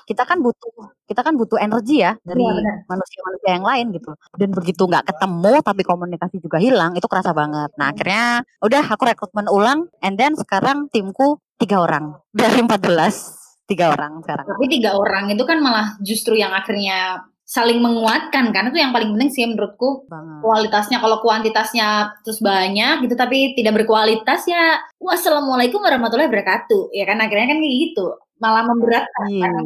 kita 0.09 0.25
kan 0.25 0.41
butuh 0.41 0.73
kita 1.05 1.21
kan 1.21 1.37
butuh 1.37 1.61
energi 1.61 2.01
ya 2.01 2.17
dari 2.25 2.41
Iya, 2.41 2.89
manusia-manusia 2.89 3.51
yang 3.53 3.67
lain 3.67 3.87
gitu. 3.93 4.11
Dan 4.33 4.49
begitu 4.57 4.83
nggak 4.89 5.13
ketemu 5.13 5.61
tapi 5.61 5.83
komunikasi 5.85 6.37
juga 6.41 6.57
hilang, 6.57 6.97
itu 6.97 7.05
kerasa 7.05 7.37
banget. 7.37 7.71
Nah 7.77 7.93
akhirnya 7.93 8.41
udah 8.65 8.85
aku 8.89 9.03
rekrutmen 9.05 9.47
ulang, 9.53 9.93
and 10.01 10.17
then 10.17 10.33
sekarang 10.33 10.89
timku 10.89 11.37
tiga 11.61 11.85
orang 11.85 12.17
dari 12.37 12.65
14 12.65 13.69
tiga 13.69 13.93
orang 13.93 14.25
sekarang. 14.25 14.47
Tapi 14.49 14.65
tiga 14.71 14.97
orang 14.97 15.29
itu 15.29 15.43
kan 15.45 15.59
malah 15.61 15.99
justru 16.01 16.39
yang 16.39 16.55
akhirnya 16.57 17.27
saling 17.47 17.79
menguatkan 17.79 18.51
kan? 18.51 18.69
Itu 18.69 18.79
yang 18.83 18.91
paling 18.91 19.15
penting 19.15 19.31
sih 19.31 19.47
menurutku. 19.47 20.05
Banget. 20.11 20.43
kualitasnya 20.43 20.99
kalau 20.99 21.23
kuantitasnya 21.23 22.19
terus 22.27 22.43
banyak 22.43 23.07
gitu 23.07 23.15
tapi 23.15 23.55
tidak 23.55 23.83
berkualitas 23.83 24.45
ya 24.51 24.83
wassalamualaikum 24.99 25.79
warahmatullahi 25.79 26.27
wabarakatuh. 26.27 26.91
Ya 26.91 27.07
kan 27.07 27.23
akhirnya 27.23 27.55
kan 27.55 27.59
kayak 27.63 27.77
gitu. 27.89 28.07
Malah 28.43 28.69
memberatkan 28.69 29.27
Iya. 29.33 29.49
kan 29.49 29.65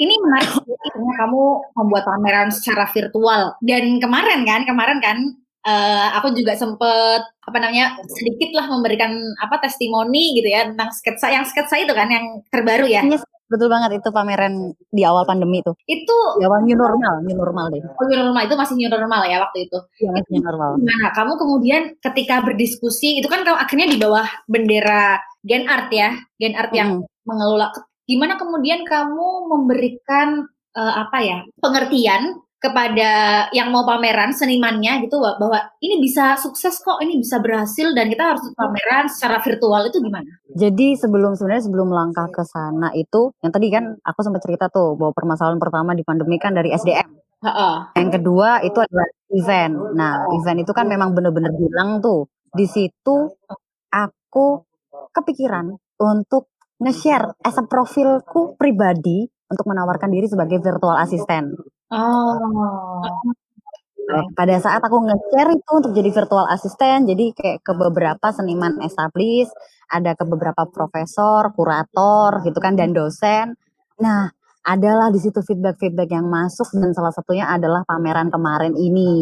ini 0.00 0.14
menarik 0.18 0.50
kamu 0.96 1.42
membuat 1.76 2.04
pameran 2.08 2.48
secara 2.50 2.88
virtual. 2.90 3.54
Dan 3.62 4.00
kemarin 4.00 4.42
kan 4.42 4.64
kemarin 4.64 4.98
kan 4.98 5.18
eh, 5.62 6.08
aku 6.18 6.34
juga 6.34 6.58
sempet 6.58 7.22
apa 7.42 7.56
namanya 7.58 7.98
sedikit 8.10 8.50
lah 8.56 8.66
memberikan 8.70 9.14
apa 9.42 9.62
testimoni 9.62 10.38
gitu 10.38 10.48
ya 10.50 10.70
tentang 10.70 10.90
sketsa 10.94 11.30
yang 11.30 11.44
sketsa 11.46 11.78
itu 11.78 11.92
kan 11.94 12.08
yang 12.10 12.40
terbaru 12.50 12.86
ya. 12.88 13.02
Yes, 13.06 13.22
betul 13.48 13.68
banget 13.68 13.98
itu 13.98 14.08
pameran 14.10 14.54
di 14.90 15.02
awal 15.02 15.24
pandemi 15.24 15.60
tuh. 15.60 15.74
itu 15.84 16.16
Di 16.38 16.44
awal 16.44 16.62
new 16.62 16.74
normal, 16.74 17.22
new 17.24 17.36
normal 17.36 17.66
deh. 17.70 17.82
oh, 17.82 18.04
new 18.06 18.18
normal 18.18 18.42
itu 18.44 18.54
masih 18.54 18.74
new 18.78 18.90
normal 18.90 19.22
ya 19.26 19.40
waktu 19.40 19.66
itu 19.66 19.78
Yang 19.98 20.26
new 20.30 20.42
normal. 20.42 20.70
Nah, 20.78 21.12
kamu 21.12 21.32
kemudian 21.36 21.82
ketika 22.00 22.40
berdiskusi 22.40 23.18
itu 23.18 23.26
kan 23.26 23.42
kamu 23.42 23.58
akhirnya 23.58 23.88
di 23.88 23.98
bawah 23.98 24.24
bendera 24.46 25.18
Gen 25.42 25.66
Art 25.66 25.90
ya, 25.90 26.14
Gen 26.38 26.54
Art 26.54 26.70
yang 26.70 27.02
Mm. 27.02 27.06
mengelola. 27.26 27.68
Gimana 28.02 28.34
kemudian 28.34 28.82
kamu 28.82 29.28
memberikan 29.46 30.46
eh, 30.72 30.94
apa 30.96 31.18
ya 31.20 31.38
pengertian 31.60 32.40
kepada 32.62 33.10
yang 33.50 33.74
mau 33.74 33.82
pameran 33.82 34.30
senimannya 34.30 35.02
gitu 35.02 35.18
bahwa 35.18 35.58
ini 35.82 35.98
bisa 35.98 36.38
sukses 36.38 36.78
kok, 36.78 37.02
ini 37.02 37.18
bisa 37.18 37.42
berhasil 37.42 37.90
dan 37.90 38.06
kita 38.06 38.22
harus 38.22 38.46
pameran 38.54 39.10
secara 39.10 39.42
virtual 39.42 39.82
itu 39.90 39.98
gimana? 39.98 40.30
Jadi 40.54 40.94
sebelum 40.94 41.34
sebenarnya 41.34 41.66
sebelum 41.66 41.90
langkah 41.90 42.30
ke 42.30 42.46
sana 42.46 42.94
itu, 42.94 43.34
yang 43.42 43.50
tadi 43.50 43.66
kan 43.66 43.98
aku 44.06 44.20
sempat 44.22 44.46
cerita 44.46 44.70
tuh 44.70 44.94
bahwa 44.94 45.10
permasalahan 45.10 45.58
pertama 45.58 45.98
di 45.98 46.06
pandemi 46.06 46.38
kan 46.38 46.54
dari 46.54 46.70
SDM. 46.70 47.10
Heeh. 47.42 47.76
Yang 47.98 48.10
kedua 48.22 48.62
itu 48.62 48.78
adalah 48.78 49.08
event. 49.34 49.74
Nah, 49.98 50.30
event 50.38 50.58
itu 50.62 50.70
kan 50.70 50.86
memang 50.86 51.10
bener-bener 51.10 51.50
bilang 51.58 51.98
tuh. 51.98 52.30
Di 52.54 52.70
situ 52.70 53.26
aku 53.90 54.46
kepikiran 55.10 55.74
untuk 55.98 56.54
nge-share 56.78 57.34
as 57.42 57.58
a 57.58 57.66
profilku 57.66 58.54
pribadi 58.54 59.26
untuk 59.50 59.66
menawarkan 59.66 60.14
diri 60.14 60.30
sebagai 60.30 60.62
virtual 60.62 60.94
assistant. 60.96 61.50
Oh. 61.92 63.12
Nah, 64.02 64.24
pada 64.34 64.56
saat 64.58 64.82
aku 64.82 64.98
nge-share 65.08 65.52
itu 65.54 65.72
untuk 65.72 65.92
jadi 65.94 66.10
virtual 66.10 66.46
assistant, 66.50 67.06
jadi 67.06 67.32
kayak 67.32 67.58
ke 67.62 67.72
beberapa 67.76 68.26
seniman 68.34 68.82
established, 68.82 69.54
ada 69.88 70.12
ke 70.18 70.24
beberapa 70.26 70.66
profesor, 70.68 71.54
kurator 71.54 72.42
gitu 72.42 72.58
kan 72.58 72.74
dan 72.74 72.90
dosen. 72.92 73.54
Nah, 74.02 74.32
adalah 74.62 75.10
di 75.10 75.18
situ 75.18 75.42
feedback-feedback 75.42 76.10
yang 76.14 76.26
masuk 76.30 76.70
dan 76.78 76.94
salah 76.94 77.10
satunya 77.10 77.46
adalah 77.50 77.82
pameran 77.86 78.30
kemarin 78.30 78.74
ini. 78.78 79.12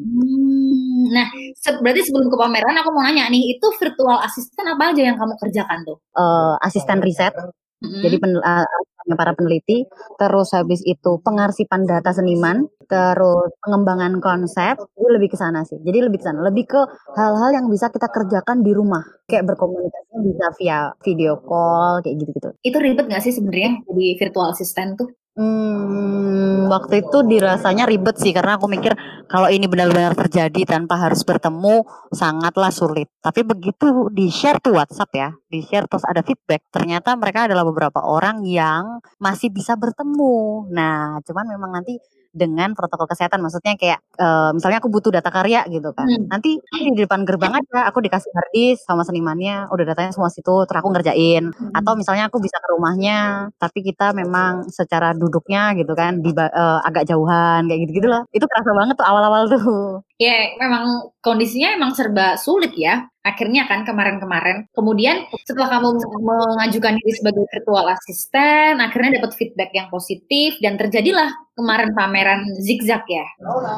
Hmm. 0.00 1.04
Nah, 1.12 1.28
se- 1.56 1.78
berarti 1.80 2.02
sebelum 2.08 2.32
ke 2.32 2.36
pameran 2.36 2.76
aku 2.80 2.90
mau 2.92 3.04
nanya 3.04 3.28
nih, 3.28 3.56
itu 3.56 3.66
virtual 3.76 4.18
assistant 4.24 4.68
apa 4.72 4.92
aja 4.92 5.02
yang 5.04 5.16
kamu 5.20 5.36
kerjakan 5.36 5.78
tuh? 5.84 5.96
Eh, 6.16 6.54
asisten 6.64 6.98
riset, 7.04 7.32
Mm-mm. 7.76 8.00
jadi 8.00 8.16
pen, 8.16 8.32
asistennya 8.40 9.16
para 9.20 9.32
peneliti, 9.36 9.84
terus 10.16 10.48
habis 10.56 10.80
itu 10.88 11.20
pengarsipan 11.20 11.84
data 11.84 12.08
seniman, 12.16 12.64
terus 12.88 13.52
pengembangan 13.60 14.16
konsep, 14.24 14.80
itu 14.96 15.08
lebih 15.12 15.28
ke 15.32 15.36
sana 15.36 15.60
sih. 15.68 15.76
Jadi 15.84 16.08
lebih 16.08 16.18
ke 16.20 16.24
sana, 16.24 16.40
lebih 16.40 16.64
ke 16.64 16.80
hal-hal 17.20 17.50
yang 17.52 17.66
bisa 17.68 17.92
kita 17.92 18.08
kerjakan 18.08 18.64
di 18.64 18.72
rumah, 18.72 19.04
kayak 19.28 19.44
berkomunikasi 19.52 20.12
bisa 20.24 20.46
via 20.56 20.78
video 21.04 21.36
call 21.44 22.00
kayak 22.00 22.16
gitu-gitu. 22.16 22.48
itu 22.64 22.78
ribet 22.80 23.06
gak 23.12 23.22
sih 23.22 23.32
sebenarnya 23.36 23.84
jadi 23.84 24.06
virtual 24.24 24.48
assistant 24.56 24.90
tuh? 24.96 25.08
Hmm, 25.36 26.64
waktu 26.72 27.04
itu 27.04 27.20
dirasanya 27.28 27.84
ribet 27.84 28.16
sih 28.16 28.32
karena 28.32 28.56
aku 28.56 28.72
mikir 28.72 28.96
kalau 29.28 29.52
ini 29.52 29.68
benar-benar 29.68 30.16
terjadi 30.16 30.64
tanpa 30.64 30.96
harus 30.96 31.20
bertemu 31.28 31.84
sangatlah 32.08 32.72
sulit. 32.72 33.12
Tapi 33.20 33.44
begitu 33.44 34.08
di 34.16 34.32
share 34.32 34.56
tuh 34.64 34.80
WhatsApp 34.80 35.12
ya, 35.12 35.28
di 35.52 35.60
share 35.60 35.84
terus 35.92 36.08
ada 36.08 36.24
feedback, 36.24 36.64
ternyata 36.72 37.12
mereka 37.20 37.44
adalah 37.52 37.68
beberapa 37.68 38.00
orang 38.00 38.48
yang 38.48 39.04
masih 39.20 39.52
bisa 39.52 39.76
bertemu. 39.76 40.72
Nah, 40.72 41.20
cuman 41.20 41.44
memang 41.52 41.70
nanti 41.84 42.00
dengan 42.36 42.76
protokol 42.76 43.08
kesehatan 43.08 43.40
maksudnya 43.40 43.74
kayak 43.80 43.98
eh, 44.20 44.50
misalnya 44.52 44.78
aku 44.84 44.92
butuh 44.92 45.10
data 45.10 45.32
karya 45.32 45.64
gitu 45.72 45.90
kan. 45.96 46.04
Hmm. 46.04 46.28
Nanti 46.28 46.60
di 46.96 47.00
depan 47.00 47.24
gerbang 47.24 47.56
aja 47.56 47.88
aku 47.88 48.04
dikasih 48.04 48.30
hard 48.36 48.50
disk 48.52 48.84
sama 48.84 49.02
senimannya, 49.08 49.72
udah 49.72 49.84
datanya 49.88 50.12
semua 50.12 50.28
situ, 50.28 50.68
terus 50.68 50.78
aku 50.78 50.92
ngerjain 50.92 51.50
atau 51.72 51.92
misalnya 51.96 52.28
aku 52.28 52.38
bisa 52.38 52.60
ke 52.60 52.68
rumahnya 52.76 53.48
tapi 53.56 53.80
kita 53.80 54.12
memang 54.12 54.68
secara 54.68 55.16
duduknya 55.16 55.72
gitu 55.78 55.92
kan 55.96 56.20
di 56.20 56.30
eh, 56.36 56.80
agak 56.84 57.08
jauhan 57.08 57.66
kayak 57.68 57.80
gitu 57.88 57.92
gitu 58.02 58.08
loh 58.12 58.22
itu 58.36 58.44
kerasa 58.44 58.70
banget 58.76 58.94
tuh 58.98 59.06
awal-awal 59.06 59.42
tuh 59.48 60.04
Ya, 60.16 60.56
memang 60.56 61.12
kondisinya 61.20 61.76
emang 61.76 61.92
serba 61.92 62.40
sulit 62.40 62.72
ya. 62.72 63.04
Akhirnya 63.20 63.68
kan 63.68 63.84
kemarin-kemarin. 63.84 64.64
Kemudian 64.72 65.28
setelah 65.44 65.76
kamu 65.76 65.92
mengajukan 66.24 66.96
diri 66.96 67.12
sebagai 67.12 67.44
virtual 67.52 67.84
assistant, 67.92 68.80
akhirnya 68.80 69.20
dapat 69.20 69.36
feedback 69.36 69.76
yang 69.76 69.92
positif 69.92 70.56
dan 70.64 70.80
terjadilah 70.80 71.28
kemarin 71.56 71.90
pameran 71.96 72.40
zigzag 72.60 73.02
ya. 73.08 73.26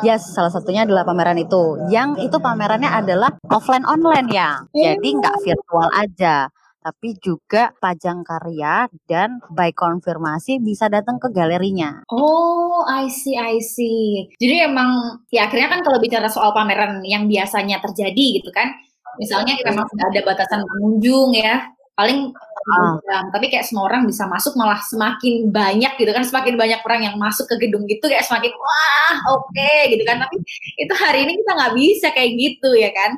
yes 0.02 0.34
salah 0.34 0.50
satunya 0.50 0.82
adalah 0.82 1.06
pameran 1.06 1.38
itu 1.38 1.78
yang 1.88 2.18
itu 2.18 2.36
pamerannya 2.42 2.90
adalah 2.90 3.30
offline 3.54 3.86
online 3.86 4.28
ya 4.28 4.58
jadi 4.74 5.08
nggak 5.22 5.36
virtual 5.46 5.88
aja 5.94 6.50
tapi 6.78 7.14
juga 7.20 7.74
pajang 7.82 8.22
karya 8.22 8.88
dan 9.04 9.42
by 9.52 9.74
konfirmasi 9.74 10.62
bisa 10.62 10.86
datang 10.88 11.20
ke 11.20 11.28
galerinya 11.28 12.06
Oh, 12.08 12.86
I 12.86 13.10
see, 13.10 13.34
I 13.34 13.58
see. 13.58 14.30
Jadi 14.38 14.64
emang 14.64 15.20
ya 15.28 15.50
akhirnya 15.50 15.68
kan 15.68 15.80
kalau 15.82 15.98
bicara 15.98 16.30
soal 16.30 16.54
pameran 16.54 17.02
yang 17.02 17.26
biasanya 17.26 17.82
terjadi 17.82 18.40
gitu 18.40 18.48
kan, 18.54 18.70
misalnya 19.18 19.58
kita 19.58 19.74
memang 19.74 19.90
sudah 19.90 20.06
ada 20.06 20.20
batasan 20.22 20.62
pengunjung 20.62 21.34
ya, 21.34 21.66
paling 21.98 22.30
Ah. 22.68 23.00
jam, 23.08 23.24
tapi 23.32 23.48
kayak 23.48 23.64
semua 23.64 23.88
orang 23.88 24.04
bisa 24.04 24.28
masuk 24.28 24.52
malah 24.52 24.76
semakin 24.84 25.48
banyak 25.48 25.88
gitu 25.96 26.12
kan, 26.12 26.20
semakin 26.20 26.52
banyak 26.52 26.76
orang 26.84 27.00
yang 27.00 27.16
masuk 27.16 27.48
ke 27.48 27.64
gedung 27.64 27.88
gitu 27.88 28.12
kayak 28.12 28.20
semakin 28.28 28.52
wah 28.60 29.16
oke 29.40 29.72
gitu 29.88 30.04
kan, 30.04 30.20
tapi 30.20 30.36
itu 30.76 30.92
hari 31.00 31.24
ini 31.24 31.40
kita 31.40 31.52
nggak 31.56 31.74
bisa 31.80 32.06
kayak 32.12 32.30
gitu 32.36 32.70
ya 32.76 32.92
kan. 32.92 33.16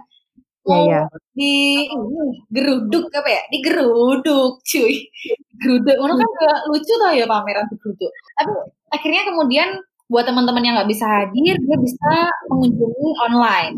Iya, 0.70 0.70
Oh, 0.70 0.84
iya. 0.86 1.02
di 1.34 1.56
geruduk 2.52 3.10
apa 3.10 3.26
ya? 3.26 3.42
Di 3.50 3.58
geruduk, 3.58 4.62
cuy. 4.62 4.94
Geruduk, 5.58 5.96
mana 5.98 6.14
kan 6.14 6.28
gak 6.36 6.58
lucu 6.70 6.92
tau 7.00 7.12
ya 7.16 7.26
pameran 7.26 7.66
di 7.72 7.76
geruduk. 7.80 8.12
Tapi 8.38 8.52
akhirnya 8.94 9.22
kemudian 9.34 9.68
buat 10.06 10.30
teman-teman 10.30 10.62
yang 10.62 10.74
nggak 10.78 10.90
bisa 10.90 11.06
hadir, 11.06 11.54
dia 11.58 11.76
bisa 11.78 12.10
mengunjungi 12.50 13.08
online 13.30 13.74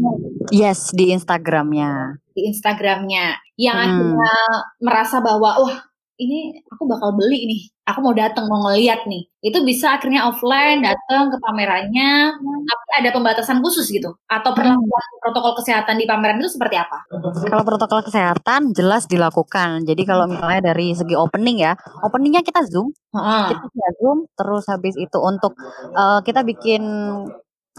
yes 0.48 0.88
di 0.92 1.12
Instagramnya 1.12 2.16
di 2.35 2.49
Instagramnya, 2.51 3.37
yang 3.61 3.76
Hmm. 3.76 3.85
akhirnya 3.87 4.35
merasa 4.80 5.16
bahwa 5.20 5.51
wah 5.62 5.76
ini 6.20 6.55
aku 6.70 6.87
bakal 6.87 7.18
beli 7.18 7.51
nih, 7.51 7.62
aku 7.83 7.99
mau 7.99 8.14
datang 8.14 8.47
mau 8.47 8.62
ngeliat 8.68 9.11
nih. 9.11 9.26
Itu 9.43 9.64
bisa 9.66 9.99
akhirnya 9.99 10.30
offline 10.30 10.78
datang 10.87 11.35
ke 11.35 11.37
pamerannya, 11.43 12.37
tapi 12.39 12.85
ada 13.03 13.11
pembatasan 13.11 13.59
khusus 13.59 13.91
gitu, 13.91 14.14
atau 14.30 14.51
perlakuan 14.55 15.07
protokol 15.18 15.59
kesehatan 15.59 15.99
di 15.99 16.07
pameran 16.07 16.39
itu 16.39 16.55
seperti 16.55 16.78
apa? 16.78 17.03
Kalau 17.51 17.64
protokol 17.66 18.07
kesehatan 18.07 18.70
jelas 18.70 19.11
dilakukan. 19.11 19.83
Jadi 19.83 20.03
kalau 20.07 20.30
misalnya 20.30 20.70
dari 20.70 20.95
segi 20.95 21.18
opening 21.18 21.59
ya, 21.59 21.74
openingnya 22.07 22.47
kita 22.47 22.62
zoom, 22.70 22.95
Heeh. 23.18 23.59
kita 23.59 23.89
zoom. 23.99 24.30
Terus 24.39 24.64
habis 24.70 24.95
itu 24.95 25.18
untuk 25.18 25.59
eh, 25.97 26.20
kita 26.22 26.47
bikin 26.47 26.83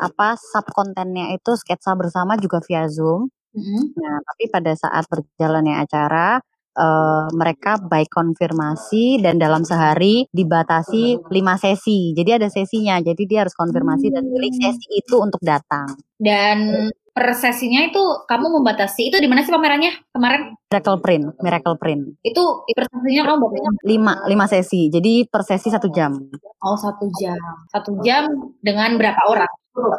apa 0.04 0.36
sub 0.36 0.68
kontennya 0.74 1.32
itu 1.38 1.54
sketsa 1.56 1.96
bersama 1.96 2.36
juga 2.36 2.60
via 2.66 2.90
zoom. 2.92 3.30
Mm-mm. 3.54 3.94
Nah 3.98 4.16
tapi 4.22 4.44
pada 4.50 4.74
saat 4.74 5.06
berjalannya 5.08 5.78
acara 5.82 6.42
eh, 6.74 7.26
mereka 7.34 7.78
by 7.80 8.06
konfirmasi 8.10 9.22
dan 9.22 9.38
dalam 9.38 9.62
sehari 9.64 10.26
dibatasi 10.34 11.22
5 11.30 11.64
sesi. 11.64 12.12
Jadi 12.18 12.30
ada 12.34 12.48
sesinya. 12.50 12.98
Jadi 13.00 13.24
dia 13.30 13.46
harus 13.46 13.54
konfirmasi 13.54 14.10
dan 14.10 14.26
pilih 14.26 14.54
sesi 14.54 14.88
itu 15.00 15.16
untuk 15.22 15.42
datang. 15.42 15.94
Dan 16.18 16.90
per 17.14 17.38
sesinya 17.38 17.86
itu 17.86 18.02
kamu 18.26 18.58
membatasi 18.58 19.14
itu 19.14 19.22
di 19.22 19.30
mana 19.30 19.46
sih 19.46 19.54
pamerannya 19.54 20.02
kemarin? 20.10 20.58
Miracle 20.74 20.98
print, 20.98 21.26
miracle 21.46 21.78
print. 21.78 22.18
Itu 22.26 22.66
per 22.74 22.90
sesinya 22.90 23.30
kamu 23.30 23.38
batasinya 23.38 23.72
lima 23.86 24.14
lima 24.26 24.46
sesi 24.50 24.90
jadi 24.90 25.30
per 25.30 25.46
sesi 25.46 25.70
satu 25.70 25.94
jam 25.94 26.18
oh 26.64 26.78
satu 26.80 27.06
jam, 27.20 27.38
satu 27.70 27.92
jam 28.02 28.32
dengan 28.64 28.96
berapa 28.96 29.20
orang? 29.28 29.52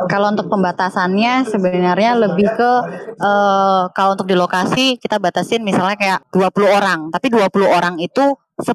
Kalau 0.07 0.31
untuk 0.31 0.47
pembatasannya 0.47 1.51
sebenarnya 1.51 2.15
lebih 2.15 2.47
ke 2.55 2.71
eh, 3.19 3.83
kalau 3.91 4.15
untuk 4.15 4.29
di 4.31 4.37
lokasi 4.39 4.97
kita 5.03 5.19
batasin 5.19 5.67
misalnya 5.67 5.99
kayak 5.99 6.21
20 6.31 6.71
orang 6.71 7.01
tapi 7.11 7.27
20 7.31 7.51
orang 7.67 7.95
itu 7.99 8.39
10 8.63 8.71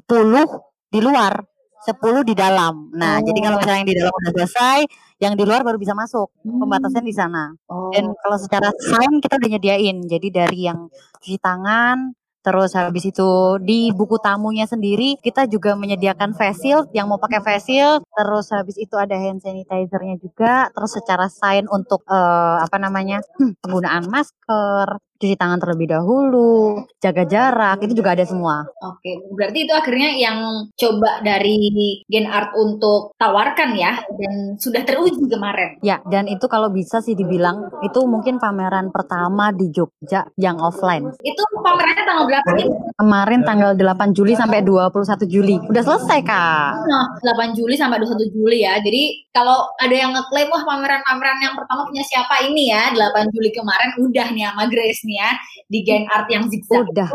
di 0.91 0.99
luar 0.99 1.39
10 1.87 2.27
di 2.27 2.35
dalam 2.35 2.91
nah 2.91 3.15
Oh. 3.19 3.23
jadi 3.23 3.39
kalau 3.47 3.55
misalnya 3.63 3.79
yang 3.79 3.89
di 3.89 3.97
dalam 3.97 4.11
udah 4.11 4.31
selesai 4.35 4.79
yang 5.19 5.33
di 5.35 5.43
luar 5.43 5.63
baru 5.63 5.75
bisa 5.79 5.95
masuk 5.95 6.27
pembatasan 6.43 7.03
di 7.07 7.15
sana 7.15 7.55
Oh. 7.71 7.91
dan 7.95 8.11
kalau 8.19 8.35
secara 8.35 8.67
sign 8.75 9.23
kita 9.23 9.39
udah 9.39 9.49
nyediain 9.55 9.97
jadi 10.03 10.27
dari 10.27 10.67
yang 10.67 10.91
cuci 11.23 11.39
tangan 11.39 12.11
Terus 12.39 12.71
habis 12.71 13.03
itu 13.03 13.59
di 13.59 13.91
buku 13.91 14.15
tamunya 14.23 14.63
sendiri 14.63 15.19
kita 15.19 15.43
juga 15.51 15.75
menyediakan 15.75 16.31
face 16.31 16.63
shield 16.63 16.87
yang 16.95 17.11
mau 17.11 17.19
pakai 17.19 17.43
face 17.43 17.67
shield. 17.67 18.01
Terus 18.07 18.45
habis 18.55 18.77
itu 18.79 18.95
ada 18.95 19.15
hand 19.19 19.43
sanitizer-nya 19.43 20.15
juga. 20.23 20.71
Terus 20.71 20.91
secara 20.95 21.27
sign 21.27 21.67
untuk 21.67 22.01
eh, 22.07 22.57
apa 22.63 22.77
namanya 22.79 23.19
penggunaan 23.63 24.07
masker, 24.07 24.87
cuci 25.20 25.36
tangan 25.36 25.59
terlebih 25.59 25.91
dahulu, 25.91 26.88
jaga 27.03 27.28
jarak 27.28 27.84
itu 27.84 27.93
juga 27.99 28.15
ada 28.15 28.24
semua. 28.24 28.63
Oke, 28.80 29.20
berarti 29.36 29.67
itu 29.67 29.74
akhirnya 29.76 30.15
yang 30.15 30.39
coba 30.80 31.20
dari 31.20 31.59
Gen 32.07 32.26
Art 32.32 32.55
untuk 32.55 33.11
tawarkan 33.20 33.76
ya 33.76 33.99
dan 33.99 34.55
sudah 34.55 34.82
teruji 34.88 35.20
kemarin. 35.28 35.76
Ya 35.84 35.99
dan 36.07 36.32
itu 36.32 36.47
kalau 36.47 36.72
bisa 36.72 37.03
sih 37.03 37.20
dibilang 37.20 37.67
itu 37.84 37.99
mungkin 38.07 38.39
pameran 38.39 38.95
pertama 38.95 39.51
di 39.51 39.67
Jogja 39.76 40.24
yang 40.39 40.55
offline. 40.63 41.11
Itu 41.20 41.43
pamerannya 41.59 42.03
tanggal 42.07 42.26
berapa 42.26 42.49
nih? 42.55 42.67
Kemarin 42.95 43.41
tanggal 43.43 43.72
8 43.76 44.15
Juli 44.15 44.34
sampai 44.39 44.63
21 44.63 45.28
Juli. 45.28 45.59
Udah 45.67 45.84
selesai 45.84 46.20
kak. 46.24 46.72
Nah, 46.88 47.05
8 47.22 47.51
Juli 47.59 47.76
sampai 47.76 47.99
21 47.99 48.32
Juli 48.32 48.63
ya. 48.63 48.80
Jadi 48.80 49.28
kalau 49.36 49.67
ada 49.80 49.95
yang 49.95 50.15
ngeklaim 50.15 50.47
wah 50.47 50.63
pameran-pameran 50.63 51.38
yang 51.43 51.55
pertama 51.59 51.84
punya 51.88 52.03
siapa 52.07 52.47
ini 52.47 52.72
ya 52.72 52.95
8 52.95 53.36
Juli 53.36 53.51
kemarin 53.51 53.91
udah 53.99 54.28
nih 54.32 54.43
sama 54.47 54.63
Grace 54.72 55.03
nih 55.10 55.18
ya 55.18 55.32
di 55.66 55.80
Gen 55.82 56.05
Art 56.05 56.30
yang 56.30 56.45
zigzag. 56.45 56.86
Udah. 56.86 57.10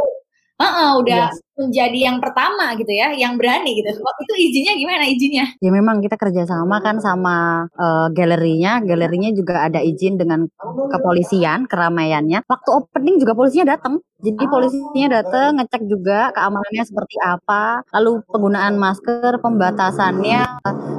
Heeh, 0.59 0.91
udah 0.99 1.31
Yes. 1.31 1.44
Menjadi 1.55 1.99
yang 2.11 2.19
pertama 2.19 2.75
gitu 2.75 2.91
ya, 2.91 3.15
yang 3.15 3.39
berani 3.39 3.79
gitu. 3.79 3.95
Wah, 4.03 4.15
itu 4.21 4.35
izinnya 4.51 4.75
gimana 4.75 5.05
izinnya? 5.07 5.47
Ya 5.63 5.71
memang 5.71 6.03
kita 6.03 6.19
kerjasama 6.19 6.83
kan 6.83 6.99
sama 6.99 7.67
eh, 7.75 8.07
galerinya, 8.15 8.83
galerinya 8.83 9.31
juga 9.31 9.67
ada 9.67 9.79
izin 9.79 10.19
dengan 10.19 10.47
kepolisian 10.91 11.71
keramaiannya. 11.71 12.43
Waktu 12.47 12.71
opening 12.71 13.23
juga 13.23 13.33
polisinya 13.39 13.79
datang, 13.79 14.03
jadi 14.25 14.45
polisinya 14.49 15.21
datang 15.21 15.61
ngecek 15.61 15.83
juga 15.85 16.33
keamanannya 16.33 16.85
seperti 16.89 17.17
apa, 17.21 17.85
lalu 17.93 18.25
penggunaan 18.33 18.81
masker, 18.81 19.37
pembatasannya 19.43 20.43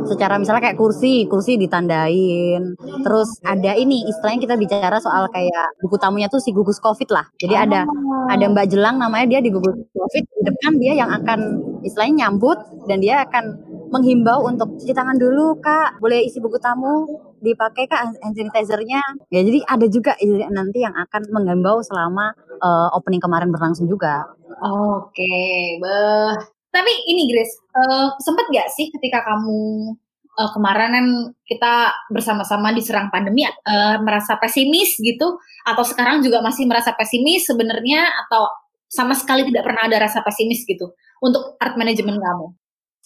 secara 0.05 0.37
misalnya 0.37 0.69
kayak 0.69 0.77
kursi, 0.77 1.25
kursi 1.25 1.57
ditandain. 1.57 2.77
Terus 3.01 3.41
ada 3.41 3.73
ini 3.73 4.05
istilahnya 4.05 4.45
kita 4.45 4.55
bicara 4.61 5.01
soal 5.01 5.25
kayak 5.33 5.73
buku 5.81 5.97
tamunya 5.97 6.29
tuh 6.29 6.37
si 6.37 6.53
gugus 6.53 6.77
covid 6.77 7.09
lah. 7.09 7.25
Jadi 7.41 7.55
ada 7.57 7.89
ada 8.29 8.45
Mbak 8.45 8.65
Jelang 8.69 9.01
namanya 9.01 9.25
dia 9.25 9.39
di 9.41 9.49
gugus 9.49 9.73
covid 9.73 10.23
depan 10.45 10.77
dia 10.77 10.93
yang 10.93 11.09
akan 11.09 11.39
istilahnya 11.81 12.25
nyambut 12.25 12.57
dan 12.85 13.01
dia 13.01 13.25
akan 13.25 13.57
menghimbau 13.89 14.45
untuk 14.45 14.77
cuci 14.77 14.93
tangan 14.93 15.17
dulu 15.17 15.57
kak. 15.59 15.97
Boleh 15.99 16.25
isi 16.25 16.37
buku 16.37 16.61
tamu 16.61 17.09
dipakai 17.41 17.89
kak 17.89 18.17
hand 18.21 18.35
sanitizer-nya. 18.37 19.01
Ya 19.33 19.41
jadi 19.41 19.65
ada 19.65 19.85
juga 19.89 20.13
nanti 20.53 20.85
yang 20.85 20.93
akan 20.93 21.21
menghimbau 21.33 21.81
selama 21.81 22.33
eh, 22.61 22.89
opening 22.93 23.21
kemarin 23.21 23.49
berlangsung 23.49 23.89
juga. 23.89 24.25
Oke, 24.61 25.77
beh. 25.81 26.33
Tapi 26.71 26.91
ini 27.07 27.31
Grace, 27.31 27.55
eh, 27.71 28.07
sempet 28.19 28.45
gak 28.51 28.67
sih 28.71 28.91
ketika 28.91 29.23
kamu 29.23 29.95
uh, 30.35 30.51
kemarin 30.51 30.91
kan 30.91 31.07
kita 31.47 31.73
bersama-sama 32.11 32.75
diserang 32.75 33.07
pandemi 33.09 33.47
uh, 33.47 33.97
merasa 34.03 34.35
pesimis 34.35 34.99
gitu? 34.99 35.39
Atau 35.65 35.83
sekarang 35.87 36.21
juga 36.21 36.43
masih 36.43 36.67
merasa 36.67 36.91
pesimis 36.93 37.47
sebenarnya? 37.47 38.05
Atau 38.27 38.43
sama 38.89 39.17
sekali 39.17 39.45
tidak 39.49 39.65
pernah 39.65 39.89
ada 39.89 39.97
rasa 40.05 40.21
pesimis 40.21 40.63
gitu 40.63 40.93
untuk 41.21 41.57
art 41.61 41.75
management 41.75 42.21
kamu? 42.21 42.47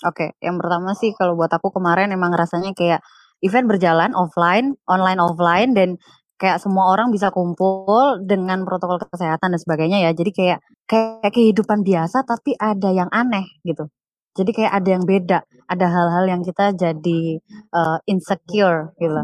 Oke, 0.07 0.31
yang 0.39 0.55
pertama 0.55 0.95
sih 0.95 1.11
kalau 1.11 1.35
buat 1.35 1.51
aku 1.51 1.75
kemarin 1.75 2.11
emang 2.15 2.31
rasanya 2.31 2.71
kayak 2.71 3.03
event 3.43 3.67
berjalan 3.67 4.11
offline, 4.15 4.79
online 4.87 5.19
offline 5.19 5.75
dan 5.75 5.99
kayak 6.39 6.63
semua 6.63 6.95
orang 6.95 7.11
bisa 7.11 7.35
kumpul 7.35 8.23
dengan 8.23 8.63
protokol 8.63 9.03
kesehatan 9.11 9.51
dan 9.51 9.59
sebagainya 9.59 10.07
ya. 10.07 10.11
Jadi 10.15 10.31
kayak 10.31 10.59
kayak 10.87 11.31
kehidupan 11.35 11.83
biasa 11.83 12.23
tapi 12.23 12.55
ada 12.55 12.95
yang 12.95 13.11
aneh 13.11 13.43
gitu. 13.67 13.91
Jadi 14.39 14.55
kayak 14.55 14.71
ada 14.71 14.89
yang 14.95 15.03
beda, 15.03 15.39
ada 15.67 15.85
hal-hal 15.91 16.25
yang 16.31 16.41
kita 16.47 16.71
jadi 16.71 17.43
uh, 17.75 17.99
insecure 18.07 18.95
gitu. 18.95 19.19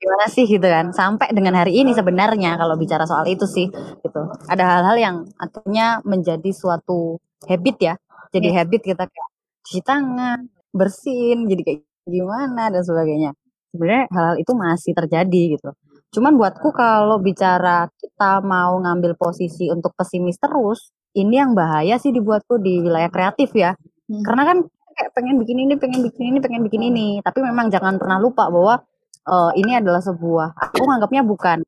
Gimana 0.00 0.24
sih 0.32 0.48
gitu 0.48 0.64
kan? 0.64 0.96
Sampai 0.96 1.28
dengan 1.36 1.60
hari 1.60 1.76
ini 1.76 1.92
sebenarnya 1.92 2.56
kalau 2.56 2.74
bicara 2.80 3.04
soal 3.04 3.28
itu 3.28 3.44
sih 3.44 3.68
gitu. 4.00 4.22
Ada 4.48 4.64
hal-hal 4.64 4.96
yang 4.96 5.16
akhirnya 5.36 6.00
menjadi 6.08 6.50
suatu 6.56 7.20
habit 7.44 7.76
ya. 7.78 7.94
Jadi 8.32 8.48
yeah. 8.48 8.56
habit 8.64 8.80
kita 8.80 9.04
kayak 9.04 9.28
cuci 9.60 9.80
tangan, 9.84 10.48
bersin, 10.72 11.44
jadi 11.44 11.62
kayak 11.62 11.80
gimana 12.08 12.72
dan 12.72 12.80
sebagainya. 12.80 13.30
Sebenarnya 13.70 14.04
hal-hal 14.08 14.36
itu 14.40 14.52
masih 14.56 14.92
terjadi 14.96 15.42
gitu. 15.60 15.70
Cuman 16.10 16.34
buatku 16.34 16.74
kalau 16.74 17.22
bicara 17.22 17.86
kita 18.00 18.42
mau 18.42 18.80
ngambil 18.82 19.14
posisi 19.14 19.70
untuk 19.70 19.94
pesimis 19.94 20.40
terus, 20.42 20.90
ini 21.14 21.38
yang 21.38 21.54
bahaya 21.54 22.00
sih 22.02 22.10
dibuatku 22.10 22.58
di 22.58 22.82
wilayah 22.82 23.12
kreatif 23.12 23.54
ya. 23.54 23.76
Hmm. 24.10 24.24
Karena 24.26 24.42
kan 24.42 24.58
kayak 24.96 25.10
pengen 25.14 25.36
bikin 25.38 25.58
ini, 25.62 25.74
pengen 25.78 26.00
bikin 26.02 26.24
ini, 26.34 26.38
pengen 26.42 26.62
bikin 26.66 26.82
ini. 26.82 27.08
Tapi 27.22 27.38
memang 27.46 27.70
jangan 27.70 27.94
pernah 27.94 28.18
lupa 28.18 28.50
bahwa 28.50 28.82
uh, 29.26 29.52
ini 29.56 29.76
adalah 29.80 30.00
sebuah 30.00 30.56
aku 30.56 30.84
anggapnya 30.86 31.24
bukan 31.26 31.60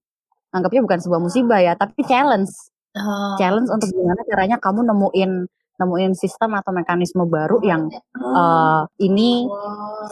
anggapnya 0.53 0.85
bukan 0.85 1.01
sebuah 1.01 1.21
musibah 1.21 1.61
ya, 1.65 1.73
tapi 1.75 2.05
challenge. 2.05 2.53
Oh. 2.93 3.35
Challenge 3.41 3.73
untuk 3.73 3.89
gimana 3.89 4.21
caranya 4.29 4.57
kamu 4.61 4.85
nemuin 4.85 5.33
nemuin 5.81 6.13
sistem 6.13 6.53
atau 6.61 6.71
mekanisme 6.77 7.25
baru 7.25 7.57
yang 7.65 7.89
uh, 8.21 8.85
ini 9.01 9.49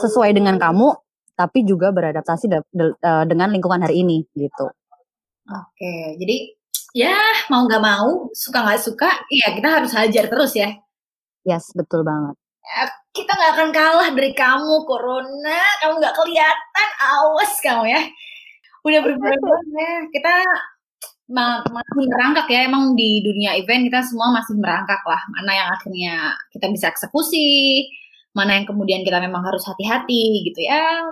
sesuai 0.01 0.33
dengan 0.33 0.57
kamu 0.57 0.97
tapi 1.37 1.69
juga 1.69 1.93
beradaptasi 1.93 2.49
de 2.49 2.59
de 2.73 2.97
uh, 3.05 3.25
dengan 3.29 3.53
lingkungan 3.53 3.85
hari 3.85 4.01
ini 4.01 4.25
gitu. 4.33 4.73
Oke, 5.51 6.17
jadi 6.17 6.37
ya 6.97 7.17
mau 7.53 7.69
nggak 7.69 7.85
mau, 7.85 8.33
suka 8.33 8.65
nggak 8.65 8.81
suka, 8.81 9.11
ya 9.29 9.53
kita 9.53 9.69
harus 9.69 9.93
hajar 9.93 10.25
terus 10.33 10.53
ya. 10.57 10.73
Yes, 11.45 11.73
betul 11.77 12.05
banget. 12.05 12.40
Ya, 12.71 12.87
kita 13.11 13.31
nggak 13.35 13.53
akan 13.59 13.71
kalah 13.75 14.09
dari 14.15 14.31
kamu, 14.31 14.87
Corona. 14.87 15.61
Kamu 15.83 15.99
nggak 15.99 16.15
kelihatan, 16.15 16.89
awas 17.03 17.53
kamu 17.59 17.91
ya. 17.91 18.03
Udah 18.87 19.01
berbulan 19.03 19.65
ya. 19.75 19.93
Kita 20.15 20.35
masih 21.31 22.07
merangkak 22.07 22.47
ya. 22.47 22.71
Emang 22.71 22.95
di 22.95 23.23
dunia 23.27 23.59
event 23.59 23.91
kita 23.91 24.07
semua 24.07 24.31
masih 24.31 24.55
merangkak 24.55 25.03
lah. 25.03 25.21
Mana 25.35 25.53
yang 25.53 25.69
akhirnya 25.75 26.15
kita 26.55 26.71
bisa 26.71 26.87
eksekusi, 26.95 27.91
mana 28.39 28.63
yang 28.63 28.67
kemudian 28.71 29.03
kita 29.03 29.19
memang 29.19 29.43
harus 29.43 29.67
hati-hati 29.67 30.47
gitu 30.51 30.63
ya. 30.63 31.11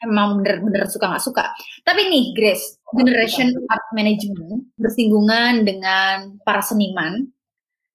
Emang 0.00 0.40
bener-bener 0.40 0.88
suka 0.88 1.08
nggak 1.12 1.24
suka. 1.24 1.44
Tapi 1.84 2.08
nih, 2.08 2.36
Grace, 2.36 2.80
Generation 2.96 3.52
Art 3.68 3.86
Management 3.92 4.76
bersinggungan 4.80 5.64
dengan 5.64 6.40
para 6.44 6.64
seniman. 6.64 7.28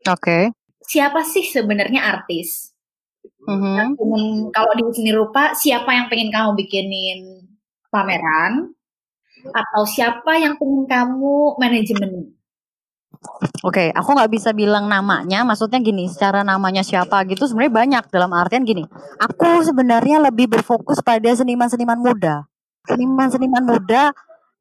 Oke. 0.05 0.21
Okay 0.21 0.43
siapa 0.85 1.25
sih 1.25 1.43
sebenarnya 1.45 2.05
artis? 2.05 2.71
Mm-hmm. 3.45 4.49
kalau 4.49 4.71
di 4.73 4.83
seni 4.89 5.13
rupa, 5.13 5.53
siapa 5.53 5.93
yang 5.93 6.09
pengen 6.09 6.33
kamu 6.33 6.57
bikinin 6.57 7.19
pameran? 7.93 8.73
Atau 9.53 9.85
siapa 9.85 10.41
yang 10.41 10.57
pengen 10.57 10.89
kamu 10.89 11.61
manajemen? 11.61 12.33
Oke, 13.65 13.89
okay, 13.89 13.89
aku 13.93 14.17
nggak 14.17 14.33
bisa 14.33 14.49
bilang 14.53 14.89
namanya. 14.89 15.45
Maksudnya 15.45 15.81
gini, 15.81 16.09
secara 16.09 16.41
namanya 16.41 16.81
siapa 16.81 17.21
gitu 17.29 17.45
sebenarnya 17.45 17.73
banyak 17.73 18.03
dalam 18.09 18.33
artian 18.33 18.65
gini. 18.65 18.85
Aku 19.21 19.61
sebenarnya 19.65 20.21
lebih 20.21 20.49
berfokus 20.49 21.01
pada 21.05 21.29
seniman-seniman 21.33 21.97
muda, 21.97 22.45
seniman-seniman 22.89 23.63
muda 23.65 24.13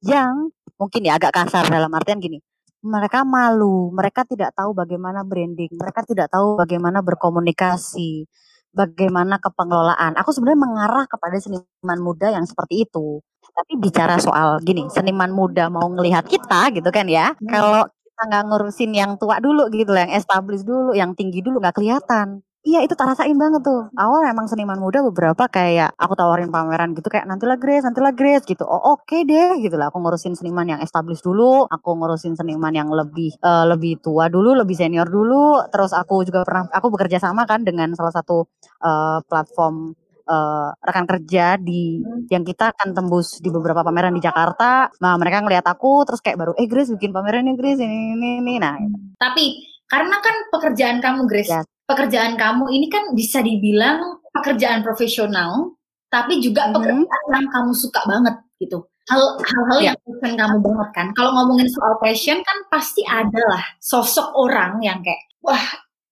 yang 0.04 0.52
mungkin 0.76 1.00
ya 1.08 1.16
agak 1.16 1.32
kasar 1.32 1.68
dalam 1.68 1.92
artian 1.92 2.20
gini 2.20 2.40
mereka 2.84 3.24
malu, 3.24 3.88
mereka 3.96 4.28
tidak 4.28 4.52
tahu 4.52 4.76
bagaimana 4.76 5.24
branding, 5.24 5.72
mereka 5.72 6.04
tidak 6.04 6.28
tahu 6.28 6.60
bagaimana 6.60 7.00
berkomunikasi, 7.00 8.28
bagaimana 8.74 9.38
kepengelolaan. 9.38 10.18
Aku 10.20 10.34
sebenarnya 10.34 10.60
mengarah 10.60 11.04
kepada 11.06 11.38
seniman 11.38 11.98
muda 12.02 12.34
yang 12.34 12.44
seperti 12.44 12.84
itu. 12.84 13.22
Tapi 13.54 13.78
bicara 13.78 14.18
soal 14.18 14.58
gini, 14.66 14.90
seniman 14.90 15.30
muda 15.30 15.70
mau 15.70 15.86
ngelihat 15.86 16.26
kita 16.26 16.74
gitu 16.74 16.90
kan 16.90 17.06
ya. 17.06 17.32
Hmm. 17.38 17.48
Kalau 17.48 17.82
kita 17.86 18.22
nggak 18.30 18.44
ngurusin 18.50 18.90
yang 18.94 19.12
tua 19.14 19.38
dulu 19.38 19.70
gitu 19.70 19.94
yang 19.94 20.10
established 20.10 20.66
dulu, 20.66 20.90
yang 20.92 21.14
tinggi 21.14 21.38
dulu 21.40 21.62
nggak 21.62 21.78
kelihatan. 21.78 22.42
Iya 22.64 22.80
itu 22.80 22.96
tak 22.96 23.12
rasain 23.12 23.36
banget 23.36 23.60
tuh. 23.60 23.92
Awal 23.92 24.32
emang 24.32 24.48
seniman 24.48 24.80
muda 24.80 25.04
beberapa 25.04 25.44
kayak 25.52 26.00
aku 26.00 26.16
tawarin 26.16 26.48
pameran 26.48 26.96
gitu 26.96 27.12
kayak 27.12 27.28
nanti 27.28 27.44
lah 27.44 27.60
Grace, 27.60 27.84
nanti 27.84 28.00
lah 28.00 28.16
Grace 28.16 28.48
gitu. 28.48 28.64
Oh 28.64 28.96
oke 28.96 29.04
okay 29.04 29.20
deh 29.28 29.60
gitu 29.60 29.76
lah. 29.76 29.92
Aku 29.92 30.00
ngurusin 30.00 30.32
seniman 30.32 30.64
yang 30.72 30.80
established 30.80 31.20
dulu, 31.28 31.68
aku 31.68 31.92
ngurusin 31.92 32.32
seniman 32.40 32.72
yang 32.72 32.88
lebih 32.88 33.36
uh, 33.44 33.68
lebih 33.68 34.00
tua 34.00 34.32
dulu, 34.32 34.56
lebih 34.56 34.72
senior 34.80 35.04
dulu. 35.04 35.60
Terus 35.68 35.92
aku 35.92 36.24
juga 36.24 36.40
pernah 36.40 36.64
aku 36.72 36.88
bekerja 36.88 37.20
sama 37.20 37.44
kan 37.44 37.68
dengan 37.68 37.92
salah 37.92 38.16
satu 38.16 38.48
uh, 38.80 39.20
platform 39.28 39.92
uh, 40.24 40.72
rekan 40.80 41.04
kerja 41.04 41.60
di 41.60 42.00
hmm. 42.00 42.32
yang 42.32 42.48
kita 42.48 42.72
akan 42.72 42.96
tembus 42.96 43.44
di 43.44 43.52
beberapa 43.52 43.84
pameran 43.84 44.16
di 44.16 44.24
Jakarta. 44.24 44.88
Nah 45.04 45.20
mereka 45.20 45.44
ngeliat 45.44 45.68
aku 45.68 46.08
terus 46.08 46.24
kayak 46.24 46.40
baru 46.40 46.56
eh 46.56 46.64
Grace 46.64 46.88
bikin 46.96 47.12
pameran 47.12 47.44
nih 47.44 47.60
Grace 47.60 47.80
ini 47.84 48.16
ini 48.16 48.28
ini. 48.40 48.54
Nah 48.56 48.80
tapi 49.20 49.52
karena 49.84 50.16
kan 50.24 50.36
pekerjaan 50.48 51.04
kamu 51.04 51.28
Grace 51.28 51.52
yes 51.52 51.73
pekerjaan 51.84 52.34
kamu 52.36 52.64
ini 52.72 52.86
kan 52.88 53.12
bisa 53.12 53.44
dibilang 53.44 54.24
pekerjaan 54.32 54.80
profesional, 54.82 55.76
tapi 56.08 56.40
juga 56.40 56.68
mm-hmm. 56.68 56.74
pekerjaan 56.74 57.24
yang 57.32 57.46
kamu 57.52 57.72
suka 57.76 58.00
banget 58.08 58.34
gitu. 58.60 58.84
Hal-hal 59.04 59.78
yeah. 59.84 59.92
yang 59.92 59.96
passion 60.00 60.32
kamu 60.40 60.56
banget 60.64 60.88
kan. 60.96 61.06
Kalau 61.12 61.30
ngomongin 61.36 61.68
soal 61.68 62.00
passion 62.00 62.40
kan 62.40 62.58
pasti 62.72 63.04
ada 63.04 63.40
lah 63.52 63.64
sosok 63.76 64.32
orang 64.32 64.80
yang 64.80 65.04
kayak, 65.04 65.20
wah 65.44 65.60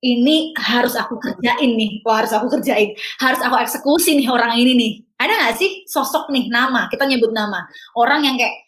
ini 0.04 0.52
harus 0.60 0.92
aku 0.98 1.16
kerjain 1.16 1.72
nih, 1.78 2.04
wah 2.04 2.20
harus 2.20 2.36
aku 2.36 2.52
kerjain, 2.52 2.92
harus 3.22 3.40
aku 3.40 3.56
eksekusi 3.56 4.18
nih 4.18 4.28
orang 4.28 4.58
ini 4.60 4.72
nih. 4.76 4.92
Ada 5.22 5.32
gak 5.48 5.56
sih 5.56 5.86
sosok 5.88 6.28
nih 6.34 6.50
nama, 6.50 6.90
kita 6.90 7.06
nyebut 7.06 7.30
nama, 7.30 7.64
orang 7.94 8.26
yang 8.26 8.36
kayak 8.36 8.60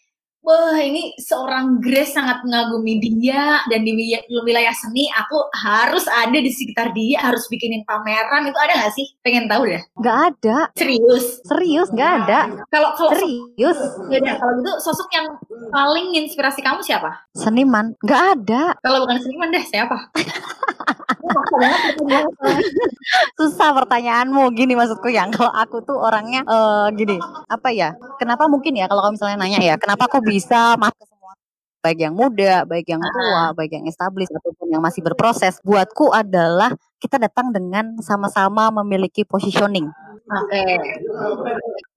wah 0.45 0.77
ini 0.77 1.17
seorang 1.17 1.81
Grace 1.81 2.13
sangat 2.13 2.45
mengagumi 2.45 3.01
dia 3.01 3.65
dan 3.73 3.81
di 3.83 3.97
wilayah 4.45 4.77
seni 4.77 5.09
aku 5.17 5.41
harus 5.57 6.05
ada 6.07 6.37
di 6.37 6.53
sekitar 6.53 6.93
dia 6.93 7.19
harus 7.25 7.49
bikinin 7.49 7.83
pameran. 7.89 8.47
Itu 8.47 8.59
ada 8.61 8.85
gak 8.85 8.93
sih? 8.95 9.09
Pengen 9.25 9.49
tahu 9.49 9.67
deh. 9.67 9.83
Gak 10.05 10.19
ada. 10.37 10.69
Serius? 10.77 11.41
Serius 11.49 11.89
gak 11.97 12.29
ada. 12.29 12.53
Kalau 12.69 12.93
kalau 12.95 13.11
serius. 13.17 13.81
Ya 14.13 14.21
kalau 14.37 14.53
gitu 14.61 14.73
sosok 14.85 15.09
yang 15.17 15.27
paling 15.73 16.13
inspirasi 16.15 16.61
kamu 16.61 16.85
siapa? 16.85 17.25
Seniman. 17.33 17.97
Gak 18.05 18.39
ada. 18.39 18.77
Kalau 18.85 19.09
bukan 19.09 19.19
seniman 19.19 19.49
deh 19.51 19.65
siapa 19.65 19.97
susah 23.39 23.71
pertanyaanmu 23.73 24.53
gini 24.53 24.77
maksudku 24.77 25.09
yang 25.09 25.33
kalau 25.33 25.53
aku 25.53 25.81
tuh 25.83 25.97
orangnya 25.97 26.45
uh, 26.45 26.89
gini 26.93 27.17
apa 27.49 27.73
ya 27.73 27.97
kenapa 28.21 28.47
mungkin 28.47 28.77
ya 28.77 28.87
kalau 28.87 29.09
kamu 29.09 29.17
misalnya 29.17 29.37
nanya 29.41 29.61
ya 29.61 29.75
kenapa 29.81 30.07
aku 30.07 30.21
bisa 30.25 30.77
masuk 30.77 31.01
ke 31.01 31.07
semua 31.09 31.33
baik 31.81 31.99
yang 32.05 32.15
muda 32.15 32.69
baik 32.69 32.87
yang 32.89 33.01
tua 33.01 33.45
baik 33.57 33.73
yang 33.77 33.85
established 33.89 34.33
ataupun 34.33 34.73
yang 34.73 34.83
masih 34.85 35.01
berproses 35.01 35.61
buatku 35.65 36.13
adalah 36.13 36.73
kita 37.01 37.21
datang 37.21 37.53
dengan 37.53 37.97
sama-sama 38.01 38.69
memiliki 38.85 39.25
positioning 39.25 39.89
Oke. 40.25 40.57
Okay. 40.57 40.81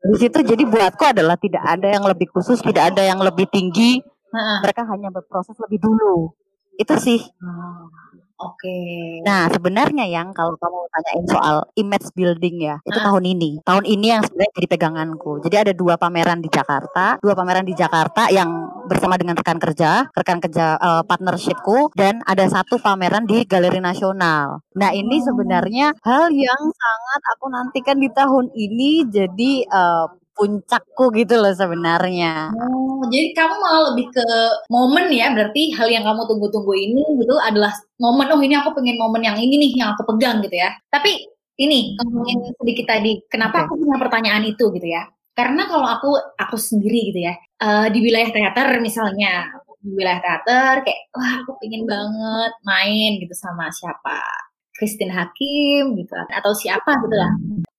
Di 0.03 0.17
situ 0.19 0.39
jadi 0.43 0.63
buatku 0.67 0.99
adalah 0.99 1.39
tidak 1.39 1.63
ada 1.63 1.88
yang 1.88 2.03
lebih 2.03 2.28
khusus, 2.28 2.59
tidak 2.59 2.91
ada 2.91 3.07
yang 3.07 3.23
lebih 3.23 3.47
tinggi. 3.47 4.03
Mereka 4.36 4.84
hanya 4.84 5.09
berproses 5.09 5.55
lebih 5.63 5.80
dulu. 5.80 6.36
Itu 6.75 6.99
sih. 6.99 7.23
Oke. 8.38 8.77
Nah, 9.25 9.49
sebenarnya 9.49 10.05
yang 10.05 10.29
kalau 10.29 10.53
kamu 10.61 10.85
tanyain 10.93 11.25
soal 11.25 11.57
image 11.73 12.07
building 12.13 12.69
ya, 12.69 12.77
itu 12.85 12.99
ah. 13.01 13.09
tahun 13.09 13.25
ini. 13.33 13.65
Tahun 13.65 13.81
ini 13.81 14.05
yang 14.13 14.21
sebenarnya 14.21 14.53
jadi 14.61 14.67
peganganku. 14.69 15.41
Jadi 15.41 15.55
ada 15.57 15.73
dua 15.73 15.97
pameran 15.97 16.38
di 16.38 16.49
Jakarta, 16.53 17.17
dua 17.17 17.33
pameran 17.33 17.65
di 17.65 17.73
Jakarta 17.73 18.29
yang 18.29 18.69
bersama 18.85 19.17
dengan 19.17 19.33
rekan 19.41 19.57
kerja, 19.57 20.05
rekan 20.13 20.38
kerja 20.38 20.77
uh, 20.77 21.01
partnershipku 21.01 21.89
dan 21.97 22.21
ada 22.29 22.45
satu 22.45 22.77
pameran 22.77 23.25
di 23.25 23.41
Galeri 23.41 23.81
Nasional. 23.81 24.61
Nah, 24.77 24.93
ini 24.93 25.17
oh. 25.17 25.33
sebenarnya 25.33 25.97
hal 26.05 26.29
yang 26.29 26.61
sangat 26.61 27.21
aku 27.33 27.45
nantikan 27.49 27.97
di 27.97 28.09
tahun 28.13 28.53
ini 28.53 29.09
jadi 29.09 29.51
uh, 29.65 30.13
puncakku 30.38 31.09
gitu 31.17 31.35
loh 31.41 31.51
sebenarnya. 31.51 32.53
Oh, 32.53 33.01
jadi 33.09 33.33
kamu 33.33 33.55
malah 33.57 33.81
lebih 33.91 34.07
ke 34.13 34.27
momen 34.69 35.09
ya, 35.09 35.33
berarti 35.33 35.73
hal 35.73 35.89
yang 35.89 36.05
kamu 36.05 36.21
tunggu-tunggu 36.29 36.73
ini 36.77 37.03
gitu 37.17 37.35
adalah 37.41 37.73
momen, 37.97 38.29
oh 38.29 38.39
ini 38.39 38.53
aku 38.53 38.77
pengen 38.77 39.01
momen 39.01 39.25
yang 39.25 39.35
ini 39.35 39.57
nih 39.57 39.71
yang 39.81 39.97
aku 39.97 40.13
pegang 40.13 40.39
gitu 40.45 40.55
ya. 40.55 40.69
Tapi 40.93 41.25
ini 41.57 41.97
ngomongin 41.97 42.53
sedikit 42.53 42.85
tadi, 42.85 43.17
kenapa 43.27 43.65
Oke. 43.65 43.73
aku 43.73 43.73
punya 43.81 43.97
pertanyaan 43.97 44.43
itu 44.45 44.65
gitu 44.69 44.88
ya? 44.88 45.09
Karena 45.33 45.65
kalau 45.65 45.85
aku 45.89 46.09
aku 46.38 46.55
sendiri 46.57 47.09
gitu 47.13 47.19
ya, 47.25 47.33
eh, 47.38 47.88
di 47.89 47.99
wilayah 48.05 48.29
teater 48.29 48.77
misalnya, 48.77 49.49
di 49.81 49.89
wilayah 49.93 50.21
teater 50.21 50.85
kayak 50.85 51.01
wah 51.17 51.33
aku 51.41 51.57
pengen 51.61 51.85
banget 51.89 52.51
main 52.65 53.11
gitu 53.21 53.33
sama 53.33 53.69
siapa? 53.73 54.21
Christine 54.77 55.09
Hakim 55.09 55.97
gitu 55.97 56.13
atau 56.13 56.53
siapa 56.53 56.93
gitu 57.01 57.15
lah. 57.17 57.33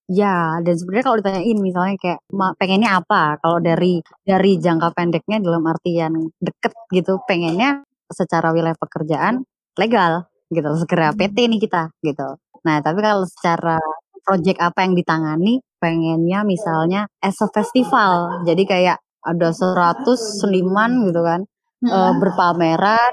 Ya, 0.09 0.57
dan 0.65 0.73
sebenarnya 0.73 1.05
kalau 1.05 1.19
ditanyain 1.21 1.59
misalnya 1.61 1.95
kayak 2.01 2.21
pengennya 2.57 2.97
apa? 3.05 3.37
Kalau 3.45 3.61
dari 3.61 4.01
dari 4.25 4.57
jangka 4.57 4.97
pendeknya 4.97 5.37
dalam 5.45 5.61
artian 5.69 6.33
deket 6.41 6.73
gitu, 6.97 7.21
pengennya 7.29 7.85
secara 8.09 8.57
wilayah 8.57 8.73
pekerjaan 8.81 9.45
legal 9.77 10.25
gitu, 10.49 10.65
segera 10.81 11.13
PT 11.13 11.45
nih 11.53 11.61
kita 11.61 11.93
gitu. 12.01 12.41
Nah, 12.65 12.81
tapi 12.81 13.05
kalau 13.05 13.29
secara 13.29 13.77
project 14.25 14.57
apa 14.65 14.81
yang 14.89 14.97
ditangani, 14.97 15.61
pengennya 15.77 16.41
misalnya 16.41 17.05
as 17.21 17.37
a 17.45 17.49
festival. 17.53 18.41
Jadi 18.49 18.65
kayak 18.65 18.97
ada 19.29 19.53
100 19.53 20.41
seniman 20.41 21.05
gitu 21.05 21.21
kan, 21.21 21.45
eh, 21.85 21.93
Hmm. 21.93 22.17
berpameran, 22.17 23.13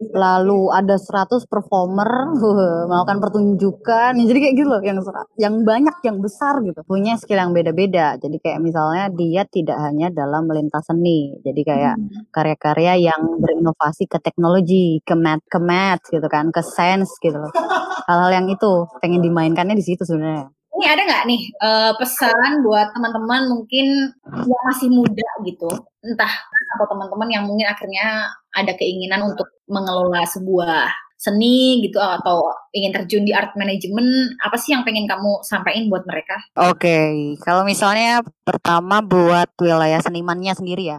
lalu 0.00 0.72
ada 0.72 0.96
100 0.96 1.44
performer 1.44 2.32
melakukan 2.88 3.20
pertunjukan 3.20 4.16
jadi 4.16 4.38
kayak 4.40 4.54
gitu 4.56 4.68
loh 4.68 4.80
yang 4.80 4.98
yang 5.36 5.54
banyak 5.60 5.96
yang 6.00 6.18
besar 6.24 6.64
gitu. 6.64 6.80
Punya 6.88 7.20
skill 7.20 7.36
yang 7.36 7.52
beda-beda. 7.52 8.16
Jadi 8.16 8.40
kayak 8.40 8.64
misalnya 8.64 9.12
dia 9.12 9.44
tidak 9.44 9.76
hanya 9.76 10.08
dalam 10.08 10.48
melintas 10.48 10.88
seni. 10.88 11.36
Jadi 11.44 11.60
kayak 11.62 11.94
Hmm. 12.00 12.24
karya-karya 12.32 13.12
yang 13.12 13.42
berinovasi 13.42 14.06
ke 14.08 14.18
teknologi 14.22 15.02
ke 15.04 15.12
math 15.18 15.44
ke 15.50 15.58
math 15.60 16.04
gitu 16.08 16.24
kan 16.30 16.48
ke 16.48 16.62
sains 16.64 17.10
gitu 17.20 17.36
loh. 17.36 17.52
Hal-hal 18.08 18.30
yang 18.42 18.46
itu 18.48 18.88
pengen 19.04 19.20
dimainkannya 19.20 19.76
di 19.76 19.84
situ 19.84 20.02
sebenarnya 20.06 20.48
Ini 20.80 20.88
ada 20.96 21.02
nggak 21.04 21.24
nih 21.28 21.42
eh, 21.60 21.92
pesan 22.00 22.64
buat 22.64 22.88
teman-teman 22.96 23.52
mungkin 23.52 24.16
yang 24.24 24.62
masih 24.64 24.88
muda 24.88 25.28
gitu, 25.44 25.68
entah 26.00 26.32
atau 26.72 26.86
teman-teman 26.88 27.28
yang 27.28 27.44
mungkin 27.44 27.68
akhirnya 27.68 28.32
ada 28.56 28.72
keinginan 28.80 29.28
untuk 29.28 29.44
mengelola 29.68 30.24
sebuah 30.24 30.88
seni 31.20 31.84
gitu 31.84 32.00
atau 32.00 32.48
ingin 32.72 32.96
terjun 32.96 33.28
di 33.28 33.36
art 33.36 33.52
management, 33.52 34.40
apa 34.40 34.56
sih 34.56 34.72
yang 34.72 34.88
pengen 34.88 35.04
kamu 35.04 35.44
sampaikan 35.44 35.92
buat 35.92 36.08
mereka? 36.08 36.40
Oke, 36.56 37.36
kalau 37.44 37.60
misalnya 37.68 38.24
pertama 38.40 39.04
buat 39.04 39.52
wilayah 39.60 40.00
senimannya 40.00 40.56
sendiri 40.56 40.96
ya. 40.96 40.98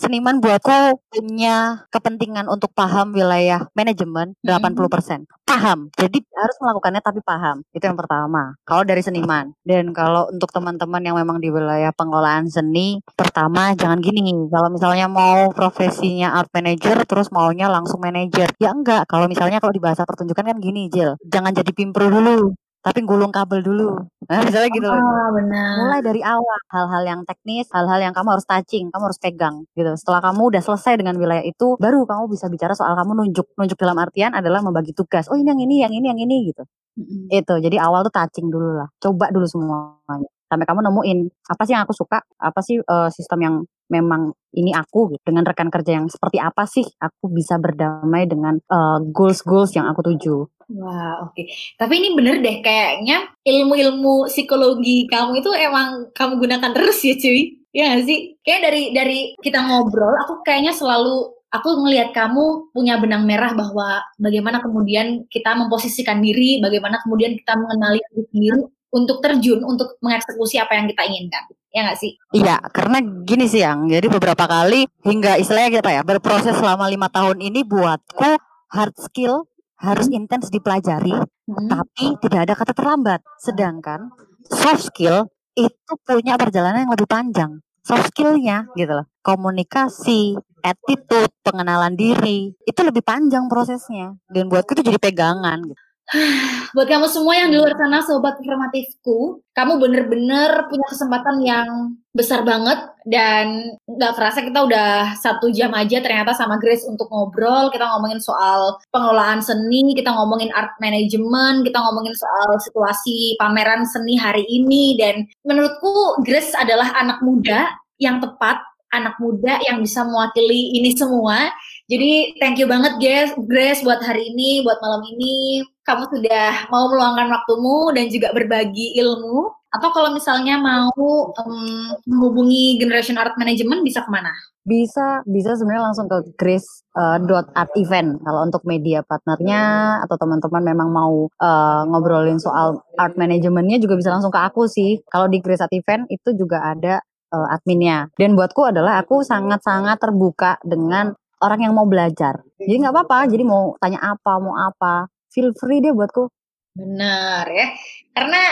Seniman 0.00 0.40
buatku 0.40 1.02
punya 1.12 1.84
kepentingan 1.92 2.48
untuk 2.48 2.72
paham 2.72 3.12
wilayah 3.12 3.68
manajemen 3.76 4.32
80%. 4.40 5.28
Paham. 5.50 5.90
Jadi 5.98 6.18
harus 6.30 6.56
melakukannya 6.62 7.02
tapi 7.02 7.20
paham. 7.26 7.66
Itu 7.74 7.90
yang 7.90 7.98
pertama. 7.98 8.54
Kalau 8.62 8.86
dari 8.86 9.02
seniman. 9.02 9.50
Dan 9.66 9.90
kalau 9.90 10.30
untuk 10.30 10.54
teman-teman 10.54 11.02
yang 11.02 11.18
memang 11.18 11.42
di 11.42 11.50
wilayah 11.50 11.90
pengelolaan 11.90 12.46
seni, 12.46 13.02
pertama 13.18 13.74
jangan 13.74 13.98
gini. 13.98 14.46
Kalau 14.46 14.70
misalnya 14.70 15.10
mau 15.10 15.50
profesinya 15.50 16.38
art 16.38 16.54
manager 16.54 17.02
terus 17.02 17.34
maunya 17.34 17.66
langsung 17.66 17.98
manager. 17.98 18.46
Ya 18.62 18.70
enggak. 18.70 19.10
Kalau 19.10 19.26
misalnya 19.26 19.58
kalau 19.58 19.74
di 19.74 19.82
bahasa 19.82 20.06
pertunjukan 20.06 20.54
kan 20.54 20.58
gini, 20.62 20.86
Jil. 20.86 21.18
Jangan 21.26 21.50
jadi 21.50 21.70
pimpro 21.74 22.06
dulu, 22.06 22.54
tapi 22.80 23.04
gulung 23.04 23.28
kabel 23.28 23.60
dulu. 23.60 24.00
Nah, 24.28 24.40
misalnya 24.46 24.70
gitu 24.72 24.88
Ah, 24.88 25.28
benar. 25.36 25.72
mulai 25.84 26.00
dari 26.00 26.20
awal 26.24 26.58
hal-hal 26.72 27.02
yang 27.04 27.20
teknis 27.28 27.68
hal-hal 27.76 28.00
yang 28.00 28.14
kamu 28.16 28.32
harus 28.38 28.46
touching 28.48 28.88
kamu 28.88 29.04
harus 29.12 29.20
pegang 29.20 29.56
gitu. 29.76 29.92
Setelah 30.00 30.20
kamu 30.32 30.42
udah 30.54 30.62
selesai 30.64 30.96
dengan 30.96 31.14
wilayah 31.20 31.44
itu 31.44 31.76
baru 31.76 32.08
kamu 32.08 32.32
bisa 32.32 32.48
bicara 32.48 32.72
soal 32.72 32.96
kamu 32.96 33.12
nunjuk. 33.20 33.46
Nunjuk 33.60 33.76
dalam 33.76 33.96
artian 34.00 34.32
adalah 34.32 34.64
membagi 34.64 34.96
tugas. 34.96 35.28
Oh 35.28 35.36
ini 35.36 35.48
yang 35.52 35.60
ini 35.60 35.74
yang 35.84 35.92
ini 35.92 36.06
yang 36.08 36.20
ini 36.20 36.36
gitu. 36.52 36.64
Mm-mm. 36.98 37.30
itu. 37.30 37.54
Jadi 37.62 37.76
awal 37.78 38.02
tuh 38.08 38.14
touching 38.16 38.48
dulu 38.50 38.80
lah. 38.80 38.88
Coba 38.98 39.30
dulu 39.30 39.46
semuanya. 39.46 40.28
Sampai 40.50 40.66
kamu 40.66 40.80
nemuin 40.90 41.18
apa 41.52 41.62
sih 41.68 41.72
yang 41.76 41.84
aku 41.86 41.94
suka? 41.94 42.18
Apa 42.40 42.60
sih 42.64 42.80
eh, 42.82 43.08
sistem 43.14 43.38
yang 43.44 43.54
memang 43.90 44.32
ini 44.56 44.74
aku 44.74 45.14
gitu. 45.14 45.22
dengan 45.26 45.46
rekan 45.46 45.70
kerja 45.70 45.98
yang 46.00 46.06
seperti 46.10 46.38
apa 46.42 46.66
sih 46.66 46.86
aku 46.98 47.30
bisa 47.30 47.58
berdamai 47.58 48.26
dengan 48.26 48.58
eh, 48.58 48.98
goals 49.10 49.42
goals 49.42 49.74
yang 49.74 49.86
aku 49.90 50.00
tuju 50.14 50.46
Wah, 50.70 51.26
oke. 51.26 51.42
Tapi 51.74 51.92
ini 51.98 52.14
bener 52.14 52.38
deh, 52.38 52.62
kayaknya 52.62 53.26
ilmu-ilmu 53.42 54.30
psikologi 54.30 55.10
kamu 55.10 55.42
itu 55.42 55.50
emang 55.58 56.14
kamu 56.14 56.38
gunakan 56.38 56.70
terus 56.70 57.02
ya, 57.02 57.18
cuy. 57.18 57.58
Ya 57.74 57.90
nggak 57.90 58.06
sih? 58.06 58.18
Kayak 58.46 58.60
dari 58.70 58.82
dari 58.94 59.18
kita 59.42 59.66
ngobrol, 59.66 60.14
aku 60.22 60.46
kayaknya 60.46 60.70
selalu 60.70 61.34
aku 61.50 61.68
ngelihat 61.82 62.14
kamu 62.14 62.70
punya 62.70 63.02
benang 63.02 63.26
merah 63.26 63.50
bahwa 63.54 63.98
bagaimana 64.22 64.62
kemudian 64.62 65.26
kita 65.26 65.58
memposisikan 65.58 66.22
diri, 66.22 66.62
bagaimana 66.62 67.02
kemudian 67.02 67.34
kita 67.34 67.58
mengenali 67.58 67.98
diri 68.14 68.24
sendiri 68.30 68.60
untuk 68.90 69.22
terjun, 69.22 69.62
untuk 69.62 69.98
mengeksekusi 70.02 70.58
apa 70.58 70.74
yang 70.78 70.86
kita 70.90 71.02
inginkan. 71.06 71.44
Ya 71.70 71.86
nggak 71.86 71.98
sih? 72.02 72.18
Iya, 72.34 72.58
karena 72.74 72.98
gini 73.22 73.46
sih 73.46 73.62
yang, 73.62 73.86
jadi 73.86 74.10
beberapa 74.10 74.42
kali 74.42 74.90
hingga 75.06 75.38
istilahnya 75.38 75.78
apa 75.78 75.92
ya, 75.94 76.02
berproses 76.02 76.58
selama 76.58 76.90
lima 76.90 77.06
tahun 77.06 77.38
ini 77.38 77.62
buatku 77.62 78.30
hard 78.74 78.94
skill 78.98 79.46
harus 79.78 80.10
intens 80.10 80.50
dipelajari, 80.50 81.14
Hmm. 81.50 81.66
tapi 81.66 82.18
tidak 82.26 82.40
ada 82.46 82.54
kata 82.58 82.72
terlambat. 82.74 83.20
Sedangkan 83.38 84.10
soft 84.50 84.90
skill 84.90 85.30
itu 85.54 85.92
punya 86.02 86.34
perjalanan 86.38 86.86
yang 86.86 86.92
lebih 86.94 87.06
panjang. 87.06 87.62
Soft 87.80 88.12
skillnya 88.12 88.68
gitu 88.76 88.92
loh, 88.92 89.06
komunikasi, 89.24 90.36
attitude, 90.60 91.32
pengenalan 91.40 91.96
diri, 91.96 92.52
itu 92.68 92.80
lebih 92.84 93.00
panjang 93.00 93.48
prosesnya. 93.48 94.20
Dan 94.28 94.52
buatku 94.52 94.76
itu 94.76 94.84
jadi 94.84 95.00
pegangan. 95.00 95.64
Gitu. 95.64 95.80
Buat 96.74 96.88
kamu 96.90 97.06
semua 97.06 97.34
yang 97.38 97.54
di 97.54 97.56
luar 97.58 97.74
sana, 97.78 98.02
sobat 98.02 98.34
informatifku, 98.42 99.38
kamu 99.54 99.78
bener-bener 99.78 100.66
punya 100.66 100.86
kesempatan 100.90 101.36
yang 101.46 101.68
besar 102.10 102.42
banget 102.42 102.90
dan 103.06 103.78
nggak 103.86 104.18
kerasa 104.18 104.42
kita 104.42 104.66
udah 104.66 105.14
satu 105.14 105.54
jam 105.54 105.70
aja 105.70 106.02
ternyata 106.02 106.34
sama 106.34 106.58
Grace 106.58 106.82
untuk 106.90 107.06
ngobrol. 107.14 107.70
Kita 107.70 107.86
ngomongin 107.94 108.18
soal 108.18 108.82
pengelolaan 108.90 109.38
seni, 109.38 109.94
kita 109.94 110.10
ngomongin 110.10 110.50
art 110.50 110.74
management, 110.82 111.62
kita 111.62 111.78
ngomongin 111.78 112.14
soal 112.18 112.58
situasi 112.58 113.38
pameran 113.38 113.86
seni 113.86 114.18
hari 114.18 114.42
ini 114.50 114.98
dan 114.98 115.30
menurutku 115.46 116.18
Grace 116.26 116.50
adalah 116.58 116.90
anak 116.98 117.22
muda 117.22 117.70
yang 118.02 118.18
tepat, 118.18 118.58
anak 118.90 119.14
muda 119.22 119.62
yang 119.62 119.78
bisa 119.78 120.02
mewakili 120.02 120.74
ini 120.74 120.90
semua. 120.98 121.54
Jadi 121.86 122.34
thank 122.42 122.58
you 122.58 122.66
banget 122.66 122.98
Grace, 122.98 123.30
Grace 123.46 123.86
buat 123.86 124.02
hari 124.02 124.34
ini, 124.34 124.66
buat 124.66 124.82
malam 124.82 125.06
ini. 125.14 125.62
Kamu 125.90 126.06
sudah 126.06 126.70
mau 126.70 126.86
meluangkan 126.86 127.26
waktumu 127.34 127.90
dan 127.90 128.06
juga 128.06 128.30
berbagi 128.30 128.94
ilmu. 129.02 129.50
Atau 129.74 129.90
kalau 129.90 130.14
misalnya 130.14 130.54
mau 130.58 130.90
em, 131.34 131.94
menghubungi 132.06 132.78
Generation 132.78 133.18
Art 133.18 133.34
Management 133.34 133.82
bisa 133.82 134.06
ke 134.06 134.10
mana? 134.10 134.30
Bisa 134.62 135.22
bisa 135.26 135.58
sebenarnya 135.58 135.90
langsung 135.90 136.06
ke 136.06 136.30
Grace 136.38 136.86
dot 137.26 137.50
art 137.54 137.70
event 137.78 138.18
kalau 138.22 138.46
untuk 138.46 138.66
media 138.66 139.02
partnernya 139.06 139.62
atau 140.06 140.18
teman-teman 140.18 140.62
memang 140.74 140.88
mau 140.90 141.26
eh, 141.26 141.82
ngobrolin 141.86 142.38
soal 142.42 142.82
art 142.98 143.14
manajemennya 143.14 143.78
juga 143.78 143.98
bisa 143.98 144.10
langsung 144.14 144.30
ke 144.30 144.38
aku 144.42 144.70
sih. 144.70 145.02
Kalau 145.10 145.26
di 145.26 145.42
Grace 145.42 145.62
art 145.62 145.74
event 145.74 146.06
itu 146.06 146.34
juga 146.38 146.66
ada 146.66 147.02
eh, 147.34 147.46
adminnya. 147.54 148.10
Dan 148.14 148.38
buatku 148.38 148.62
adalah 148.74 149.02
aku 149.02 149.26
sangat-sangat 149.26 149.98
terbuka 150.02 150.58
dengan 150.62 151.14
orang 151.42 151.66
yang 151.66 151.74
mau 151.74 151.86
belajar. 151.86 152.42
Jadi 152.58 152.74
nggak 152.78 152.94
apa-apa. 152.94 153.18
Jadi 153.26 153.42
mau 153.42 153.74
tanya 153.80 154.02
apa, 154.02 154.32
mau 154.38 154.54
apa, 154.54 155.08
feel 155.30 155.50
free 155.56 155.80
deh 155.80 155.94
buatku. 155.94 156.28
Benar 156.76 157.46
ya. 157.50 157.66
Karena 158.14 158.42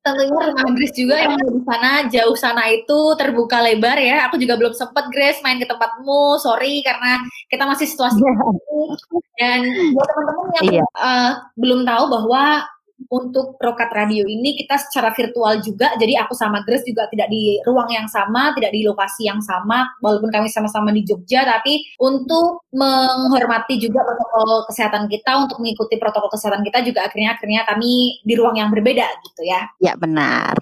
tentunya 0.00 0.40
rumah 0.54 0.72
Grace 0.72 0.96
juga 0.96 1.16
yang 1.20 1.36
di 1.36 1.60
sana 1.68 1.90
jauh 2.08 2.36
sana 2.38 2.64
itu 2.72 2.98
terbuka 3.20 3.60
lebar 3.60 3.98
ya. 4.00 4.24
Aku 4.30 4.40
juga 4.40 4.56
belum 4.56 4.72
sempet 4.72 5.04
Grace 5.12 5.40
main 5.44 5.60
ke 5.60 5.68
tempatmu. 5.68 6.40
Sorry 6.40 6.80
karena 6.80 7.20
kita 7.52 7.68
masih 7.68 7.84
situasi 7.88 8.20
Dan 9.36 9.60
buat 9.94 10.06
teman-teman 10.08 10.46
yang 10.60 10.64
Iya. 10.80 10.84
eh, 10.86 11.30
belum 11.60 11.84
tahu 11.84 12.04
bahwa 12.08 12.44
untuk 13.06 13.54
Rokat 13.62 13.94
Radio 13.94 14.26
ini 14.26 14.58
kita 14.58 14.74
secara 14.82 15.14
virtual 15.14 15.62
juga, 15.62 15.94
jadi 15.96 16.18
aku 16.26 16.34
sama 16.34 16.66
Grace 16.66 16.82
juga 16.82 17.06
tidak 17.08 17.30
di 17.30 17.62
ruang 17.62 17.86
yang 17.94 18.10
sama, 18.10 18.50
tidak 18.58 18.74
di 18.74 18.82
lokasi 18.82 19.30
yang 19.30 19.38
sama, 19.38 19.86
walaupun 20.02 20.34
kami 20.34 20.50
sama-sama 20.50 20.90
di 20.90 21.06
Jogja, 21.06 21.46
tapi 21.46 21.86
untuk 22.02 22.66
menghormati 22.74 23.78
juga 23.78 24.02
protokol 24.02 24.66
kesehatan 24.66 25.06
kita, 25.06 25.46
untuk 25.46 25.62
mengikuti 25.62 25.94
protokol 25.96 26.28
kesehatan 26.34 26.66
kita 26.66 26.82
juga 26.82 27.06
akhirnya 27.06 27.38
akhirnya 27.38 27.62
kami 27.70 28.18
di 28.26 28.34
ruang 28.34 28.58
yang 28.58 28.74
berbeda 28.74 29.06
gitu 29.30 29.42
ya. 29.46 29.70
Ya 29.78 29.94
benar. 29.94 30.58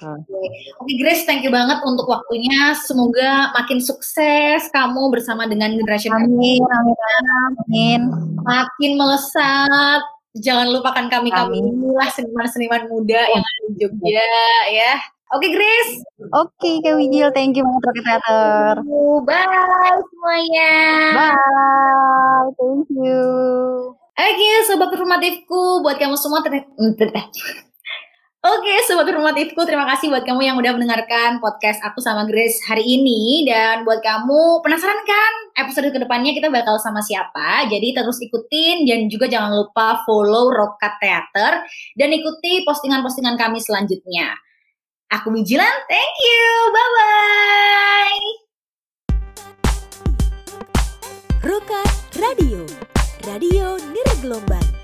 Oke 0.80 0.92
Grace, 1.00 1.24
thank 1.24 1.42
you 1.42 1.50
banget 1.50 1.80
untuk 1.82 2.06
waktunya. 2.06 2.76
Semoga 2.84 3.56
makin 3.56 3.80
sukses 3.80 4.68
kamu 4.70 5.08
bersama 5.08 5.48
dengan 5.48 5.72
Generation 5.72 6.12
Amin, 6.16 6.60
amin, 6.62 7.24
amin. 7.66 8.00
makin 8.44 8.92
melesat. 8.94 10.15
Jangan 10.36 10.68
lupakan 10.68 11.06
kami 11.08 11.32
kami 11.32 11.64
inilah 11.64 12.08
seniman-seniman 12.12 12.92
muda 12.92 13.24
yang 13.24 13.40
ada 13.40 13.60
di 13.68 13.74
Jogja 13.80 14.28
ya. 14.68 14.94
Oke 15.34 15.50
Grace, 15.50 16.06
Oke, 16.30 16.78
Kak 16.86 16.94
Wijil, 16.94 17.34
thank 17.34 17.58
you 17.58 17.66
banget 17.66 17.98
Theater. 17.98 18.78
bye 19.26 19.98
semuanya. 20.14 20.74
Bye, 21.18 22.46
thank 22.54 22.86
you. 22.94 23.26
Oke 24.16 24.50
sobat 24.70 24.94
informatifku, 24.94 25.82
buat 25.82 25.98
kamu 25.98 26.14
semua 26.14 26.46
ter- 26.46 26.70
Oke, 28.46 28.78
sobat 28.86 29.10
formatifku, 29.10 29.58
terima 29.66 29.82
kasih 29.90 30.06
buat 30.06 30.22
kamu 30.22 30.46
yang 30.46 30.54
udah 30.54 30.78
mendengarkan 30.78 31.42
podcast 31.42 31.82
aku 31.82 31.98
sama 31.98 32.22
Grace 32.30 32.62
hari 32.62 32.86
ini. 32.86 33.42
Dan 33.42 33.82
buat 33.82 33.98
kamu 33.98 34.62
penasaran 34.62 35.02
kan 35.02 35.32
episode 35.66 35.90
ke 35.90 35.98
depannya 35.98 36.30
kita 36.30 36.46
bakal 36.46 36.78
sama 36.78 37.02
siapa? 37.02 37.66
Jadi 37.66 37.90
terus 37.90 38.22
ikutin 38.22 38.86
dan 38.86 39.10
juga 39.10 39.26
jangan 39.26 39.50
lupa 39.50 39.98
follow 40.06 40.54
Rokat 40.54 40.94
Theater 41.02 41.66
dan 41.98 42.08
ikuti 42.14 42.62
postingan-postingan 42.62 43.34
kami 43.34 43.58
selanjutnya. 43.58 44.38
Aku 45.10 45.34
Mijilan, 45.34 45.74
thank 45.90 46.14
you, 46.22 46.46
bye-bye. 46.70 48.22
Rokat 51.50 51.90
Radio, 52.14 52.62
radio 53.26 53.74
nirgelombang. 53.90 54.75